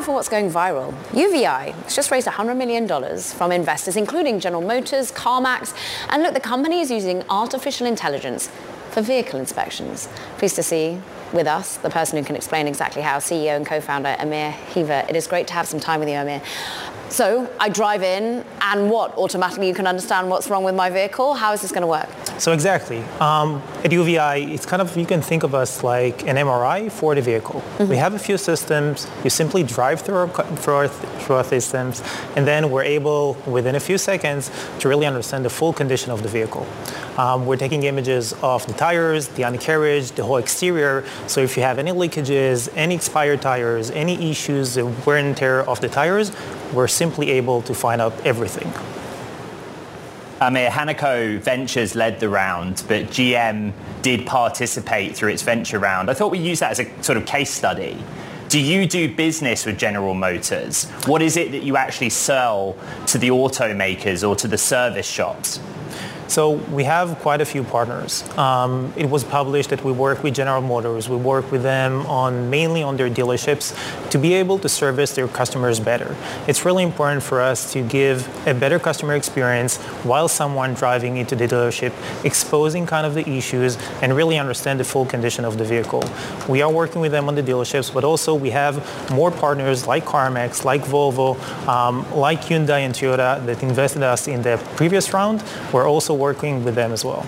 For 0.09 0.15
what's 0.15 0.31
going 0.31 0.51
viral. 0.51 0.95
UVeye 1.11 1.75
has 1.83 1.95
just 1.95 2.11
raised 2.11 2.27
$100 2.27 2.57
million 2.57 2.89
from 3.19 3.53
investors, 3.53 3.95
including 3.95 4.41
General 4.41 4.63
Motors, 4.63 5.13
CarMax, 5.13 5.75
and 6.09 6.23
look, 6.23 6.33
the 6.33 6.41
company 6.41 6.81
is 6.81 6.91
using 6.91 7.23
artificial 7.29 7.87
intelligence 7.87 8.49
for 8.91 9.03
vehicle 9.03 9.39
inspections. 9.39 10.09
Pleased 10.39 10.57
to 10.57 10.63
see 10.63 10.99
with 11.35 11.47
us 11.47 11.77
the 11.77 11.91
person 11.91 12.17
who 12.19 12.25
can 12.25 12.37
explain 12.37 12.67
exactly 12.67 13.03
how, 13.03 13.19
CEO 13.19 13.55
and 13.55 13.67
co-founder 13.67 14.17
Amir 14.19 14.53
Hever. 14.53 15.05
It 15.11 15.15
is 15.15 15.27
great 15.27 15.47
to 15.49 15.53
have 15.53 15.67
some 15.67 15.79
time 15.79 16.01
with 16.01 16.09
you, 16.09 16.15
Amir. 16.15 16.41
So 17.11 17.53
I 17.61 17.69
drive 17.69 18.03
in, 18.03 18.47
and 18.63 18.91
what? 18.91 19.15
Automatically, 19.19 19.69
you 19.69 19.75
can 19.75 19.87
understand 19.87 20.31
what's 20.31 20.49
wrong 20.49 20.65
with 20.65 20.75
my 20.75 20.89
vehicle. 20.89 21.35
How 21.35 21.53
is 21.53 21.61
this 21.61 21.71
going 21.71 21.83
to 21.83 21.87
work? 21.87 22.09
So 22.39 22.53
exactly, 22.53 23.01
um, 23.19 23.61
at 23.83 23.91
UVeye, 23.91 24.53
it's 24.55 24.65
kind 24.65 24.81
of 24.81 24.97
you 24.97 25.05
can 25.05 25.21
think 25.21 25.43
of 25.43 25.57
us 25.57 25.83
like 25.83 26.23
an 26.23 26.37
MRI 26.37 26.91
for 26.91 27.17
the 27.17 27.21
vehicle. 27.21 27.61
Mm-hmm. 27.61 27.89
We 27.89 27.97
have 27.97 28.15
a 28.15 28.19
few 28.19 28.39
systems. 28.39 29.09
You 29.25 29.31
simply 29.31 29.65
drive 29.65 30.03
through 30.03 30.17
our, 30.17 30.29
through 30.29 30.75
our, 30.75 30.89
through 30.89 31.37
our 31.37 31.45
systems, 31.45 32.01
and 32.37 32.47
then 32.47 32.71
we're 32.71 32.85
able, 32.85 33.37
within 33.45 33.75
a 33.75 33.81
few 33.81 33.99
seconds, 33.99 34.53
to 34.79 34.89
really 34.89 35.05
understand 35.05 35.45
the 35.45 35.51
full 35.51 35.73
condition 35.73 36.13
of 36.13 36.23
the 36.23 36.29
vehicle. 36.29 36.65
Um, 37.17 37.45
we're 37.45 37.57
taking 37.57 37.83
images 37.83 38.33
of 38.41 38.65
the 38.69 38.73
tires, 38.73 39.27
the 39.29 39.43
undercarriage, 39.43 40.13
the 40.13 40.23
whole 40.23 40.37
exterior. 40.37 41.05
So 41.27 41.41
if 41.41 41.57
you 41.57 41.65
have 41.65 41.81
any 41.81 41.91
leakages, 41.91 42.69
any 42.77 42.95
expired 42.95 43.43
tires, 43.43 43.91
any 43.91 44.31
issues, 44.31 44.75
the 44.75 44.87
wear 44.87 45.17
and 45.17 45.37
tear 45.37 45.69
of 45.69 45.81
the 45.81 45.89
tires, 45.89 46.31
we're 46.73 46.87
simply 46.87 47.33
able 47.33 47.63
to 47.63 47.75
find 47.75 48.01
out 48.01 48.15
everything. 48.25 48.73
Amir, 50.41 50.71
Hanaco 50.71 51.41
Ventures 51.41 51.97
led 51.97 52.21
the 52.21 52.29
round, 52.29 52.85
but 52.87 53.07
GM 53.07 53.73
did 54.03 54.25
participate 54.25 55.17
through 55.17 55.31
its 55.31 55.43
venture 55.43 55.81
round. 55.81 56.09
I 56.09 56.15
thought 56.15 56.31
we 56.31 56.39
use 56.39 56.61
that 56.61 56.71
as 56.71 56.79
a 56.79 57.03
sort 57.03 57.19
of 57.19 57.27
case 57.27 57.51
study. 57.51 57.99
Do 58.49 58.61
you 58.61 58.87
do 58.87 59.13
business 59.13 59.67
with 59.67 59.77
General 59.77 60.15
Motors? 60.15 60.89
What 61.07 61.23
is 61.23 61.37
it 61.37 61.51
that 61.51 61.65
you 61.65 61.77
actually 61.77 62.11
sell 62.11 62.77
to 63.07 63.19
the 63.19 63.31
automakers 63.31 64.27
or 64.27 64.37
to 64.37 64.47
the 64.47 64.57
service 64.57 65.09
shops? 65.09 65.59
So 66.29 66.51
we 66.51 66.85
have 66.85 67.19
quite 67.21 67.41
a 67.41 67.47
few 67.47 67.65
partners. 67.65 68.23
Um, 68.37 68.93
it 68.97 69.09
was 69.09 69.25
published 69.25 69.71
that 69.71 69.83
we 69.83 69.93
work 69.93 70.23
with 70.23 70.35
General 70.35 70.61
Motors. 70.61 71.09
We 71.09 71.17
work 71.17 71.51
with 71.51 71.63
them 71.63 72.05
on 72.07 72.51
mainly 72.51 72.83
on 72.83 72.99
their 72.99 73.09
dealerships 73.09 73.75
to 74.11 74.19
be 74.19 74.35
able 74.35 74.59
to 74.59 74.69
service 74.69 75.15
their 75.15 75.27
customers 75.27 75.81
better. 75.81 76.15
It's 76.47 76.67
really 76.67 76.83
important 76.83 77.23
for 77.23 77.41
us 77.41 77.73
to 77.73 77.83
give 77.83 78.29
a 78.47 78.53
better 78.53 78.79
customer 78.79 79.15
experience 79.15 79.79
while 80.05 80.29
someone 80.29 80.75
driving 80.75 81.17
into 81.17 81.35
the 81.35 81.49
dealership, 81.49 81.95
exposing 82.27 82.85
kind 82.85 83.07
of 83.07 83.15
the 83.15 83.27
issues 83.27 83.79
and 84.03 84.15
really 84.15 84.39
understand 84.39 84.81
the 84.81 84.85
full 84.85 85.07
condition 85.07 85.47
of 85.47 85.57
the 85.57 85.65
vehicle. 85.65 86.05
We 86.47 86.61
are 86.61 86.71
working 86.71 87.01
with 87.01 87.13
them 87.13 87.29
on 87.29 87.37
the 87.37 87.43
dealerships, 87.43 87.93
but 87.93 88.05
also 88.05 88.35
we 88.35 88.51
have 88.51 88.77
more 89.11 89.31
partners 89.31 89.87
like 89.87 90.05
CarMax, 90.05 90.67
like 90.67 90.83
Volvo, 90.83 91.39
um, 91.67 92.05
like 92.15 92.43
Hyundai 92.43 92.81
and 92.81 92.95
Toyota 92.95 93.45
that 93.47 93.63
invested 93.63 94.03
us 94.03 94.29
in 94.29 94.43
the 94.43 94.63
previous 94.77 95.15
round. 95.15 95.43
We're 95.73 95.89
also 95.89 96.18
working 96.19 96.65
with 96.65 96.75
them 96.75 96.93
as 96.93 97.05
well. 97.05 97.27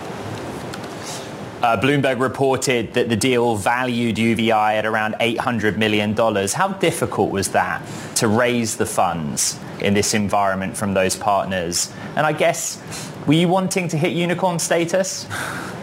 Uh, 1.61 1.79
Bloomberg 1.79 2.19
reported 2.19 2.93
that 2.95 3.07
the 3.07 3.15
deal 3.15 3.55
valued 3.55 4.15
UVeye 4.15 4.73
at 4.73 4.85
around 4.85 5.13
$800 5.19 5.77
million. 5.77 6.15
How 6.15 6.69
difficult 6.69 7.29
was 7.29 7.49
that 7.49 7.85
to 8.15 8.27
raise 8.27 8.77
the 8.77 8.85
funds 8.87 9.59
in 9.79 9.93
this 9.93 10.15
environment 10.15 10.75
from 10.75 10.95
those 10.95 11.15
partners? 11.15 11.93
And 12.15 12.25
I 12.25 12.33
guess, 12.33 12.81
were 13.27 13.33
you 13.33 13.47
wanting 13.47 13.87
to 13.89 13.97
hit 13.97 14.13
unicorn 14.13 14.57
status? 14.57 15.27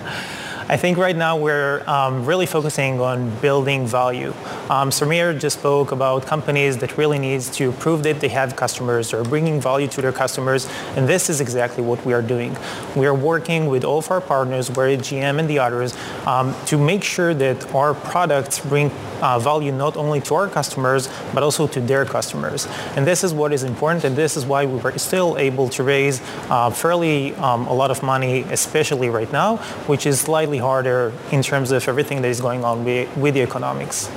I 0.70 0.76
think 0.76 0.98
right 0.98 1.16
now 1.16 1.34
we're 1.34 1.82
um, 1.88 2.26
really 2.26 2.44
focusing 2.44 3.00
on 3.00 3.30
building 3.40 3.86
value. 3.86 4.34
Um, 4.68 4.90
Sameer 4.90 5.40
just 5.40 5.60
spoke 5.60 5.92
about 5.92 6.26
companies 6.26 6.76
that 6.78 6.98
really 6.98 7.18
needs 7.18 7.48
to 7.56 7.72
prove 7.72 8.02
that 8.02 8.20
they 8.20 8.28
have 8.28 8.54
customers 8.54 9.14
or 9.14 9.24
bringing 9.24 9.62
value 9.62 9.88
to 9.88 10.02
their 10.02 10.12
customers, 10.12 10.68
and 10.94 11.08
this 11.08 11.30
is 11.30 11.40
exactly 11.40 11.82
what 11.82 12.04
we 12.04 12.12
are 12.12 12.20
doing. 12.20 12.54
We 12.94 13.06
are 13.06 13.14
working 13.14 13.68
with 13.68 13.82
all 13.82 14.00
of 14.00 14.10
our 14.10 14.20
partners, 14.20 14.70
where 14.70 14.94
GM 14.94 15.38
and 15.38 15.48
the 15.48 15.58
others, 15.58 15.96
um, 16.26 16.54
to 16.66 16.76
make 16.76 17.02
sure 17.02 17.32
that 17.32 17.74
our 17.74 17.94
products 17.94 18.60
bring 18.60 18.90
uh, 19.20 19.38
value 19.38 19.72
not 19.72 19.96
only 19.96 20.20
to 20.22 20.34
our 20.34 20.48
customers, 20.48 21.08
but 21.34 21.42
also 21.42 21.66
to 21.66 21.80
their 21.80 22.04
customers. 22.04 22.66
And 22.96 23.06
this 23.06 23.24
is 23.24 23.32
what 23.32 23.52
is 23.52 23.62
important, 23.62 24.04
and 24.04 24.16
this 24.16 24.36
is 24.36 24.46
why 24.46 24.66
we 24.66 24.78
were 24.78 24.96
still 24.98 25.36
able 25.38 25.68
to 25.70 25.82
raise 25.82 26.20
uh, 26.50 26.70
fairly 26.70 27.34
um, 27.36 27.66
a 27.66 27.74
lot 27.74 27.90
of 27.90 28.02
money, 28.02 28.42
especially 28.50 29.08
right 29.08 29.30
now, 29.32 29.56
which 29.86 30.06
is 30.06 30.20
slightly 30.20 30.58
harder 30.58 31.12
in 31.30 31.42
terms 31.42 31.70
of 31.70 31.86
everything 31.88 32.22
that 32.22 32.28
is 32.28 32.40
going 32.40 32.64
on 32.64 32.84
with, 32.84 33.14
with 33.16 33.34
the 33.34 33.42
economics. 33.42 34.10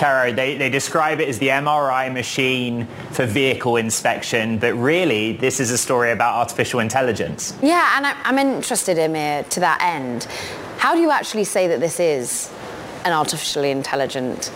Caro, 0.00 0.32
they, 0.32 0.56
they 0.56 0.70
describe 0.70 1.20
it 1.20 1.28
as 1.28 1.38
the 1.38 1.48
MRI 1.48 2.10
machine 2.10 2.86
for 3.10 3.26
vehicle 3.26 3.76
inspection, 3.76 4.56
but 4.58 4.72
really 4.72 5.34
this 5.34 5.60
is 5.60 5.70
a 5.70 5.76
story 5.76 6.10
about 6.10 6.36
artificial 6.36 6.80
intelligence. 6.80 7.54
Yeah, 7.60 7.86
and 7.96 8.06
I, 8.06 8.16
I'm 8.24 8.38
interested, 8.38 8.98
Amir, 8.98 9.42
to 9.44 9.60
that 9.60 9.78
end. 9.82 10.24
How 10.78 10.94
do 10.94 11.02
you 11.02 11.10
actually 11.10 11.44
say 11.44 11.68
that 11.68 11.80
this 11.80 12.00
is 12.00 12.50
an 13.04 13.12
artificially 13.12 13.70
intelligent 13.70 14.52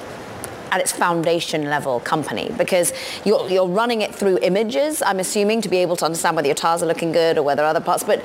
at 0.75 0.81
its 0.81 0.91
foundation 0.91 1.71
level 1.71 2.01
company 2.01 2.51
because 2.59 2.93
you're, 3.25 3.49
you're 3.49 3.69
running 3.69 4.03
it 4.03 4.13
through 4.13 4.39
images, 4.43 5.03
I'm 5.03 5.21
assuming, 5.21 5.61
to 5.61 5.69
be 5.69 5.77
able 5.77 5.95
to 5.97 6.05
understand 6.05 6.35
whether 6.35 6.49
your 6.49 6.57
tires 6.57 6.83
are 6.83 6.87
looking 6.87 7.13
good 7.13 7.39
or 7.39 7.45
whether 7.45 7.63
other 7.63 7.81
parts. 7.81 8.03
But 8.03 8.25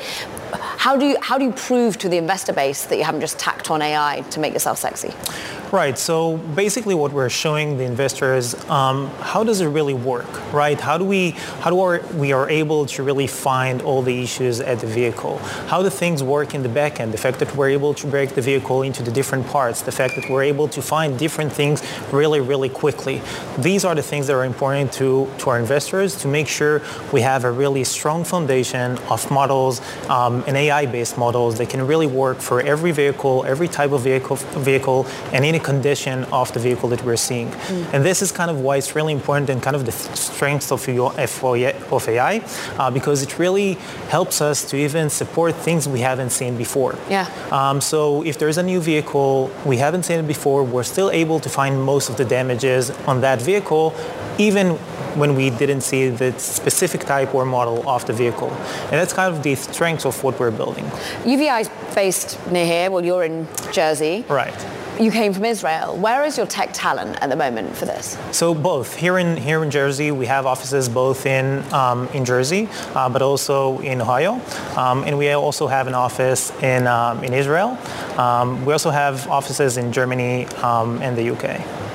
how 0.79 0.97
do 0.97 1.05
you, 1.05 1.17
how 1.21 1.37
do 1.37 1.45
you 1.45 1.51
prove 1.51 1.99
to 1.99 2.09
the 2.09 2.17
investor 2.17 2.51
base 2.51 2.85
that 2.85 2.97
you 2.97 3.03
haven't 3.03 3.21
just 3.21 3.37
tacked 3.37 3.69
on 3.69 3.83
AI 3.83 4.21
to 4.31 4.39
make 4.39 4.53
yourself 4.53 4.79
sexy? 4.79 5.13
Right. 5.71 5.99
So 5.99 6.37
basically, 6.37 6.95
what 6.95 7.11
we're 7.11 7.29
showing 7.29 7.77
the 7.77 7.83
investors, 7.83 8.55
um, 8.71 9.05
how 9.19 9.43
does 9.43 9.61
it 9.61 9.67
really 9.67 9.93
work, 9.93 10.51
right? 10.51 10.79
How 10.79 10.97
do 10.97 11.05
we, 11.05 11.31
how 11.61 11.69
do 11.69 11.79
our, 11.79 12.01
we 12.15 12.31
are 12.31 12.49
able 12.49 12.87
to 12.87 13.03
really 13.03 13.27
find 13.27 13.83
all 13.83 14.01
the 14.01 14.23
issues 14.23 14.61
at 14.61 14.79
the 14.79 14.87
vehicle? 14.87 15.37
How 15.67 15.83
do 15.83 15.91
things 15.91 16.23
work 16.23 16.55
in 16.55 16.63
the 16.63 16.69
back 16.69 16.99
end? 16.99 17.13
The 17.13 17.19
fact 17.19 17.37
that 17.37 17.55
we're 17.55 17.69
able 17.69 17.93
to 17.93 18.07
break 18.07 18.31
the 18.31 18.41
vehicle 18.41 18.81
into 18.81 19.03
the 19.03 19.11
different 19.11 19.45
parts, 19.45 19.83
the 19.83 19.91
fact 19.91 20.15
that 20.15 20.27
we're 20.27 20.41
able 20.41 20.67
to 20.69 20.81
find 20.81 21.19
different 21.19 21.53
things 21.53 21.83
really, 22.11 22.39
really 22.39 22.69
quickly. 22.69 23.21
These 23.59 23.85
are 23.85 23.93
the 23.93 24.01
things 24.01 24.25
that 24.25 24.33
are 24.33 24.45
important 24.45 24.91
to, 24.93 25.31
to 25.37 25.51
our 25.51 25.59
investors 25.59 26.15
to 26.21 26.27
make 26.27 26.47
sure 26.47 26.81
we 27.13 27.21
have 27.21 27.43
a 27.43 27.51
really 27.51 27.83
strong 27.83 28.23
foundation 28.23 28.97
of 29.09 29.29
models 29.29 29.81
um, 30.09 30.43
and 30.47 30.57
AI-based 30.57 31.15
models 31.15 31.59
that 31.59 31.69
can 31.69 31.85
really 31.85 32.07
work 32.07 32.39
for 32.39 32.59
every 32.59 32.91
vehicle, 32.91 33.45
every 33.45 33.67
type 33.67 33.91
of 33.91 34.01
vehicle, 34.01 34.37
vehicle, 34.37 35.05
and 35.31 35.45
any 35.45 35.58
condition 35.59 36.23
of 36.25 36.51
the 36.53 36.59
vehicle 36.59 36.89
that 36.89 37.03
we're 37.03 37.15
seeing. 37.15 37.49
Mm. 37.49 37.93
And 37.93 38.05
this 38.05 38.21
is 38.21 38.31
kind 38.31 38.51
of 38.51 38.61
why 38.61 38.77
it's 38.77 38.95
really 38.95 39.13
important 39.13 39.49
and 39.49 39.61
kind 39.61 39.75
of 39.75 39.85
the 39.85 39.91
strength 39.91 40.71
of, 40.71 40.87
your, 40.87 41.11
of 41.19 42.09
AI 42.09 42.43
uh, 42.77 42.91
because 42.91 43.21
it 43.21 43.39
really 43.39 43.73
helps 44.09 44.41
us 44.41 44.69
to 44.69 44.77
even 44.77 45.09
support 45.09 45.55
things 45.55 45.87
we 45.87 45.99
haven't 45.99 46.31
seen 46.31 46.57
before. 46.57 46.97
Yeah. 47.09 47.29
Um, 47.51 47.81
so 47.81 48.23
if 48.23 48.37
there's 48.37 48.57
a 48.57 48.63
new 48.63 48.79
vehicle, 48.79 49.51
we 49.65 49.77
haven't 49.77 50.03
seen 50.03 50.19
it 50.19 50.27
before, 50.27 50.63
we're 50.63 50.83
still 50.83 51.11
able 51.11 51.39
to 51.39 51.49
find 51.49 51.81
most 51.83 52.09
of 52.09 52.17
the 52.17 52.25
damages 52.25 52.91
on 53.07 53.21
that 53.21 53.41
vehicle, 53.41 53.93
even 54.37 54.77
when 55.17 55.35
we 55.35 55.49
didn't 55.49 55.81
see 55.81 56.09
the 56.09 56.37
specific 56.39 57.01
type 57.01 57.33
or 57.33 57.45
model 57.45 57.87
of 57.89 58.05
the 58.05 58.13
vehicle. 58.13 58.49
And 58.49 58.93
that's 58.93 59.13
kind 59.13 59.33
of 59.33 59.43
the 59.43 59.55
strength 59.55 60.05
of 60.05 60.23
what 60.23 60.39
we're 60.39 60.51
building. 60.51 60.85
UVeye 61.23 61.61
is 61.61 61.69
based 61.95 62.39
near 62.51 62.65
here. 62.65 62.91
Well, 62.91 63.03
you're 63.03 63.23
in 63.23 63.47
Jersey. 63.71 64.25
Right 64.29 64.55
you 64.99 65.11
came 65.11 65.33
from 65.33 65.45
Israel. 65.45 65.95
Where 65.97 66.25
is 66.25 66.37
your 66.37 66.45
tech 66.45 66.69
talent 66.73 67.17
at 67.21 67.29
the 67.29 67.35
moment 67.35 67.75
for 67.75 67.85
this? 67.85 68.17
So 68.31 68.53
both 68.53 68.95
here 68.95 69.17
in 69.17 69.37
here 69.37 69.63
in 69.63 69.71
Jersey, 69.71 70.11
we 70.11 70.25
have 70.25 70.45
offices 70.45 70.89
both 70.89 71.25
in 71.25 71.63
um, 71.73 72.07
in 72.09 72.25
Jersey, 72.25 72.67
uh, 72.93 73.09
but 73.09 73.21
also 73.21 73.79
in 73.79 74.01
Ohio, 74.01 74.41
um, 74.75 75.03
and 75.05 75.17
we 75.17 75.31
also 75.31 75.67
have 75.67 75.87
an 75.87 75.93
office 75.93 76.51
in 76.61 76.87
um, 76.87 77.23
in 77.23 77.33
Israel. 77.33 77.77
Um, 78.17 78.65
we 78.65 78.73
also 78.73 78.89
have 78.89 79.27
offices 79.29 79.77
in 79.77 79.91
Germany 79.93 80.45
um, 80.63 81.01
and 81.01 81.17
the 81.17 81.29
UK. 81.31 81.88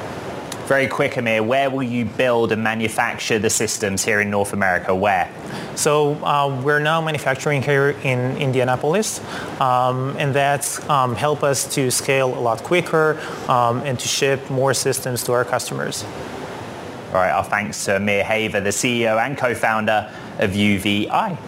Very 0.67 0.87
quick, 0.87 1.19
Amir, 1.19 1.43
where 1.43 1.69
will 1.69 1.83
you 1.83 2.07
build 2.07 2.51
and 2.51 2.65
manufacture 2.65 3.39
the 3.39 3.51
systems 3.51 4.03
here 4.03 4.23
in 4.23 4.31
North 4.31 4.55
America? 4.55 4.95
Where? 4.95 5.31
So 5.77 6.15
uh, 6.25 6.59
we're 6.65 6.79
now 6.79 7.03
manufacturing 7.03 7.61
here 7.61 7.91
in 8.03 8.39
Indianapolis, 8.39 9.21
um, 9.61 10.17
and 10.19 10.35
that's 10.35 10.89
um, 10.89 11.17
help 11.17 11.43
us 11.43 11.73
to 11.75 11.91
scale 11.91 12.39
a 12.39 12.41
lot 12.41 12.63
quicker 12.63 13.21
um, 13.47 13.83
and 13.83 14.01
to 14.01 14.09
ship 14.09 14.49
more 14.49 14.73
systems 14.73 15.23
to 15.25 15.33
our 15.33 15.45
customers. 15.45 16.03
All 17.09 17.21
right, 17.21 17.31
our 17.31 17.45
thanks 17.45 17.85
to 17.85 17.97
Amir 17.97 18.25
Hever, 18.25 18.61
the 18.61 18.71
CEO 18.71 19.23
and 19.23 19.37
co-founder 19.37 20.11
of 20.39 20.53
UVeye. 20.53 21.39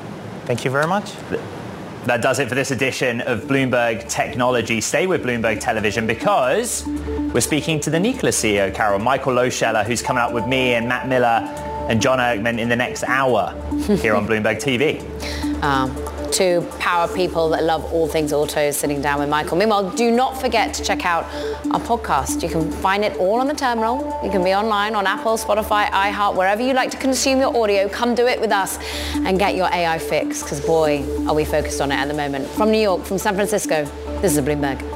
Thank 0.45 0.67
you 0.67 0.71
very 0.71 0.87
much. 0.87 1.13
That 2.05 2.21
does 2.23 2.39
it 2.39 2.49
for 2.49 2.55
this 2.55 2.71
edition 2.71 3.23
of 3.23 3.45
Bloomberg 3.45 4.09
Technology. 4.09 4.81
Stay 4.81 5.07
with 5.09 5.25
Bloomberg 5.25 5.59
Television 5.59 6.07
because 6.07 6.87
we're 7.37 7.41
speaking 7.43 7.79
to 7.79 7.91
the 7.91 8.01
Nikola 8.01 8.33
CEO, 8.33 8.75
Carol, 8.75 8.99
Michael 8.99 9.35
Lohscheller, 9.35 9.85
who's 9.85 10.01
coming 10.01 10.23
up 10.23 10.33
with 10.33 10.47
me 10.47 10.73
and 10.73 10.89
Matt 10.89 11.07
Miller 11.07 11.47
and 11.87 12.01
John 12.01 12.19
Erlichman 12.19 12.59
in 12.59 12.71
the 12.71 12.77
next 12.77 13.05
hour 13.05 13.51
here 14.01 14.15
on 14.15 14.27
Bloomberg 14.27 14.57
TV. 14.57 15.03
Um, 15.63 15.95
two 16.33 16.67
power 16.79 17.07
people 17.15 17.51
that 17.51 17.63
love 17.63 17.85
all 17.93 18.09
things 18.09 18.33
autos 18.33 18.79
sitting 18.79 19.03
down 19.03 19.19
with 19.19 19.29
Michael. 19.29 19.59
Meanwhile, 19.59 19.91
do 19.91 20.11
not 20.11 20.41
forget 20.41 20.73
to 20.77 20.83
check 20.83 21.05
out 21.05 21.25
our 21.75 21.81
podcast. 21.81 22.43
You 22.43 22.49
can 22.49 22.73
find 22.73 23.05
it 23.05 23.15
all 23.19 23.39
on 23.39 23.49
the 23.49 23.55
terminal. 23.55 24.19
You 24.25 24.31
can 24.31 24.43
be 24.43 24.55
online 24.55 24.95
on 24.95 25.07
Apple, 25.07 25.37
Spotify, 25.37 25.89
iHeart, 25.91 26.37
wherever 26.37 26.63
you 26.63 26.73
like 26.73 26.91
to 26.93 26.97
consume 26.97 27.41
your 27.41 27.55
audio. 27.55 27.87
Come 27.91 28.15
do 28.15 28.27
it 28.27 28.41
with 28.41 28.51
us 28.51 28.79
and 29.13 29.39
get 29.39 29.55
your 29.55 29.67
AI 29.67 29.99
fix 29.99 30.43
because 30.43 30.65
boy, 30.65 31.05
are 31.27 31.35
we 31.35 31.45
focused 31.45 31.83
on 31.83 31.93
it 31.93 31.97
at 31.97 32.09
the 32.09 32.15
moment. 32.15 32.49
From 32.49 32.71
New 32.71 32.81
York, 32.81 33.05
from 33.05 33.19
San 33.19 33.35
Francisco, 33.35 33.85
this 34.23 34.35
is 34.35 34.43
Bloomberg. 34.43 34.96